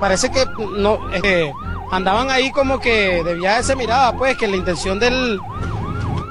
Parece 0.00 0.30
que 0.30 0.46
no 0.76 0.98
eh, 1.22 1.52
andaban 1.90 2.30
ahí 2.30 2.50
como 2.50 2.78
que 2.80 3.22
de 3.22 3.34
viaje 3.34 3.62
se 3.62 3.76
miraba, 3.76 4.16
pues, 4.16 4.36
que 4.36 4.46
la 4.46 4.56
intención 4.56 4.98
del. 4.98 5.40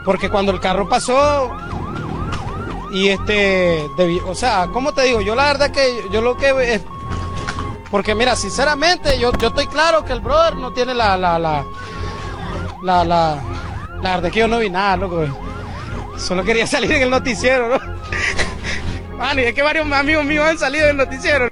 Porque 0.03 0.29
cuando 0.29 0.52
el 0.52 0.59
carro 0.59 0.88
pasó. 0.88 1.51
Y 2.91 3.09
este. 3.09 3.89
o 4.25 4.36
sea, 4.36 4.67
¿cómo 4.71 4.93
te 4.93 5.04
digo? 5.04 5.21
Yo 5.21 5.36
la 5.36 5.46
verdad 5.46 5.71
que 5.71 6.07
yo 6.12 6.21
lo 6.21 6.38
que. 6.38 6.81
porque 7.91 8.15
mira, 8.15 8.36
sinceramente, 8.36 9.20
yo, 9.20 9.32
yo 9.34 9.50
estoy 9.50 9.68
claro 9.68 10.05
que 10.05 10.13
el 10.13 10.20
brother 10.20 10.55
no 10.55 10.71
tiene 10.71 10.93
la. 10.93 11.18
La, 11.18 11.39
la, 11.39 11.66
la, 12.84 13.04
la, 13.04 13.39
la 14.02 14.16
verdad 14.16 14.32
que 14.32 14.39
yo 14.39 14.47
no 14.47 14.59
vi 14.59 14.70
nada, 14.70 14.97
loco. 14.97 15.25
Solo 16.18 16.43
quería 16.43 16.68
salir 16.68 16.91
en 16.91 17.04
el 17.04 17.09
noticiero, 17.09 17.70
¿no? 17.70 17.79
Vale, 19.18 19.50
es 19.50 19.55
que 19.55 19.61
varios 19.61 19.89
amigos 19.91 20.25
míos 20.25 20.45
han 20.45 20.57
salido 20.57 20.88
del 20.88 20.97
noticiero. 20.97 21.47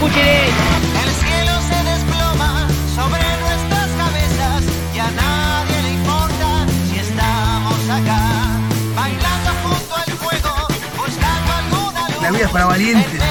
El 0.00 0.04
cielo 0.14 1.52
se 1.68 1.84
desploma 1.90 2.68
sobre 2.94 3.20
nuestras 3.40 3.88
cabezas 3.98 4.62
y 4.94 4.98
a 5.00 5.10
nadie 5.10 5.82
le 5.82 5.90
importa 5.94 6.66
si 6.88 6.98
estamos 7.00 7.90
acá. 7.90 8.22
Bailando 8.94 9.50
junto 9.64 9.96
al 9.96 10.12
fuego, 10.12 10.68
buscando 10.96 11.52
alguna 11.52 12.08
luz. 12.10 12.22
La 12.22 12.30
vida 12.30 12.48
para 12.48 12.66
valientes. 12.66 13.27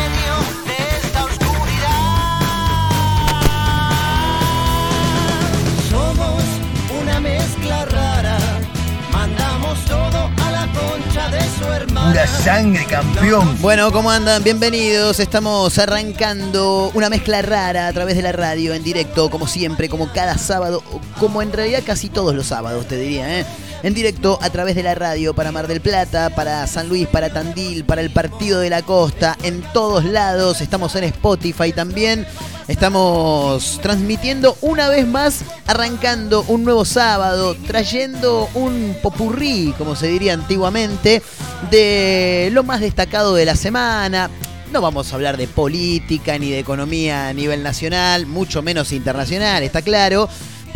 Bueno, 13.60 13.92
¿cómo 13.92 14.10
andan? 14.10 14.42
Bienvenidos. 14.42 15.20
Estamos 15.20 15.78
arrancando 15.80 16.92
una 16.94 17.10
mezcla 17.10 17.42
rara 17.42 17.88
a 17.88 17.94
través 17.94 18.16
de 18.16 18.22
la 18.22 18.32
radio 18.32 18.74
en 18.74 18.84
directo, 18.84 19.30
como 19.30 19.48
siempre, 19.48 19.90
como 19.90 20.14
cada 20.14 20.38
sábado, 20.38 20.82
como 21.20 21.42
en 21.42 21.52
realidad 21.52 21.84
casi 21.86 22.08
todos 22.08 22.34
los 22.34 22.46
sábados, 22.48 22.88
te 22.88 22.96
diría, 22.96 23.42
¿eh? 23.42 23.46
En 23.84 23.94
directo 23.94 24.40
a 24.42 24.50
través 24.50 24.76
de 24.76 24.82
la 24.82 24.96
radio 24.96 25.36
para 25.36 25.52
Mar 25.52 25.68
del 25.68 25.82
Plata, 25.82 26.32
para 26.32 26.66
San 26.66 26.90
Luis, 26.90 27.08
para 27.08 27.32
Tandil, 27.32 27.86
para 27.86 28.02
el 28.02 28.10
Partido 28.10 28.60
de 28.60 28.72
la 28.72 28.82
Costa, 28.82 29.38
en 29.44 29.62
todos 29.72 30.04
lados. 30.04 30.62
Estamos 30.62 30.96
en 30.96 31.04
Spotify 31.06 31.72
también. 31.72 32.26
Estamos 32.68 33.80
transmitiendo 33.82 34.58
una 34.62 34.90
vez 34.90 35.08
más, 35.08 35.42
arrancando 35.68 36.44
un 36.48 36.64
nuevo 36.64 36.86
sábado, 36.86 37.56
trayendo 37.68 38.50
un 38.56 38.96
popurrí, 39.02 39.74
como 39.78 39.96
se 39.96 40.08
diría 40.08 40.34
antiguamente, 40.34 41.22
de 41.70 42.50
lo 42.52 42.64
más 42.64 42.82
destacado 42.82 43.36
de 43.36 43.46
la 43.46 43.56
semana. 43.56 44.30
No 44.74 44.82
vamos 44.82 45.12
a 45.12 45.16
hablar 45.16 45.38
de 45.38 45.48
política 45.48 46.38
ni 46.38 46.50
de 46.50 46.60
economía 46.60 47.30
a 47.30 47.34
nivel 47.34 47.64
nacional, 47.64 48.26
mucho 48.26 48.62
menos 48.62 48.92
internacional, 48.92 49.64
está 49.64 49.82
claro. 49.82 50.28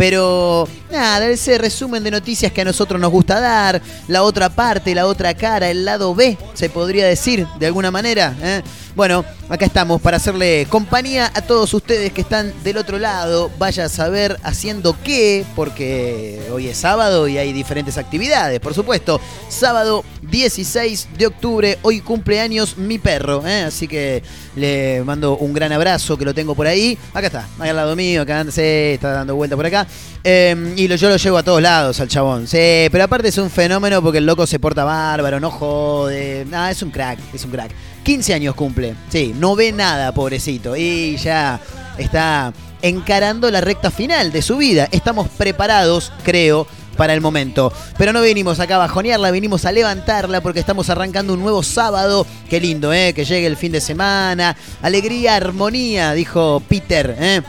Pero 0.01 0.67
nada, 0.91 1.29
ese 1.29 1.59
resumen 1.59 2.03
de 2.03 2.09
noticias 2.09 2.51
que 2.51 2.61
a 2.61 2.65
nosotros 2.65 2.99
nos 2.99 3.11
gusta 3.11 3.39
dar, 3.39 3.79
la 4.07 4.23
otra 4.23 4.49
parte, 4.49 4.95
la 4.95 5.05
otra 5.05 5.35
cara, 5.35 5.69
el 5.69 5.85
lado 5.85 6.15
B, 6.15 6.39
se 6.55 6.71
podría 6.71 7.05
decir 7.05 7.45
de 7.59 7.67
alguna 7.67 7.91
manera. 7.91 8.35
¿eh? 8.41 8.63
Bueno, 8.93 9.23
acá 9.47 9.65
estamos 9.65 10.01
para 10.01 10.17
hacerle 10.17 10.67
compañía 10.69 11.31
a 11.33 11.41
todos 11.41 11.73
ustedes 11.73 12.11
que 12.11 12.21
están 12.21 12.53
del 12.61 12.75
otro 12.75 12.99
lado. 12.99 13.49
Vaya 13.57 13.85
a 13.85 13.89
saber 13.89 14.37
haciendo 14.43 14.97
qué, 15.01 15.45
porque 15.55 16.41
hoy 16.51 16.67
es 16.67 16.77
sábado 16.77 17.29
y 17.29 17.37
hay 17.37 17.53
diferentes 17.53 17.97
actividades, 17.97 18.59
por 18.59 18.73
supuesto. 18.73 19.21
Sábado 19.47 20.03
16 20.23 21.07
de 21.17 21.27
octubre, 21.27 21.79
hoy 21.83 22.01
cumpleaños 22.01 22.77
mi 22.77 22.99
perro, 22.99 23.47
¿eh? 23.47 23.63
así 23.63 23.87
que 23.87 24.23
le 24.57 25.01
mando 25.05 25.37
un 25.37 25.53
gran 25.53 25.71
abrazo 25.71 26.17
que 26.17 26.25
lo 26.25 26.33
tengo 26.33 26.53
por 26.53 26.67
ahí. 26.67 26.97
Acá 27.13 27.27
está, 27.27 27.47
ahí 27.59 27.69
al 27.69 27.77
lado 27.77 27.95
mío, 27.95 28.23
acá 28.23 28.43
se 28.51 28.95
está 28.95 29.13
dando 29.13 29.35
vuelta 29.35 29.55
por 29.55 29.65
acá. 29.65 29.87
Em, 30.23 30.77
y 30.77 30.87
yo 30.97 31.09
lo 31.09 31.15
llevo 31.15 31.37
a 31.37 31.43
todos 31.43 31.61
lados 31.61 31.99
al 32.01 32.09
chabón. 32.09 32.45
Pero 32.51 33.03
aparte 33.03 33.29
es 33.29 33.37
un 33.37 33.49
fenómeno 33.49 34.01
porque 34.01 34.17
el 34.17 34.25
loco 34.25 34.45
se 34.45 34.59
porta 34.59 34.83
bárbaro, 34.83 35.39
no 35.39 35.49
jode. 35.49 36.45
Nada, 36.49 36.71
es 36.71 36.81
un 36.83 36.91
crack, 36.91 37.19
es 37.33 37.45
un 37.45 37.51
crack. 37.51 37.71
15 38.03 38.33
años 38.33 38.55
cumple. 38.55 38.95
Sí, 39.09 39.33
no 39.37 39.55
ve 39.55 39.71
nada, 39.71 40.13
pobrecito. 40.13 40.75
Y 40.75 41.17
ya 41.17 41.59
está 41.97 42.53
encarando 42.81 43.49
la 43.51 43.61
recta 43.61 43.91
final 43.91 44.31
de 44.31 44.41
su 44.41 44.57
vida. 44.57 44.87
Estamos 44.91 45.27
preparados, 45.29 46.11
creo, 46.23 46.67
para 46.97 47.13
el 47.13 47.21
momento. 47.21 47.71
Pero 47.97 48.13
no 48.13 48.21
venimos 48.21 48.59
acá 48.59 48.75
a 48.75 48.79
bajonearla, 48.79 49.31
venimos 49.31 49.65
a 49.65 49.71
levantarla 49.71 50.41
porque 50.41 50.59
estamos 50.59 50.89
arrancando 50.89 51.33
un 51.33 51.41
nuevo 51.41 51.63
sábado. 51.63 52.25
Qué 52.49 52.59
lindo, 52.59 52.93
¿eh? 52.93 53.13
Que 53.13 53.25
llegue 53.25 53.47
el 53.47 53.57
fin 53.57 53.71
de 53.71 53.81
semana. 53.81 54.55
Alegría, 54.81 55.35
armonía, 55.35 56.13
dijo 56.13 56.61
Peter, 56.67 57.15
¿eh? 57.19 57.41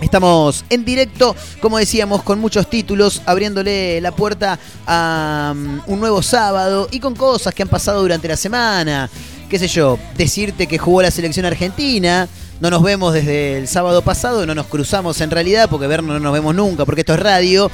Estamos 0.00 0.64
en 0.68 0.84
directo, 0.84 1.34
como 1.60 1.78
decíamos, 1.78 2.22
con 2.22 2.38
muchos 2.38 2.68
títulos, 2.68 3.22
abriéndole 3.24 3.98
la 4.02 4.12
puerta 4.12 4.58
a 4.86 5.54
um, 5.54 5.80
un 5.86 6.00
nuevo 6.00 6.22
sábado 6.22 6.86
y 6.90 7.00
con 7.00 7.14
cosas 7.14 7.54
que 7.54 7.62
han 7.62 7.68
pasado 7.68 8.02
durante 8.02 8.28
la 8.28 8.36
semana. 8.36 9.08
Qué 9.48 9.58
sé 9.58 9.68
yo, 9.68 9.98
decirte 10.16 10.66
que 10.66 10.78
jugó 10.78 11.02
la 11.02 11.10
selección 11.10 11.46
argentina, 11.46 12.28
no 12.60 12.70
nos 12.70 12.82
vemos 12.82 13.14
desde 13.14 13.58
el 13.58 13.68
sábado 13.68 14.02
pasado, 14.02 14.44
no 14.46 14.54
nos 14.54 14.66
cruzamos 14.66 15.20
en 15.20 15.30
realidad, 15.30 15.68
porque 15.70 15.86
vernos 15.86 16.14
no 16.14 16.20
nos 16.20 16.32
vemos 16.32 16.54
nunca, 16.54 16.84
porque 16.84 17.02
esto 17.02 17.14
es 17.14 17.20
radio. 17.20 17.70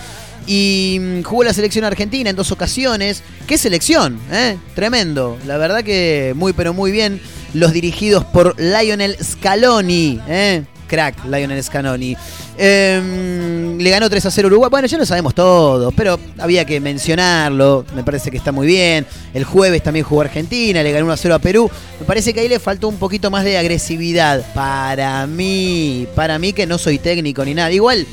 Y 0.47 0.99
mm, 1.01 1.23
jugó 1.23 1.45
la 1.45 1.53
selección 1.53 1.85
argentina 1.85 2.29
en 2.31 2.37
dos 2.37 2.51
ocasiones. 2.51 3.23
¡Qué 3.47 3.57
selección! 3.57 4.19
¿eh? 4.31 4.59
Tremendo. 4.75 5.39
La 5.47 5.57
verdad 5.57 5.85
que 5.85 6.35
muy, 6.37 6.53
pero 6.53 6.75
muy 6.75 6.91
bien. 6.91 7.21
Los 7.55 7.73
dirigidos 7.73 8.25
por 8.25 8.59
Lionel 8.59 9.17
Scaloni. 9.23 10.21
¿eh? 10.27 10.65
Crack 10.93 11.25
Lionel 11.25 11.65
Scanoni. 11.65 12.15
Em, 12.59 13.79
le 13.79 13.91
ganó 13.91 14.11
3 14.11 14.27
a 14.27 14.31
0 14.31 14.49
Uruguay. 14.49 14.69
Bueno, 14.71 14.87
ya 14.87 14.99
lo 14.99 15.07
sabemos 15.07 15.35
todos, 15.35 15.93
pero 15.95 16.21
había 16.39 16.67
que 16.67 16.81
mencionarlo. 16.81 17.87
Me 17.95 18.05
parece 18.05 18.31
que 18.31 18.37
está 18.37 18.53
muy 18.53 18.67
bien. 18.67 19.07
El 19.33 19.45
jueves 19.45 19.83
también 19.83 20.05
jugó 20.05 20.21
Argentina, 20.21 20.83
le 20.83 20.93
ganó 20.93 21.07
1 21.07 21.15
a 21.15 21.17
0 21.17 21.35
a 21.35 21.39
Perú. 21.39 21.71
Me 21.99 22.05
parece 22.05 22.35
que 22.35 22.41
ahí 22.41 22.49
le 22.49 22.61
faltó 22.61 22.89
un 22.89 22.99
poquito 22.99 23.31
más 23.31 23.43
de 23.43 23.57
agresividad. 23.57 24.45
Para 24.53 25.27
mí, 25.27 26.07
para 26.15 26.39
mí 26.39 26.53
que 26.53 26.67
no 26.67 26.77
soy 26.77 26.99
técnico 26.99 27.43
ni 27.43 27.55
nada. 27.55 27.73
Igual, 27.73 28.07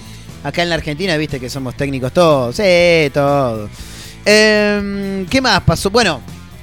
acá 0.46 0.64
en 0.64 0.70
la 0.70 0.76
Argentina, 0.76 1.18
viste 1.18 1.38
que 1.38 1.50
somos 1.50 1.76
técnicos 1.76 2.14
todos. 2.14 2.56
Sí, 2.56 3.12
todos. 3.14 3.70
Em, 4.24 5.26
¿Qué 5.26 5.42
más 5.42 5.62
pasó? 5.64 5.90
Bueno, 5.90 6.22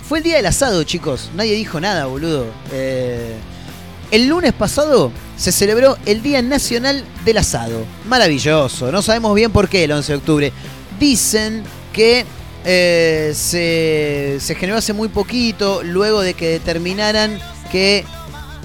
fue 0.08 0.18
el 0.18 0.24
día 0.24 0.36
del 0.36 0.46
asado, 0.46 0.82
chicos. 0.84 1.30
Nadie 1.36 1.54
dijo 1.54 1.78
nada, 1.78 2.06
boludo. 2.06 2.46
Eh, 2.72 3.34
el 4.10 4.28
lunes 4.28 4.52
pasado 4.52 5.12
se 5.36 5.52
celebró 5.52 5.96
el 6.06 6.22
Día 6.22 6.42
Nacional 6.42 7.04
del 7.24 7.38
Asado. 7.38 7.84
Maravilloso. 8.06 8.90
No 8.90 9.02
sabemos 9.02 9.34
bien 9.34 9.50
por 9.50 9.68
qué 9.68 9.84
el 9.84 9.92
11 9.92 10.12
de 10.12 10.18
octubre. 10.18 10.52
Dicen 10.98 11.62
que 11.92 12.24
eh, 12.64 13.32
se, 13.34 14.38
se 14.40 14.54
generó 14.54 14.78
hace 14.78 14.92
muy 14.92 15.08
poquito, 15.08 15.82
luego 15.82 16.20
de 16.20 16.34
que 16.34 16.48
determinaran 16.48 17.38
que 17.70 18.04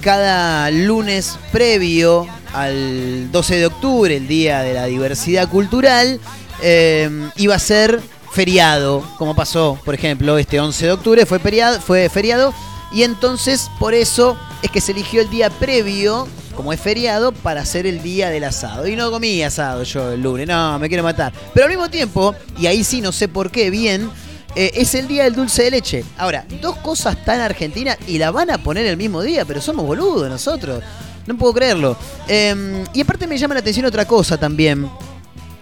cada 0.01 0.71
lunes 0.71 1.37
previo 1.51 2.27
al 2.53 3.31
12 3.31 3.55
de 3.55 3.65
octubre, 3.65 4.17
el 4.17 4.27
Día 4.27 4.61
de 4.61 4.73
la 4.73 4.85
Diversidad 4.85 5.47
Cultural, 5.49 6.19
eh, 6.61 7.29
iba 7.37 7.55
a 7.55 7.59
ser 7.59 8.01
feriado, 8.31 9.03
como 9.17 9.35
pasó, 9.35 9.77
por 9.83 9.93
ejemplo, 9.93 10.37
este 10.37 10.59
11 10.59 10.85
de 10.85 10.91
octubre 10.91 11.25
fue 11.25 11.39
feriado, 11.39 11.81
fue 11.81 12.09
feriado 12.09 12.53
y 12.93 13.03
entonces 13.03 13.69
por 13.79 13.93
eso 13.93 14.37
es 14.61 14.71
que 14.71 14.81
se 14.81 14.91
eligió 14.91 15.21
el 15.21 15.29
día 15.29 15.49
previo, 15.49 16.27
como 16.55 16.73
es 16.73 16.79
feriado, 16.79 17.31
para 17.31 17.61
hacer 17.61 17.87
el 17.87 18.03
día 18.03 18.29
del 18.29 18.43
asado. 18.43 18.87
Y 18.87 18.95
no 18.95 19.11
comí 19.11 19.41
asado 19.43 19.83
yo 19.83 20.11
el 20.11 20.21
lunes, 20.21 20.47
no, 20.47 20.77
me 20.79 20.87
quiero 20.87 21.03
matar. 21.03 21.33
Pero 21.53 21.65
al 21.65 21.71
mismo 21.71 21.89
tiempo, 21.89 22.35
y 22.59 22.67
ahí 22.67 22.83
sí 22.83 23.01
no 23.01 23.11
sé 23.11 23.27
por 23.27 23.51
qué 23.51 23.69
bien, 23.69 24.09
eh, 24.55 24.71
es 24.75 24.95
el 24.95 25.07
día 25.07 25.23
del 25.23 25.35
dulce 25.35 25.63
de 25.63 25.71
leche. 25.71 26.03
Ahora, 26.17 26.45
dos 26.61 26.75
cosas 26.77 27.23
tan 27.23 27.39
argentinas 27.39 27.97
y 28.07 28.17
la 28.17 28.31
van 28.31 28.51
a 28.51 28.57
poner 28.57 28.85
el 28.85 28.97
mismo 28.97 29.21
día, 29.21 29.45
pero 29.45 29.61
somos 29.61 29.85
boludos 29.85 30.29
nosotros. 30.29 30.83
No 31.25 31.37
puedo 31.37 31.53
creerlo. 31.53 31.95
Em, 32.27 32.83
y 32.93 33.01
aparte 33.01 33.27
me 33.27 33.37
llama 33.37 33.53
la 33.53 33.61
atención 33.61 33.85
otra 33.85 34.05
cosa 34.05 34.37
también. 34.37 34.89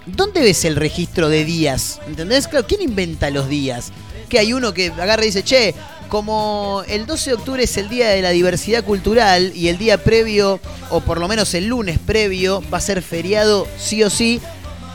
¿Dónde 0.05 0.41
ves 0.41 0.65
el 0.65 0.75
registro 0.75 1.29
de 1.29 1.45
días? 1.45 1.99
¿Entendés? 2.07 2.47
Claro, 2.47 2.65
¿quién 2.67 2.81
inventa 2.81 3.29
los 3.29 3.47
días? 3.47 3.91
Que 4.27 4.39
hay 4.39 4.53
uno 4.53 4.73
que 4.73 4.87
agarra 4.87 5.23
y 5.23 5.27
dice, 5.27 5.43
che, 5.43 5.75
como 6.09 6.83
el 6.87 7.05
12 7.05 7.29
de 7.29 7.35
octubre 7.35 7.63
es 7.63 7.77
el 7.77 7.87
día 7.87 8.09
de 8.09 8.21
la 8.21 8.31
diversidad 8.31 8.83
cultural 8.83 9.51
y 9.55 9.69
el 9.69 9.77
día 9.77 10.03
previo, 10.03 10.59
o 10.89 10.99
por 11.01 11.19
lo 11.19 11.27
menos 11.27 11.53
el 11.53 11.67
lunes 11.67 11.99
previo, 11.99 12.61
va 12.73 12.79
a 12.79 12.81
ser 12.81 13.01
feriado 13.01 13.67
sí 13.77 14.03
o 14.03 14.09
sí, 14.09 14.41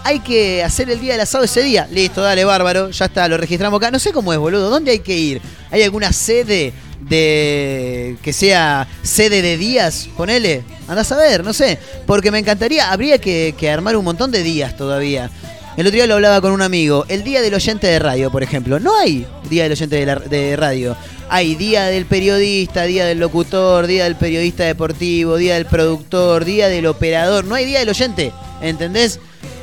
hay 0.03 0.21
que 0.21 0.63
hacer 0.63 0.91
el 0.91 1.01
día 1.01 1.13
del 1.13 1.23
asado 1.23 1.45
ese 1.45 1.63
día. 1.63 1.89
Listo, 1.91 2.21
dale, 2.21 2.45
bárbaro, 2.45 2.91
ya 2.91 3.07
está, 3.07 3.27
lo 3.27 3.39
registramos 3.39 3.79
acá. 3.79 3.91
No 3.91 3.99
sé 3.99 4.13
cómo 4.13 4.33
es, 4.35 4.39
boludo, 4.39 4.69
¿dónde 4.69 4.91
hay 4.91 4.99
que 4.99 5.17
ir? 5.17 5.41
¿Hay 5.71 5.83
alguna 5.83 6.13
sede 6.13 6.75
de 7.09 8.17
que 8.23 8.33
sea 8.33 8.89
sede 9.03 9.43
de 9.43 9.57
días, 9.57 10.09
ponele, 10.17 10.65
andás 10.89 11.13
a 11.13 11.17
ver, 11.17 11.45
no 11.45 11.53
sé, 11.53 11.79
porque 12.07 12.31
me 12.31 12.39
encantaría, 12.39 12.91
habría 12.91 13.19
que, 13.19 13.55
armar 13.73 13.97
un 13.97 14.05
montón 14.05 14.31
de 14.31 14.43
días 14.43 14.77
todavía. 14.77 15.31
El 15.77 15.89
otro 15.89 15.97
día 15.97 16.07
lo 16.07 16.15
hablaba 16.15 16.41
con 16.41 16.53
un 16.53 16.63
amigo, 16.63 17.05
el 17.09 17.25
día 17.25 17.43
del 17.43 17.53
oyente 17.53 17.89
de 17.89 17.99
radio, 17.99 18.31
por 18.31 18.45
ejemplo, 18.45 18.79
no 18.79 18.97
hay 18.97 19.27
día 19.51 19.65
del 19.65 19.73
oyente 19.73 20.07
de, 20.07 20.57
radio, 20.57 20.97
hay 21.29 21.57
día 21.57 21.87
del 21.87 22.07
periodista, 22.07 22.85
día 22.85 23.07
del 23.07 23.19
locutor, 23.19 23.89
día 23.89 24.05
del 24.05 24.15
periodista 24.15 24.63
deportivo, 24.63 25.37
día 25.37 25.55
del 25.55 25.67
productor, 25.67 26.45
día 26.45 26.69
del 26.69 26.87
operador, 26.87 27.45
no 27.45 27.57
hay 27.57 27.65
día 27.65 27.81
del 27.81 27.89
oyente, 27.89 28.33
¿entendés? 28.63 29.19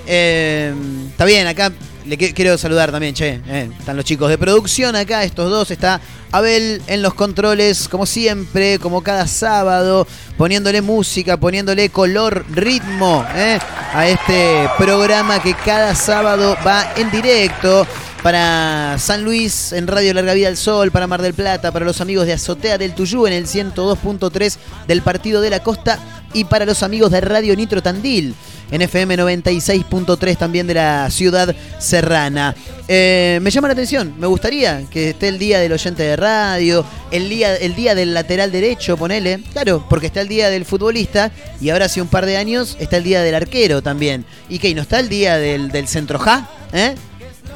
Eh, 0.05 0.73
está 1.11 1.23
bien, 1.23 1.47
acá 1.47 1.71
le 2.05 2.17
quiero 2.17 2.57
saludar 2.57 2.91
también, 2.91 3.13
che. 3.13 3.39
Eh, 3.47 3.69
están 3.77 3.95
los 3.95 4.05
chicos 4.05 4.29
de 4.29 4.37
producción 4.37 4.95
acá, 4.95 5.23
estos 5.23 5.49
dos. 5.49 5.71
Está 5.71 6.01
Abel 6.31 6.81
en 6.87 7.01
los 7.01 7.13
controles, 7.13 7.87
como 7.87 8.05
siempre, 8.05 8.79
como 8.79 9.01
cada 9.01 9.27
sábado, 9.27 10.07
poniéndole 10.37 10.81
música, 10.81 11.37
poniéndole 11.37 11.89
color, 11.89 12.45
ritmo 12.51 13.25
eh, 13.35 13.59
a 13.93 14.07
este 14.07 14.69
programa 14.77 15.41
que 15.41 15.53
cada 15.53 15.95
sábado 15.95 16.57
va 16.65 16.93
en 16.95 17.11
directo 17.11 17.85
para 18.23 18.97
San 18.99 19.23
Luis 19.23 19.73
en 19.73 19.87
Radio 19.87 20.13
Larga 20.13 20.33
Vida 20.33 20.47
al 20.47 20.57
Sol, 20.57 20.91
para 20.91 21.07
Mar 21.07 21.21
del 21.21 21.33
Plata, 21.33 21.71
para 21.71 21.85
los 21.85 22.01
amigos 22.01 22.27
de 22.27 22.33
Azotea 22.33 22.77
del 22.77 22.93
Tuyú 22.93 23.25
en 23.25 23.33
el 23.33 23.47
102.3 23.47 24.57
del 24.87 25.01
Partido 25.01 25.41
de 25.41 25.49
la 25.49 25.61
Costa 25.61 25.97
y 26.33 26.45
para 26.45 26.65
los 26.65 26.83
amigos 26.83 27.11
de 27.11 27.21
Radio 27.21 27.55
Nitro 27.55 27.81
Tandil 27.81 28.35
en 28.69 28.81
FM 28.81 29.17
96.3 29.17 30.37
también 30.37 30.67
de 30.67 30.75
la 30.75 31.09
ciudad 31.09 31.53
serrana. 31.79 32.55
Eh, 32.87 33.39
me 33.41 33.49
llama 33.51 33.67
la 33.67 33.73
atención, 33.73 34.13
me 34.17 34.27
gustaría 34.27 34.83
que 34.89 35.09
esté 35.09 35.27
el 35.27 35.39
día 35.39 35.59
del 35.59 35.73
oyente 35.73 36.03
de 36.03 36.15
radio, 36.15 36.85
el 37.11 37.27
día, 37.27 37.55
el 37.55 37.75
día 37.75 37.95
del 37.95 38.13
lateral 38.13 38.51
derecho, 38.51 38.97
ponele. 38.97 39.41
Claro, 39.51 39.85
porque 39.89 40.07
está 40.07 40.21
el 40.21 40.27
día 40.27 40.49
del 40.49 40.65
futbolista 40.65 41.31
y 41.59 41.69
ahora 41.69 41.85
hace 41.85 42.01
un 42.01 42.07
par 42.07 42.25
de 42.25 42.37
años 42.37 42.77
está 42.79 42.97
el 42.97 43.03
día 43.03 43.21
del 43.21 43.35
arquero 43.35 43.81
también. 43.81 44.25
¿Y 44.47 44.59
qué? 44.59 44.73
¿No 44.73 44.83
está 44.83 44.99
el 44.99 45.09
día 45.09 45.37
del, 45.37 45.71
del 45.71 45.87
centro 45.87 46.19
ja? 46.19 46.49
¿Eh? 46.71 46.95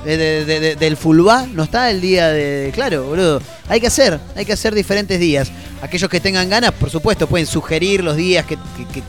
Del 0.06 0.98
fulba, 0.98 1.48
no 1.52 1.63
está 1.63 1.90
el 1.90 2.00
día 2.02 2.30
de. 2.30 2.72
Claro, 2.74 3.06
boludo. 3.06 3.42
Hay 3.68 3.81
que 3.81 3.88
hacer, 3.88 4.19
hay 4.36 4.46
que 4.46 4.54
hacer 4.54 4.75
diferentes 4.75 5.19
días. 5.19 5.52
Aquellos 5.81 6.10
que 6.10 6.19
tengan 6.19 6.50
ganas, 6.50 6.72
por 6.72 6.90
supuesto, 6.90 7.28
pueden 7.28 7.48
sugerir 7.48 8.04
los 8.04 8.16
días 8.16 8.46
que, 8.46 8.57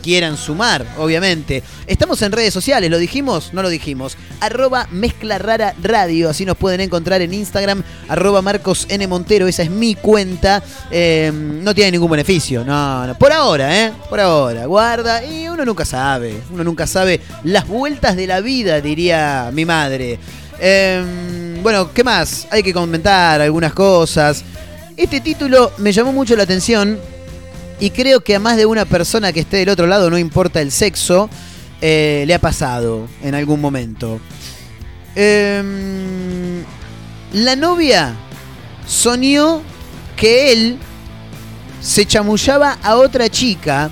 quieran 0.03 0.37
sumar, 0.37 0.87
obviamente. 0.99 1.63
Estamos 1.87 2.21
en 2.23 2.33
redes 2.33 2.53
sociales, 2.53 2.91
¿lo 2.91 2.99
dijimos? 2.99 3.53
No 3.53 3.63
lo 3.63 3.69
dijimos. 3.69 4.17
Arroba 4.41 4.89
Mezcla 4.91 5.39
Rara 5.39 5.75
Radio, 5.83 6.31
así 6.31 6.45
nos 6.45 6.57
pueden 6.57 6.81
encontrar 6.81 7.23
en 7.23 7.35
Instagram. 7.35 7.83
Arroba 8.09 8.43
Marcos 8.43 8.87
N. 8.89 9.07
Montero, 9.07 9.47
esa 9.47 9.63
es 9.63 9.71
mi 9.71 9.95
cuenta. 9.95 10.63
Eh, 10.91 11.31
no 11.33 11.75
tiene 11.75 11.93
ningún 11.93 12.11
beneficio, 12.11 12.65
no, 12.65 13.07
no. 13.07 13.17
Por 13.17 13.33
ahora, 13.33 13.85
¿eh? 13.85 13.93
Por 14.09 14.21
ahora. 14.21 14.67
Guarda, 14.67 15.25
y 15.25 15.49
uno 15.49 15.65
nunca 15.65 15.85
sabe. 15.85 16.41
Uno 16.51 16.65
nunca 16.65 16.87
sabe 16.87 17.21
las 17.45 17.67
vueltas 17.67 18.17
de 18.17 18.27
la 18.27 18.41
vida, 18.41 18.81
diría 18.81 19.51
mi 19.53 19.65
madre. 19.65 20.19
Em, 20.59 21.63
bueno, 21.63 21.93
¿qué 21.93 22.03
más? 22.03 22.47
Hay 22.51 22.63
que 22.63 22.73
comentar 22.73 23.41
algunas 23.41 23.73
cosas. 23.73 24.43
Este 24.97 25.21
título 25.21 25.73
me 25.79 25.93
llamó 25.93 26.13
mucho 26.13 26.37
la 26.37 26.45
atención 26.45 26.99
y 27.79 27.91
creo 27.91 28.21
que 28.21 28.35
a 28.35 28.41
más 28.41 28.57
de 28.57 28.65
una 28.65 28.85
persona 28.87 29.33
que 29.33 29.41
esté 29.41 29.59
del 29.59 29.69
otro 29.69 29.87
lado, 29.87 30.09
no 30.09 30.17
importa 30.17 30.63
el 30.63 30.73
sexo, 30.73 31.29
eh, 31.81 32.25
le 32.27 32.35
ha 32.35 32.39
pasado 32.39 33.07
en 33.23 33.35
algún 33.35 33.61
momento. 33.61 34.21
Em, 35.15 36.65
la 37.33 37.57
novia 37.57 38.15
soñó 38.87 39.61
que 40.17 40.53
él 40.53 40.79
se 41.83 42.07
chamullaba 42.07 42.79
a 42.83 42.97
otra 42.97 43.29
chica, 43.29 43.91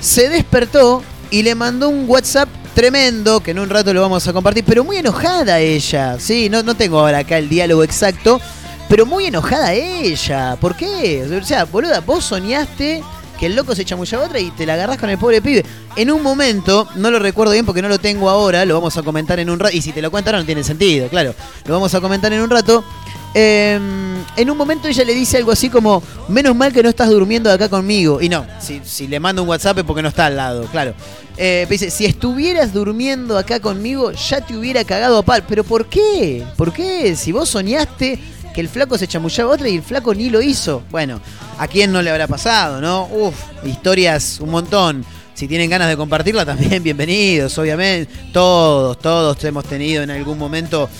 se 0.00 0.28
despertó 0.28 1.02
y 1.30 1.42
le 1.42 1.54
mandó 1.54 1.88
un 1.88 2.08
WhatsApp 2.08 2.48
tremendo, 2.74 3.40
que 3.40 3.50
en 3.52 3.58
un 3.58 3.68
rato 3.68 3.92
lo 3.92 4.00
vamos 4.00 4.26
a 4.26 4.32
compartir, 4.32 4.64
pero 4.64 4.84
muy 4.84 4.96
enojada 4.96 5.58
ella. 5.60 6.18
Sí, 6.18 6.48
no, 6.48 6.62
no 6.62 6.74
tengo 6.74 6.98
ahora 6.98 7.18
acá 7.18 7.38
el 7.38 7.48
diálogo 7.48 7.84
exacto, 7.84 8.40
pero 8.88 9.06
muy 9.06 9.26
enojada 9.26 9.72
ella. 9.72 10.56
¿Por 10.60 10.76
qué? 10.76 11.24
O 11.40 11.44
sea, 11.44 11.64
boluda, 11.64 12.00
vos 12.00 12.24
soñaste 12.24 13.02
que 13.38 13.46
el 13.46 13.56
loco 13.56 13.74
se 13.74 13.86
chamullaba 13.86 14.26
otra 14.26 14.38
y 14.38 14.50
te 14.50 14.66
la 14.66 14.74
agarrás 14.74 14.98
con 14.98 15.08
el 15.08 15.16
pobre 15.16 15.40
pibe. 15.40 15.64
En 15.96 16.10
un 16.10 16.22
momento, 16.22 16.86
no 16.96 17.10
lo 17.10 17.18
recuerdo 17.18 17.52
bien 17.52 17.64
porque 17.64 17.80
no 17.80 17.88
lo 17.88 17.98
tengo 17.98 18.28
ahora, 18.28 18.66
lo 18.66 18.74
vamos 18.74 18.96
a 18.98 19.02
comentar 19.02 19.38
en 19.40 19.48
un 19.48 19.58
rato. 19.58 19.74
Y 19.74 19.80
si 19.80 19.92
te 19.92 20.02
lo 20.02 20.10
cuentan 20.10 20.34
no 20.34 20.44
tiene 20.44 20.62
sentido, 20.62 21.08
claro. 21.08 21.34
Lo 21.64 21.74
vamos 21.74 21.94
a 21.94 22.00
comentar 22.02 22.32
en 22.32 22.42
un 22.42 22.50
rato. 22.50 22.84
Em, 23.32 24.24
en 24.36 24.50
un 24.50 24.56
momento 24.56 24.88
ella 24.88 25.04
le 25.04 25.14
dice 25.14 25.36
algo 25.36 25.52
así 25.52 25.70
como, 25.70 26.02
menos 26.28 26.56
mal 26.56 26.72
que 26.72 26.82
no 26.82 26.88
estás 26.88 27.08
durmiendo 27.08 27.50
acá 27.50 27.68
conmigo. 27.68 28.20
Y 28.20 28.28
no, 28.28 28.46
si, 28.60 29.06
le 29.06 29.20
mando 29.20 29.42
un 29.42 29.48
WhatsApp 29.48 29.78
es 29.78 29.84
porque 29.84 30.02
no 30.02 30.08
está 30.08 30.26
al 30.26 30.36
lado, 30.36 30.64
claro. 30.66 30.94
Eh, 31.36 31.66
dice, 31.70 31.90
si 31.90 32.04
estuvieras 32.06 32.72
durmiendo 32.72 33.38
acá 33.38 33.60
conmigo, 33.60 34.12
ya 34.12 34.40
te 34.40 34.56
hubiera 34.56 34.84
cagado 34.84 35.18
a 35.18 35.22
pal. 35.22 35.44
Pero 35.48 35.64
¿por 35.64 35.86
qué? 35.86 36.44
¿Por 36.56 36.72
qué? 36.72 37.14
Si 37.16 37.32
vos 37.32 37.48
soñaste 37.48 38.18
que 38.52 38.60
el 38.60 38.68
flaco 38.68 38.98
se 38.98 39.06
chamullaba 39.06 39.52
a 39.52 39.54
otra 39.54 39.68
y 39.68 39.76
el 39.76 39.82
flaco 39.82 40.12
ni 40.12 40.28
lo 40.28 40.42
hizo. 40.42 40.82
Bueno, 40.90 41.20
¿a 41.58 41.68
quién 41.68 41.92
no 41.92 42.02
le 42.02 42.10
habrá 42.10 42.26
pasado, 42.26 42.80
no? 42.80 43.06
Uf, 43.06 43.34
historias 43.64 44.40
un 44.40 44.50
montón. 44.50 45.04
Si 45.34 45.48
tienen 45.48 45.70
ganas 45.70 45.88
de 45.88 45.96
compartirla 45.96 46.44
también, 46.44 46.82
bienvenidos, 46.82 47.56
obviamente. 47.58 48.12
Todos, 48.32 48.98
todos 48.98 49.42
hemos 49.44 49.64
tenido 49.64 50.02
en 50.02 50.10
algún 50.10 50.36
momento 50.36 50.90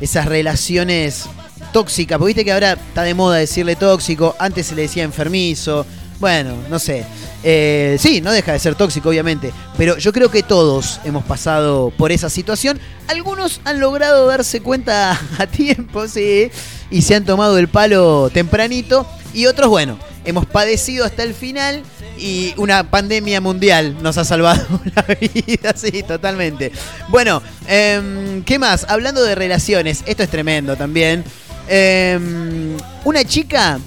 esas 0.00 0.24
relaciones 0.24 1.26
tóxica, 1.72 2.18
porque 2.18 2.30
viste 2.30 2.44
que 2.44 2.52
ahora 2.52 2.72
está 2.72 3.02
de 3.02 3.14
moda 3.14 3.36
decirle 3.36 3.76
tóxico, 3.76 4.36
antes 4.38 4.66
se 4.66 4.74
le 4.74 4.82
decía 4.82 5.04
enfermizo, 5.04 5.86
bueno, 6.20 6.54
no 6.68 6.78
sé. 6.78 7.04
Eh, 7.42 7.96
sí, 7.98 8.20
no 8.20 8.30
deja 8.30 8.52
de 8.52 8.58
ser 8.58 8.74
tóxico, 8.74 9.08
obviamente, 9.08 9.52
pero 9.78 9.96
yo 9.96 10.12
creo 10.12 10.30
que 10.30 10.42
todos 10.42 11.00
hemos 11.04 11.24
pasado 11.24 11.90
por 11.96 12.12
esa 12.12 12.28
situación. 12.28 12.78
Algunos 13.08 13.62
han 13.64 13.80
logrado 13.80 14.26
darse 14.26 14.60
cuenta 14.60 15.18
a 15.38 15.46
tiempo, 15.46 16.06
sí, 16.06 16.50
y 16.90 17.02
se 17.02 17.14
han 17.14 17.24
tomado 17.24 17.56
el 17.58 17.68
palo 17.68 18.30
tempranito, 18.32 19.06
y 19.32 19.46
otros, 19.46 19.70
bueno, 19.70 19.98
hemos 20.24 20.44
padecido 20.44 21.04
hasta 21.04 21.22
el 21.22 21.34
final 21.34 21.82
y 22.18 22.52
una 22.56 22.90
pandemia 22.90 23.40
mundial 23.40 23.96
nos 24.02 24.18
ha 24.18 24.24
salvado 24.24 24.66
la 24.94 25.02
vida, 25.14 25.72
sí, 25.74 26.02
totalmente. 26.02 26.72
Bueno, 27.08 27.42
em, 27.66 28.42
¿qué 28.44 28.58
más? 28.58 28.84
Hablando 28.88 29.22
de 29.22 29.34
relaciones, 29.34 30.02
esto 30.06 30.22
es 30.22 30.28
tremendo 30.28 30.76
también. 30.76 31.24
Em, 31.72 32.76
una 33.04 33.22
chica 33.22 33.78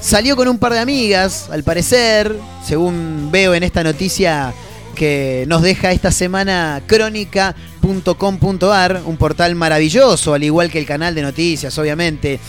salió 0.00 0.34
con 0.34 0.48
un 0.48 0.58
par 0.58 0.72
de 0.72 0.80
amigas, 0.80 1.48
al 1.52 1.62
parecer, 1.62 2.36
según 2.66 3.28
veo 3.30 3.54
en 3.54 3.62
esta 3.62 3.84
noticia 3.84 4.52
que 4.96 5.44
nos 5.46 5.62
deja 5.62 5.92
esta 5.92 6.10
semana 6.10 6.82
crónica.com.ar, 6.84 9.02
un 9.04 9.16
portal 9.16 9.54
maravilloso, 9.54 10.34
al 10.34 10.42
igual 10.42 10.68
que 10.68 10.80
el 10.80 10.86
canal 10.86 11.14
de 11.14 11.22
noticias, 11.22 11.78
obviamente. 11.78 12.40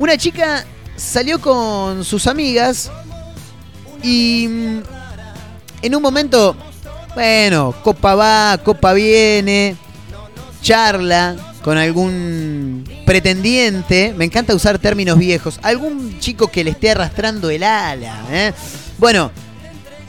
Una 0.00 0.16
chica 0.16 0.66
salió 0.96 1.40
con 1.40 2.04
sus 2.04 2.26
amigas 2.26 2.90
y 4.02 4.48
mm, 4.48 4.78
en 5.82 5.94
un 5.94 6.02
momento, 6.02 6.56
bueno, 7.14 7.72
copa 7.84 8.16
va, 8.16 8.58
copa 8.64 8.94
viene, 8.94 9.76
charla 10.60 11.47
con 11.68 11.76
algún 11.76 12.82
pretendiente, 13.04 14.14
me 14.16 14.24
encanta 14.24 14.54
usar 14.54 14.78
términos 14.78 15.18
viejos, 15.18 15.60
algún 15.62 16.18
chico 16.18 16.48
que 16.48 16.64
le 16.64 16.70
esté 16.70 16.92
arrastrando 16.92 17.50
el 17.50 17.62
ala. 17.62 18.24
¿eh? 18.30 18.54
Bueno, 18.96 19.30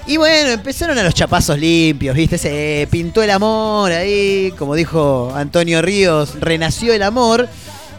y 0.07 0.15
bueno, 0.15 0.51
empezaron 0.51 0.97
a 0.97 1.03
los 1.03 1.13
chapazos 1.13 1.59
limpios, 1.59 2.15
¿viste? 2.15 2.37
Se 2.37 2.87
pintó 2.89 3.21
el 3.23 3.29
amor 3.31 3.91
ahí, 3.91 4.53
como 4.57 4.73
dijo 4.73 5.33
Antonio 5.35 5.81
Ríos, 5.81 6.39
renació 6.39 6.93
el 6.93 7.03
amor. 7.03 7.49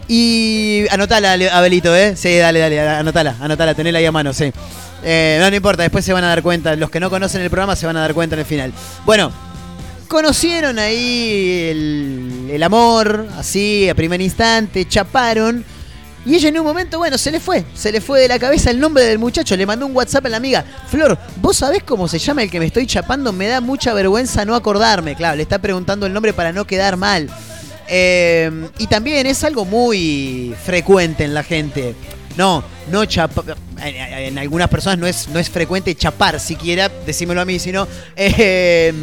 Y 0.07 0.85
anotala, 0.89 1.33
Abelito, 1.55 1.95
¿eh? 1.95 2.15
Sí, 2.15 2.37
dale, 2.37 2.57
dale, 2.61 2.79
anotala, 2.79 3.35
anotala, 3.39 3.75
tenela 3.75 3.99
ahí 3.99 4.05
a 4.07 4.11
mano, 4.11 4.33
sí. 4.33 4.51
Eh, 5.03 5.37
no, 5.39 5.51
no 5.51 5.55
importa, 5.55 5.83
después 5.83 6.03
se 6.03 6.13
van 6.13 6.23
a 6.23 6.29
dar 6.29 6.41
cuenta. 6.41 6.75
Los 6.75 6.89
que 6.89 6.99
no 6.99 7.11
conocen 7.11 7.43
el 7.43 7.51
programa 7.51 7.75
se 7.75 7.85
van 7.85 7.97
a 7.97 8.01
dar 8.01 8.15
cuenta 8.15 8.35
en 8.35 8.39
el 8.39 8.45
final. 8.47 8.73
Bueno, 9.05 9.31
conocieron 10.11 10.77
ahí 10.77 11.69
el, 11.71 12.49
el 12.51 12.63
amor, 12.63 13.27
así, 13.37 13.87
a 13.87 13.95
primer 13.95 14.19
instante, 14.19 14.85
chaparon. 14.85 15.63
Y 16.25 16.35
ella 16.35 16.49
en 16.49 16.59
un 16.59 16.65
momento, 16.65 16.97
bueno, 16.97 17.17
se 17.17 17.31
le 17.31 17.39
fue, 17.39 17.63
se 17.73 17.93
le 17.93 18.01
fue 18.01 18.19
de 18.19 18.27
la 18.27 18.37
cabeza 18.37 18.71
el 18.71 18.79
nombre 18.79 19.05
del 19.05 19.19
muchacho, 19.19 19.55
le 19.55 19.65
mandó 19.65 19.85
un 19.85 19.95
WhatsApp 19.95 20.25
a 20.25 20.29
la 20.29 20.37
amiga, 20.37 20.65
Flor, 20.89 21.17
¿vos 21.37 21.55
sabés 21.55 21.83
cómo 21.83 22.09
se 22.09 22.19
llama 22.19 22.43
el 22.43 22.51
que 22.51 22.59
me 22.59 22.65
estoy 22.65 22.85
chapando? 22.85 23.31
Me 23.31 23.47
da 23.47 23.61
mucha 23.61 23.93
vergüenza 23.93 24.43
no 24.43 24.53
acordarme, 24.53 25.15
claro, 25.15 25.37
le 25.37 25.43
está 25.43 25.59
preguntando 25.59 26.05
el 26.05 26.11
nombre 26.11 26.33
para 26.33 26.51
no 26.51 26.67
quedar 26.67 26.97
mal. 26.97 27.29
Eh, 27.87 28.67
y 28.79 28.87
también 28.87 29.25
es 29.27 29.45
algo 29.45 29.63
muy 29.63 30.53
frecuente 30.61 31.23
en 31.23 31.33
la 31.33 31.43
gente. 31.43 31.95
No, 32.35 32.63
no 32.91 33.05
chapar. 33.05 33.55
En, 33.81 34.37
algunas 34.37 34.67
personas 34.67 34.99
no 34.99 35.07
es, 35.07 35.29
no 35.29 35.39
es 35.39 35.49
frecuente 35.49 35.95
chapar, 35.95 36.39
siquiera, 36.39 36.91
decímelo 37.05 37.39
a 37.39 37.45
mí, 37.45 37.59
sino. 37.59 37.87
Eh, 38.15 38.93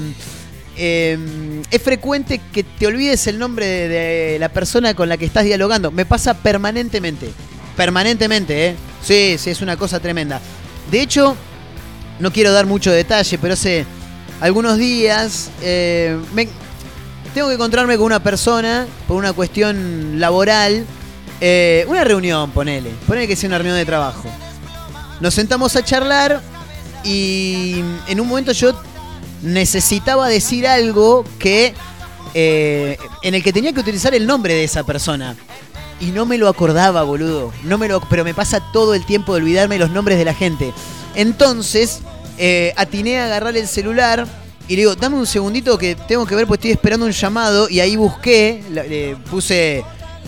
em, 0.79 1.63
es 1.71 1.83
frecuente 1.83 2.41
que 2.53 2.63
te 2.63 2.87
olvides 2.87 3.27
el 3.27 3.39
nombre 3.39 3.67
de, 3.67 4.39
la 4.39 4.49
persona 4.49 4.95
con 4.95 5.09
la 5.09 5.17
que 5.17 5.25
estás 5.25 5.45
dialogando. 5.45 5.91
Me 5.91 6.07
pasa 6.07 6.35
permanentemente. 6.35 7.31
Permanentemente, 7.77 8.69
¿eh? 8.69 8.75
Sí, 9.03 9.37
sí, 9.39 9.51
es 9.51 9.61
una 9.61 9.77
cosa 9.77 10.01
tremenda. 10.01 10.41
De 10.91 11.01
hecho, 11.01 11.37
no 12.21 12.33
quiero 12.33 12.53
dar 12.53 12.67
mucho 12.67 12.91
detalle, 12.91 13.39
pero 13.39 13.55
hace 13.55 13.85
algunos 14.41 14.79
días 14.79 15.51
eh, 15.63 16.17
tengo 17.35 17.49
que 17.49 17.55
encontrarme 17.55 17.97
con 17.97 18.07
una 18.07 18.23
persona 18.23 18.87
por 19.07 19.17
una 19.17 19.33
cuestión 19.33 20.19
laboral 20.19 20.87
eh, 21.41 21.85
una 21.89 22.05
reunión, 22.05 22.51
ponele. 22.51 22.91
Ponele 23.07 23.29
que 23.29 23.37
sea 23.37 23.49
una 23.49 23.59
reunión 23.59 23.77
de 23.77 23.85
trabajo. 23.85 24.29
Nos 25.21 25.35
sentamos 25.35 25.75
a 25.77 25.85
charlar 25.85 26.41
y 27.05 27.83
en 28.09 28.21
un 28.21 28.29
momento 28.29 28.53
yo 28.53 28.81
necesitaba 29.43 30.29
decir 30.29 30.67
algo 30.67 31.25
que 31.39 31.75
eh, 32.35 32.99
en 33.23 33.35
el 33.35 33.43
que 33.43 33.53
tenía 33.53 33.73
que 33.73 33.81
utilizar 33.81 34.15
el 34.15 34.27
nombre 34.27 34.55
de 34.55 34.65
esa 34.65 34.85
persona. 34.85 35.37
Y 36.01 36.07
no 36.07 36.27
me 36.27 36.39
lo 36.39 36.49
acordaba, 36.49 37.03
boludo. 37.03 37.53
No 37.65 37.79
me 37.79 37.89
lo, 37.89 38.01
pero 38.01 38.25
me 38.25 38.35
pasa 38.35 38.63
todo 38.73 38.95
el 38.95 39.05
tiempo 39.05 39.35
de 39.35 39.41
olvidarme 39.41 39.79
los 39.79 39.91
nombres 39.91 40.19
de 40.19 40.25
la 40.25 40.35
gente. 40.35 40.73
Entonces, 41.15 42.01
eh, 42.37 42.73
atiné 42.77 43.19
a 43.19 43.27
agarrar 43.27 43.57
el 43.57 43.67
celular 43.67 44.27
y 44.69 44.77
le 44.77 44.83
digo, 44.83 44.95
dame 44.95 45.17
un 45.17 45.27
segundito 45.27 45.79
que 45.79 45.97
tengo 45.97 46.27
que 46.27 46.37
ver, 46.37 46.47
porque 46.47 46.69
estoy 46.69 46.71
esperando 46.73 47.07
un 47.07 47.13
llamado. 47.13 47.69
Y 47.69 47.81
ahí 47.81 47.97
busqué, 47.97 48.63
puse 49.31 49.85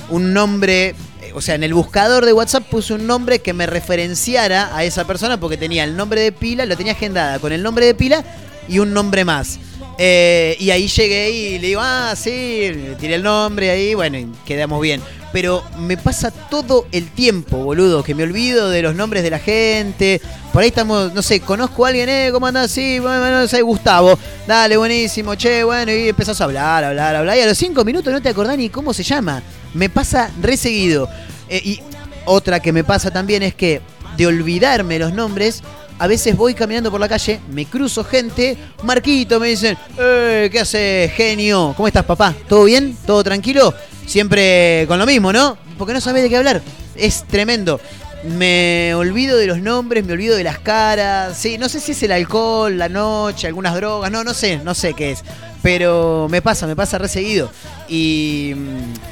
un 0.08 0.32
nombre, 0.32 0.88
eh, 1.20 1.32
o 1.34 1.40
sea, 1.40 1.54
en 1.54 1.62
el 1.62 1.74
buscador 1.74 2.24
de 2.24 2.32
WhatsApp 2.32 2.64
puse 2.64 2.94
un 2.94 3.06
nombre 3.06 3.38
que 3.38 3.52
me 3.52 3.66
referenciara 3.66 4.74
a 4.74 4.82
esa 4.82 5.06
persona 5.06 5.38
porque 5.38 5.56
tenía 5.56 5.84
el 5.84 5.96
nombre 5.96 6.20
de 6.20 6.32
pila, 6.32 6.66
lo 6.66 6.76
tenía 6.76 6.94
agendada 6.94 7.38
con 7.38 7.52
el 7.52 7.62
nombre 7.62 7.86
de 7.86 7.94
pila 7.94 8.24
y 8.70 8.78
un 8.78 8.94
nombre 8.94 9.24
más. 9.24 9.58
Eh, 9.98 10.56
y 10.58 10.70
ahí 10.70 10.88
llegué 10.88 11.30
y 11.30 11.58
le 11.58 11.66
digo, 11.68 11.80
ah, 11.82 12.14
sí, 12.16 12.72
tiré 12.98 13.16
el 13.16 13.22
nombre 13.22 13.70
ahí, 13.70 13.94
bueno, 13.94 14.16
y 14.16 14.28
quedamos 14.46 14.80
bien. 14.80 15.02
Pero 15.32 15.62
me 15.78 15.96
pasa 15.96 16.30
todo 16.30 16.86
el 16.90 17.10
tiempo, 17.10 17.58
boludo, 17.58 18.02
que 18.02 18.14
me 18.14 18.22
olvido 18.22 18.70
de 18.70 18.82
los 18.82 18.94
nombres 18.94 19.22
de 19.22 19.30
la 19.30 19.38
gente. 19.38 20.20
Por 20.52 20.62
ahí 20.62 20.68
estamos, 20.68 21.12
no 21.12 21.22
sé, 21.22 21.40
conozco 21.40 21.84
a 21.84 21.88
alguien, 21.88 22.08
eh, 22.08 22.30
¿cómo 22.32 22.46
andás? 22.46 22.70
Sí, 22.70 22.98
bueno, 22.98 23.30
no 23.30 23.46
sé, 23.46 23.60
Gustavo. 23.60 24.18
Dale, 24.46 24.76
buenísimo, 24.76 25.34
che, 25.34 25.62
bueno, 25.62 25.92
y 25.92 26.08
empezás 26.08 26.40
a 26.40 26.44
hablar, 26.44 26.82
hablar, 26.82 27.14
hablar. 27.14 27.36
Y 27.36 27.42
a 27.42 27.46
los 27.46 27.58
cinco 27.58 27.84
minutos 27.84 28.12
no 28.12 28.22
te 28.22 28.30
acordás 28.30 28.56
ni 28.56 28.70
cómo 28.70 28.94
se 28.94 29.02
llama. 29.02 29.42
Me 29.74 29.90
pasa 29.90 30.30
re 30.40 30.56
seguido. 30.56 31.08
Eh, 31.48 31.60
y 31.62 31.80
otra 32.24 32.60
que 32.60 32.72
me 32.72 32.84
pasa 32.84 33.10
también 33.10 33.42
es 33.42 33.54
que 33.54 33.82
de 34.16 34.26
olvidarme 34.26 34.98
los 34.98 35.12
nombres, 35.12 35.62
a 36.00 36.06
veces 36.06 36.34
voy 36.34 36.54
caminando 36.54 36.90
por 36.90 36.98
la 36.98 37.10
calle, 37.10 37.40
me 37.50 37.66
cruzo 37.66 38.02
gente, 38.02 38.56
Marquito, 38.84 39.38
me 39.38 39.48
dicen, 39.48 39.76
eh, 39.98 40.48
¿qué 40.50 40.60
hace, 40.60 41.12
genio? 41.14 41.74
¿Cómo 41.76 41.86
estás, 41.86 42.06
papá? 42.06 42.34
¿Todo 42.48 42.64
bien? 42.64 42.96
¿Todo 43.04 43.22
tranquilo? 43.22 43.74
Siempre 44.06 44.86
con 44.88 44.98
lo 44.98 45.04
mismo, 45.04 45.30
¿no? 45.30 45.58
Porque 45.76 45.92
no 45.92 46.00
sabes 46.00 46.22
de 46.22 46.30
qué 46.30 46.38
hablar. 46.38 46.62
Es 46.96 47.24
tremendo. 47.24 47.78
Me 48.22 48.94
olvido 48.94 49.38
de 49.38 49.46
los 49.46 49.60
nombres, 49.60 50.04
me 50.04 50.12
olvido 50.12 50.36
de 50.36 50.44
las 50.44 50.58
caras. 50.58 51.38
Sí, 51.38 51.56
no 51.56 51.68
sé 51.68 51.80
si 51.80 51.92
es 51.92 52.02
el 52.02 52.12
alcohol, 52.12 52.76
la 52.76 52.88
noche, 52.88 53.46
algunas 53.46 53.74
drogas, 53.74 54.10
no, 54.10 54.24
no 54.24 54.34
sé, 54.34 54.58
no 54.58 54.74
sé 54.74 54.92
qué 54.92 55.12
es. 55.12 55.24
Pero 55.62 56.26
me 56.30 56.42
pasa, 56.42 56.66
me 56.66 56.76
pasa 56.76 56.98
re 56.98 57.08
seguido. 57.08 57.50
Y, 57.88 58.54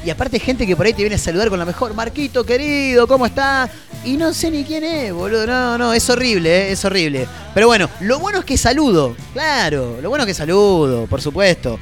y 0.05 0.09
aparte 0.09 0.39
gente 0.39 0.67
que 0.67 0.75
por 0.75 0.85
ahí 0.85 0.93
te 0.93 1.01
viene 1.01 1.15
a 1.15 1.19
saludar 1.19 1.49
con 1.49 1.57
la 1.57 1.65
mejor, 1.65 1.93
Marquito 1.95 2.43
querido, 2.43 3.07
¿cómo 3.07 3.25
está? 3.25 3.69
Y 4.05 4.15
no 4.15 4.33
sé 4.33 4.51
ni 4.51 4.63
quién 4.63 4.83
es, 4.83 5.11
boludo. 5.11 5.45
No, 5.47 5.77
no, 5.77 5.93
es 5.93 6.07
horrible, 6.09 6.67
¿eh? 6.67 6.71
es 6.71 6.85
horrible. 6.85 7.27
Pero 7.53 7.67
bueno, 7.67 7.89
lo 8.01 8.19
bueno 8.19 8.39
es 8.39 8.45
que 8.45 8.57
saludo, 8.57 9.15
claro, 9.33 9.99
lo 10.01 10.09
bueno 10.09 10.23
es 10.23 10.27
que 10.27 10.33
saludo, 10.35 11.07
por 11.07 11.21
supuesto. 11.21 11.79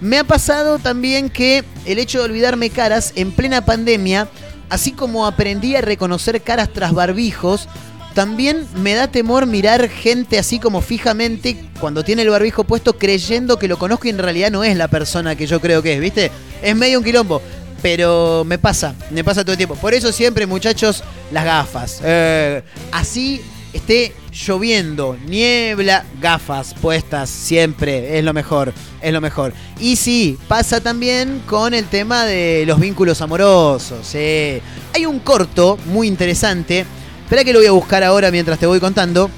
Me 0.00 0.18
ha 0.18 0.24
pasado 0.24 0.78
también 0.78 1.28
que 1.28 1.64
el 1.84 1.98
hecho 1.98 2.18
de 2.18 2.26
olvidarme 2.26 2.70
caras 2.70 3.12
en 3.16 3.32
plena 3.32 3.64
pandemia, 3.64 4.28
así 4.68 4.92
como 4.92 5.26
aprendí 5.26 5.76
a 5.76 5.80
reconocer 5.80 6.42
caras 6.42 6.70
tras 6.72 6.92
barbijos, 6.92 7.68
también 8.14 8.66
me 8.74 8.94
da 8.94 9.06
temor 9.08 9.46
mirar 9.46 9.88
gente 9.88 10.38
así 10.38 10.58
como 10.58 10.80
fijamente 10.80 11.56
cuando 11.78 12.02
tiene 12.02 12.22
el 12.22 12.30
barbijo 12.30 12.64
puesto 12.64 12.98
creyendo 12.98 13.58
que 13.58 13.68
lo 13.68 13.78
conozco 13.78 14.06
y 14.06 14.10
en 14.10 14.18
realidad 14.18 14.50
no 14.50 14.64
es 14.64 14.76
la 14.76 14.88
persona 14.88 15.36
que 15.36 15.46
yo 15.46 15.60
creo 15.60 15.82
que 15.82 15.94
es, 15.94 16.00
¿viste? 16.00 16.30
Es 16.62 16.74
medio 16.74 16.98
un 16.98 17.04
quilombo. 17.04 17.40
Pero 17.80 18.42
me 18.44 18.58
pasa, 18.58 18.96
me 19.10 19.22
pasa 19.22 19.42
todo 19.42 19.52
el 19.52 19.56
tiempo. 19.56 19.76
Por 19.76 19.94
eso 19.94 20.10
siempre, 20.10 20.46
muchachos, 20.46 21.04
las 21.30 21.44
gafas. 21.44 22.00
Eh, 22.02 22.62
así 22.90 23.40
esté 23.72 24.12
lloviendo, 24.46 25.16
niebla, 25.26 26.04
gafas 26.20 26.74
puestas 26.74 27.28
siempre, 27.28 28.18
es 28.18 28.24
lo 28.24 28.32
mejor, 28.32 28.72
es 29.00 29.12
lo 29.12 29.20
mejor. 29.20 29.52
Y 29.80 29.96
sí, 29.96 30.38
pasa 30.48 30.80
también 30.80 31.42
con 31.46 31.74
el 31.74 31.86
tema 31.86 32.24
de 32.24 32.64
los 32.66 32.78
vínculos 32.78 33.20
amorosos. 33.20 34.14
Hay 34.14 35.06
un 35.06 35.18
corto 35.20 35.78
muy 35.86 36.06
interesante 36.06 36.86
Espera 37.28 37.44
que 37.44 37.52
lo 37.52 37.58
voy 37.58 37.68
a 37.68 37.72
buscar 37.72 38.02
ahora 38.02 38.30
mientras 38.30 38.58
te 38.58 38.64
voy 38.64 38.80
contando. 38.80 39.30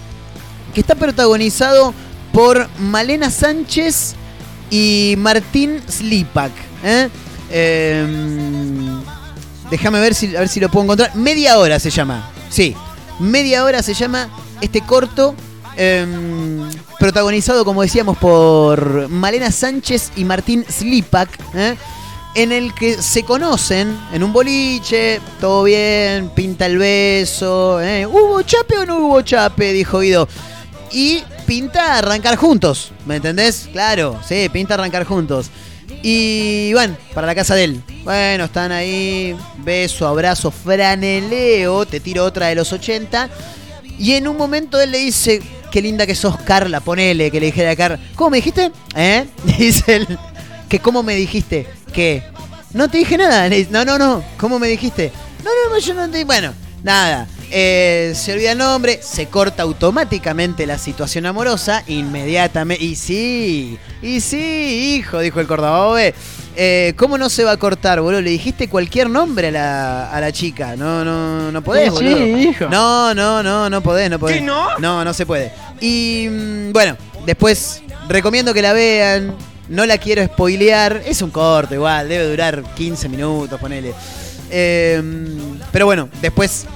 Que 0.73 0.81
está 0.81 0.95
protagonizado 0.95 1.93
por 2.33 2.69
Malena 2.79 3.31
Sánchez 3.31 4.15
y 4.71 5.17
Martín 5.19 5.83
Slipak. 5.89 6.53
¿eh? 6.85 7.09
Em, 7.51 9.03
déjame 9.73 9.99
ver 9.99 10.15
si, 10.15 10.37
a 10.37 10.39
ver 10.39 10.49
si 10.49 10.61
lo 10.61 10.69
puedo 10.69 10.85
encontrar. 10.85 11.17
Media 11.17 11.59
hora 11.59 11.81
se 11.81 11.91
llama. 11.91 12.31
Sí, 12.49 12.77
media 13.19 13.65
hora 13.65 13.83
se 13.83 13.93
llama 13.93 14.29
este 14.61 14.81
corto. 14.81 15.35
Em, 15.77 16.69
protagonizado, 16.99 17.65
como 17.65 17.83
decíamos, 17.83 18.19
por 18.19 19.09
Malena 19.09 19.51
Sánchez 19.51 20.13
y 20.17 20.25
Martín 20.25 20.65
Slipak. 20.69 21.31
¿eh? 21.55 21.77
en 22.35 22.53
el 22.53 22.75
que 22.75 23.03
se 23.03 23.25
conocen 23.25 23.99
en 24.13 24.23
un 24.23 24.33
boliche, 24.33 25.21
todo 25.41 25.65
bien, 25.65 26.31
pinta 26.31 26.67
el 26.67 26.79
beso, 26.79 27.81
¿eh? 27.81 28.07
¿hubo 28.07 28.43
chape 28.43 28.79
o 28.79 28.87
no 28.87 28.99
hubo 28.99 29.23
chape? 29.23 29.73
Dijo 29.73 30.01
Guido. 30.01 30.29
Y 30.93 31.23
pinta 31.47 31.99
arrancar 31.99 32.37
juntos, 32.37 32.93
¿me 33.07 33.17
entendés? 33.17 33.69
Claro, 33.73 34.21
sí, 34.27 34.49
pinta 34.53 34.75
arrancar 34.75 35.05
juntos. 35.05 35.51
Y 36.03 36.73
van 36.73 36.97
para 37.15 37.27
la 37.27 37.35
casa 37.35 37.55
de 37.55 37.65
él. 37.65 37.83
Bueno, 38.05 38.45
están 38.45 38.73
ahí, 38.73 39.37
beso, 39.59 40.07
abrazo, 40.07 40.51
franeleo, 40.51 41.85
te 41.85 42.01
tiro 42.01 42.25
otra 42.25 42.47
de 42.47 42.55
los 42.55 42.73
80. 42.73 43.29
Y 44.01 44.15
en 44.15 44.27
un 44.27 44.39
momento 44.39 44.81
él 44.81 44.93
le 44.93 44.99
dice, 44.99 45.43
qué 45.71 45.83
linda 45.83 46.07
que 46.07 46.15
sos 46.15 46.39
Carla, 46.41 46.81
ponele, 46.81 47.31
que 47.31 47.39
le 47.39 47.47
dijera 47.47 47.73
a 47.73 47.77
Carla, 47.77 48.01
¿cómo 48.17 48.31
me 48.31 48.39
dijiste? 48.39 48.73
¿Eh? 48.97 49.27
Dice 49.59 49.97
él, 49.97 50.19
que 50.71 50.79
cómo 50.79 51.03
me 51.03 51.15
dijiste, 51.15 51.67
que 51.93 52.23
no 52.73 52.89
te 52.89 52.97
dije 52.97 53.19
nada, 53.19 53.51
no, 53.71 53.85
no, 53.85 53.99
no, 53.99 54.25
¿cómo 54.39 54.59
me 54.59 54.69
dijiste? 54.69 55.13
No, 55.45 55.51
no, 55.71 55.79
yo 55.79 55.93
no 55.93 56.09
te 56.09 56.25
bueno, 56.25 56.55
nada. 56.83 57.29
Eh, 57.51 58.15
se 58.17 58.33
olvida 58.33 58.53
el 58.53 58.59
nombre, 58.59 59.01
se 59.03 59.27
corta 59.27 59.65
automáticamente 59.65 60.67
la 60.67 60.79
situación 60.79 61.27
amorosa, 61.27 61.85
inmediatamente. 61.87 62.83
Y 62.83 62.97
sí, 62.97 63.79
y 64.01 64.21
sí, 64.23 64.97
hijo, 64.97 65.19
dijo 65.19 65.41
el 65.41 65.47
Cordobabe. 65.47 66.15
Eh, 66.63 66.93
¿Cómo 66.95 67.17
no 67.17 67.31
se 67.31 67.43
va 67.43 67.53
a 67.53 67.57
cortar, 67.57 68.03
boludo? 68.03 68.21
Le 68.21 68.29
dijiste 68.29 68.69
cualquier 68.69 69.09
nombre 69.09 69.49
a 69.49 69.51
la, 69.51 70.11
a 70.11 70.21
la 70.21 70.31
chica. 70.31 70.77
No, 70.77 71.03
no, 71.03 71.51
no 71.51 71.63
podés, 71.63 71.91
boludo. 71.91 72.19
Sí, 72.19 72.49
hijo. 72.51 72.69
No, 72.69 73.15
no, 73.15 73.43
no, 73.43 73.71
no 73.71 73.83
podés, 73.83 74.11
no 74.11 74.19
podés. 74.19 74.37
¿Qué 74.37 74.43
no? 74.43 74.79
No, 74.79 75.03
no 75.03 75.15
se 75.15 75.25
puede. 75.25 75.53
Y 75.81 76.29
mm, 76.31 76.73
bueno, 76.73 76.99
después 77.25 77.83
recomiendo 78.11 78.53
que 78.53 78.61
la 78.61 78.75
vean. 78.75 79.35
No 79.71 79.87
la 79.87 79.97
quiero 79.97 80.23
spoilear. 80.23 81.03
Es 81.07 81.23
un 81.23 81.31
corto 81.31 81.75
igual, 81.75 82.11
debe 82.11 82.29
durar 82.29 82.63
15 82.75 83.09
minutos, 83.09 83.59
ponele. 83.59 83.95
Eh, 84.51 85.03
pero 85.73 85.87
bueno, 85.87 86.11
después 86.21 86.67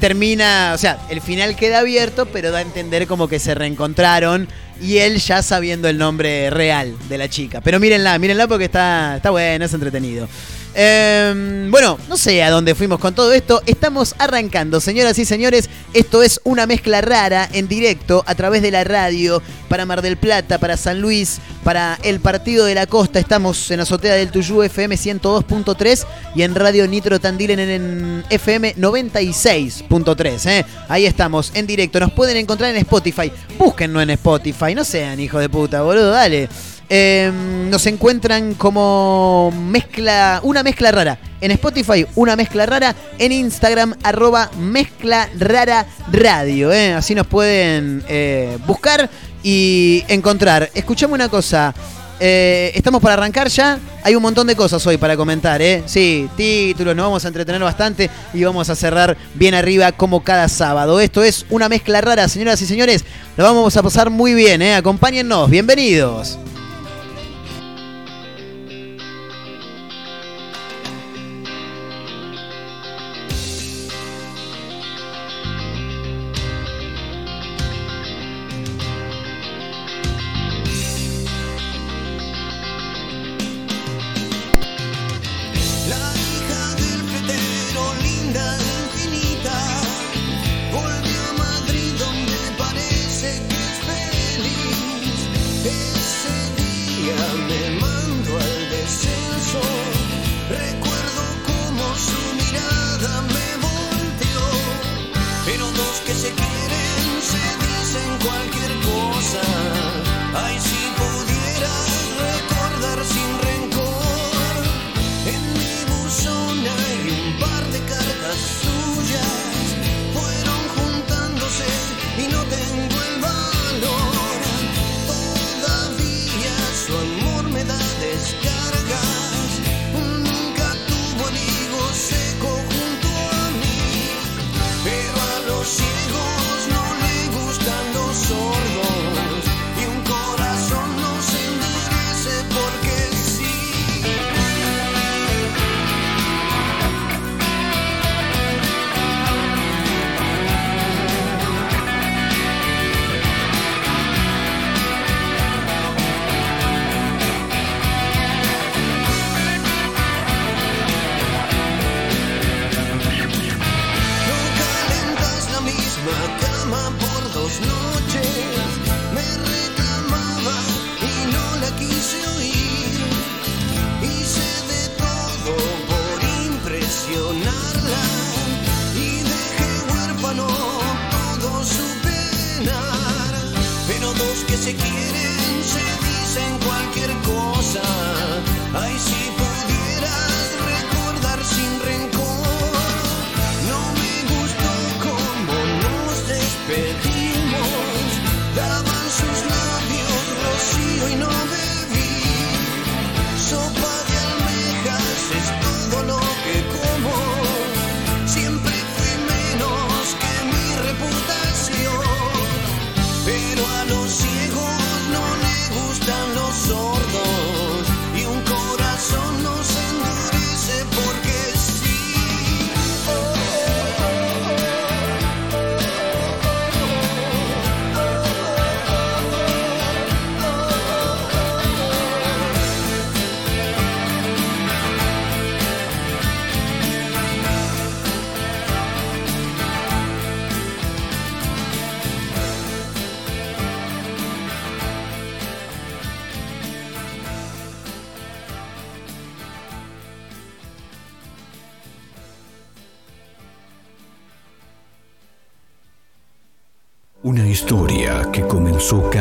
termina, 0.00 0.72
o 0.74 0.78
sea, 0.78 0.98
el 1.10 1.20
final 1.20 1.56
queda 1.56 1.80
abierto, 1.80 2.24
pero 2.24 2.50
da 2.50 2.60
a 2.60 2.62
entender 2.62 3.06
como 3.06 3.28
que 3.28 3.38
se 3.38 3.54
reencontraron 3.54 4.48
y 4.80 4.98
él 4.98 5.18
ya 5.18 5.42
sabiendo 5.42 5.88
el 5.88 5.98
nombre 5.98 6.50
real 6.50 6.94
de 7.08 7.18
la 7.18 7.28
chica. 7.28 7.60
Pero 7.60 7.78
mírenla, 7.78 8.18
mírenla 8.18 8.48
porque 8.48 8.64
está, 8.64 9.16
está 9.16 9.30
bueno, 9.30 9.64
es 9.64 9.74
entretenido. 9.74 10.28
Em, 10.74 11.70
bueno, 11.70 11.98
no 12.08 12.16
sé 12.16 12.42
a 12.42 12.50
dónde 12.50 12.74
fuimos 12.74 13.00
con 13.00 13.14
todo 13.14 13.32
esto. 13.32 13.62
Estamos 13.66 14.14
arrancando, 14.18 14.80
señoras 14.80 15.18
y 15.18 15.24
señores. 15.24 15.68
Esto 15.94 16.22
es 16.22 16.40
una 16.44 16.66
mezcla 16.66 17.00
rara 17.00 17.48
en 17.52 17.66
directo 17.66 18.22
a 18.26 18.34
través 18.34 18.62
de 18.62 18.70
la 18.70 18.84
radio 18.84 19.42
para 19.68 19.86
Mar 19.86 20.02
del 20.02 20.16
Plata, 20.16 20.58
para 20.58 20.76
San 20.76 21.00
Luis, 21.00 21.38
para 21.64 21.98
el 22.02 22.20
Partido 22.20 22.64
de 22.64 22.74
la 22.74 22.86
Costa. 22.86 23.18
Estamos 23.18 23.70
en 23.70 23.80
Azotea 23.80 24.14
del 24.14 24.30
Tuyú 24.30 24.62
FM 24.62 24.96
102.3 24.96 26.06
y 26.34 26.42
en 26.42 26.54
Radio 26.54 26.86
Nitro 26.86 27.18
Tandil 27.18 27.50
en, 27.50 28.24
FM 28.30 28.76
96.3. 28.76 30.50
¿eh? 30.50 30.66
Ahí 30.88 31.06
estamos 31.06 31.50
en 31.54 31.66
directo. 31.66 31.98
Nos 31.98 32.12
pueden 32.12 32.36
encontrar 32.36 32.70
en 32.70 32.76
Spotify. 32.76 33.32
Búsquenlo 33.58 34.00
en 34.00 34.10
Spotify. 34.10 34.74
No 34.74 34.84
sean 34.84 35.18
hijos 35.18 35.40
de 35.40 35.48
puta, 35.48 35.82
boludo. 35.82 36.10
Dale. 36.10 36.48
Em, 36.92 37.70
nos 37.70 37.86
encuentran 37.86 38.54
como 38.54 39.52
mezcla, 39.56 40.40
una 40.42 40.64
mezcla 40.64 40.90
rara. 40.90 41.20
En 41.40 41.52
Spotify, 41.52 42.04
una 42.16 42.34
mezcla 42.34 42.66
rara. 42.66 42.96
En 43.16 43.30
Instagram, 43.30 43.94
arroba 44.02 44.50
mezcla 44.58 45.28
rara 45.38 45.86
radio. 46.10 46.72
¿eh? 46.72 46.92
Así 46.94 47.14
nos 47.14 47.28
pueden 47.28 48.02
eh, 48.08 48.58
buscar 48.66 49.08
y 49.44 50.02
encontrar. 50.08 50.68
Escuchame 50.74 51.14
una 51.14 51.28
cosa. 51.28 51.72
Eh, 52.18 52.72
estamos 52.74 53.00
para 53.00 53.14
arrancar 53.14 53.46
ya. 53.46 53.78
Hay 54.02 54.16
un 54.16 54.22
montón 54.22 54.48
de 54.48 54.56
cosas 54.56 54.84
hoy 54.84 54.96
para 54.96 55.16
comentar, 55.16 55.62
¿eh? 55.62 55.84
Sí, 55.86 56.28
títulos, 56.36 56.96
nos 56.96 57.04
vamos 57.04 57.24
a 57.24 57.28
entretener 57.28 57.62
bastante 57.62 58.10
y 58.34 58.42
vamos 58.42 58.68
a 58.68 58.74
cerrar 58.74 59.16
bien 59.34 59.54
arriba 59.54 59.92
como 59.92 60.24
cada 60.24 60.48
sábado. 60.48 60.98
Esto 60.98 61.22
es 61.22 61.46
una 61.50 61.68
mezcla 61.68 62.00
rara, 62.00 62.26
señoras 62.26 62.60
y 62.62 62.66
señores. 62.66 63.04
Lo 63.36 63.44
vamos 63.44 63.76
a 63.76 63.82
pasar 63.84 64.10
muy 64.10 64.34
bien, 64.34 64.60
¿eh? 64.60 64.74
Acompáñennos, 64.74 65.48
bienvenidos. 65.48 66.36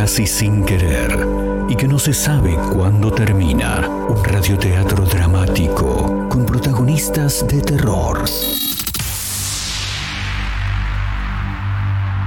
Casi 0.10 0.26
sin 0.26 0.66
querer 0.66 1.20
y 1.70 1.76
que 1.76 1.88
no 1.88 2.00
se 2.00 2.16
sabe 2.16 2.56
cuándo 2.74 3.12
termina. 3.12 3.88
Un 3.88 4.24
radioteatro 4.26 5.06
dramático 5.06 6.28
con 6.28 6.48
protagonistas 6.48 7.48
de 7.48 7.62
terror. 7.62 8.26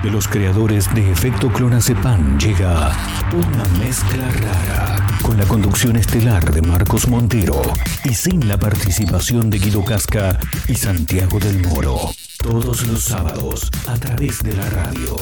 De 0.00 0.10
los 0.12 0.28
creadores 0.28 0.94
de 0.94 1.10
Efecto 1.10 1.52
Clonazepam 1.52 2.38
llega 2.38 2.92
una 3.32 3.64
mezcla 3.84 4.30
rara 4.30 5.04
con 5.20 5.36
la 5.36 5.44
conducción 5.46 5.96
estelar 5.96 6.52
de 6.52 6.62
Marcos 6.62 7.08
Montero 7.08 7.62
y 8.04 8.14
sin 8.14 8.46
la 8.46 8.58
participación 8.58 9.50
de 9.50 9.58
Guido 9.58 9.84
Casca 9.84 10.38
y 10.68 10.76
Santiago 10.76 11.40
del 11.40 11.66
Moro. 11.66 11.98
Todos 12.38 12.86
los 12.86 13.02
sábados 13.02 13.68
a 13.88 13.94
través 13.94 14.40
de 14.44 14.52
la 14.54 14.70
radio. 14.70 15.16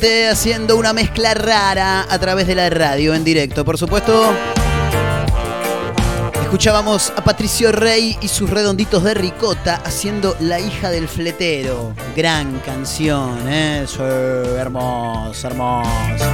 Haciendo 0.00 0.76
una 0.78 0.94
mezcla 0.94 1.34
rara 1.34 2.06
a 2.08 2.18
través 2.18 2.46
de 2.46 2.54
la 2.54 2.70
radio 2.70 3.12
en 3.14 3.24
directo. 3.24 3.62
Por 3.62 3.76
supuesto, 3.76 4.32
escuchábamos 6.40 7.12
a 7.14 7.22
Patricio 7.22 7.72
Rey 7.72 8.16
y 8.22 8.28
sus 8.28 8.48
redonditos 8.48 9.04
de 9.04 9.12
ricota 9.12 9.82
haciendo 9.84 10.34
La 10.40 10.60
hija 10.60 10.88
del 10.88 11.08
fletero. 11.08 11.94
Gran 12.16 12.58
canción, 12.60 13.46
¿eh? 13.48 13.84
hermoso, 14.58 15.46
hermoso. 15.46 16.26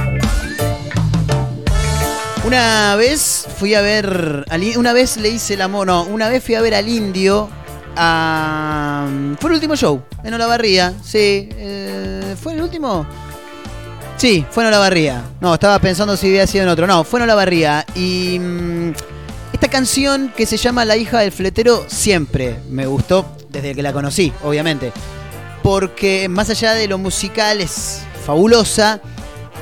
Una 2.45 2.95
vez 2.95 3.45
fui 3.57 3.75
a 3.75 3.81
ver, 3.81 4.45
una 4.77 4.93
vez 4.93 5.17
le 5.17 5.29
hice 5.29 5.55
el 5.55 5.61
amor, 5.61 5.87
no, 5.87 6.03
una 6.03 6.29
vez 6.29 6.41
fui 6.41 6.55
a 6.55 6.61
ver 6.61 6.75
al 6.75 6.87
indio. 6.87 7.49
Fue 7.93 9.49
el 9.49 9.53
último 9.53 9.75
show 9.75 10.01
en 10.23 10.33
Olavarría, 10.33 10.93
sí. 11.03 11.49
Eh, 11.51 12.35
¿Fue 12.41 12.53
el 12.53 12.61
último? 12.61 13.05
Sí, 14.19 14.45
fue 14.51 14.63
en 14.63 14.67
Olavarría. 14.67 15.23
No, 15.39 15.53
estaba 15.53 15.79
pensando 15.79 16.17
si 16.17 16.27
había 16.27 16.45
sido 16.45 16.65
en 16.65 16.69
otro. 16.69 16.85
No, 16.85 17.05
fue 17.05 17.21
en 17.21 17.23
Olavarría. 17.23 17.85
Y 17.95 18.37
mm, 18.37 18.91
esta 19.53 19.69
canción 19.69 20.33
que 20.35 20.45
se 20.45 20.57
llama 20.57 20.83
La 20.83 20.97
hija 20.97 21.21
del 21.21 21.31
fletero 21.31 21.85
siempre 21.87 22.59
me 22.69 22.85
gustó 22.85 23.37
desde 23.47 23.73
que 23.73 23.81
la 23.81 23.93
conocí, 23.93 24.33
obviamente. 24.43 24.91
Porque 25.63 26.27
más 26.27 26.49
allá 26.49 26.73
de 26.73 26.89
lo 26.89 26.97
musical 26.97 27.61
es 27.61 28.01
fabulosa. 28.25 28.99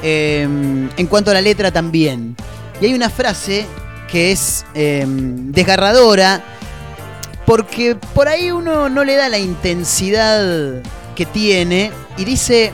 Em, 0.01 0.89
en 0.97 1.05
cuanto 1.05 1.29
a 1.29 1.35
la 1.35 1.41
letra 1.41 1.69
también. 1.69 2.35
Y 2.81 2.87
hay 2.87 2.95
una 2.95 3.11
frase 3.11 3.67
que 4.11 4.31
es 4.31 4.65
em, 4.73 5.51
desgarradora. 5.51 6.43
Porque 7.45 7.95
por 8.15 8.27
ahí 8.27 8.49
uno 8.49 8.89
no 8.89 9.03
le 9.03 9.17
da 9.17 9.29
la 9.29 9.37
intensidad 9.37 10.81
que 11.15 11.27
tiene 11.27 11.91
y 12.17 12.25
dice, 12.25 12.73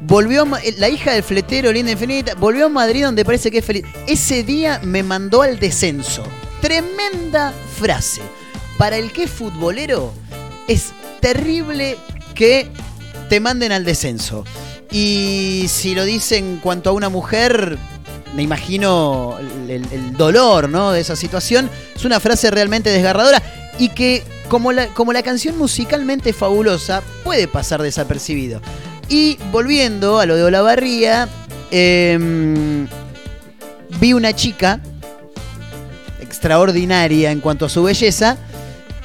volvió 0.00 0.46
la 0.78 0.88
hija 0.88 1.12
del 1.12 1.22
fletero, 1.22 1.72
linda 1.72 1.92
infinita, 1.92 2.34
volvió 2.34 2.66
a 2.66 2.68
Madrid 2.68 3.04
donde 3.04 3.24
parece 3.24 3.50
que 3.50 3.58
es 3.58 3.64
feliz. 3.64 3.84
Ese 4.06 4.42
día 4.42 4.80
me 4.82 5.02
mandó 5.02 5.42
al 5.42 5.58
descenso. 5.58 6.22
Tremenda 6.60 7.52
frase. 7.78 8.22
Para 8.76 8.96
el 8.96 9.12
que 9.12 9.24
es 9.24 9.30
futbolero, 9.30 10.12
es 10.68 10.92
terrible 11.20 11.96
que 12.34 12.68
te 13.28 13.40
manden 13.40 13.72
al 13.72 13.84
descenso. 13.84 14.44
Y 14.90 15.66
si 15.68 15.94
lo 15.94 16.04
dice 16.04 16.38
en 16.38 16.58
cuanto 16.58 16.90
a 16.90 16.92
una 16.92 17.08
mujer, 17.08 17.76
me 18.34 18.42
imagino 18.42 19.36
el, 19.68 19.84
el, 19.92 20.16
dolor 20.16 20.68
¿no? 20.68 20.92
de 20.92 21.00
esa 21.00 21.16
situación. 21.16 21.68
Es 21.94 22.04
una 22.04 22.20
frase 22.20 22.50
realmente 22.50 22.90
desgarradora 22.90 23.42
y 23.78 23.90
que 23.90 24.22
como 24.48 24.72
la, 24.72 24.86
como 24.88 25.12
la 25.12 25.22
canción 25.22 25.58
musicalmente 25.58 26.32
fabulosa, 26.32 27.02
puede 27.22 27.48
pasar 27.48 27.82
desapercibido. 27.82 28.60
Y 29.08 29.38
volviendo 29.50 30.18
a 30.18 30.26
lo 30.26 30.36
de 30.36 30.44
Olavarría, 30.44 31.28
em, 31.70 32.86
vi 34.00 34.12
una 34.12 34.34
chica 34.34 34.80
extraordinaria 36.20 37.30
en 37.30 37.40
cuanto 37.40 37.66
a 37.66 37.68
su 37.68 37.82
belleza, 37.82 38.36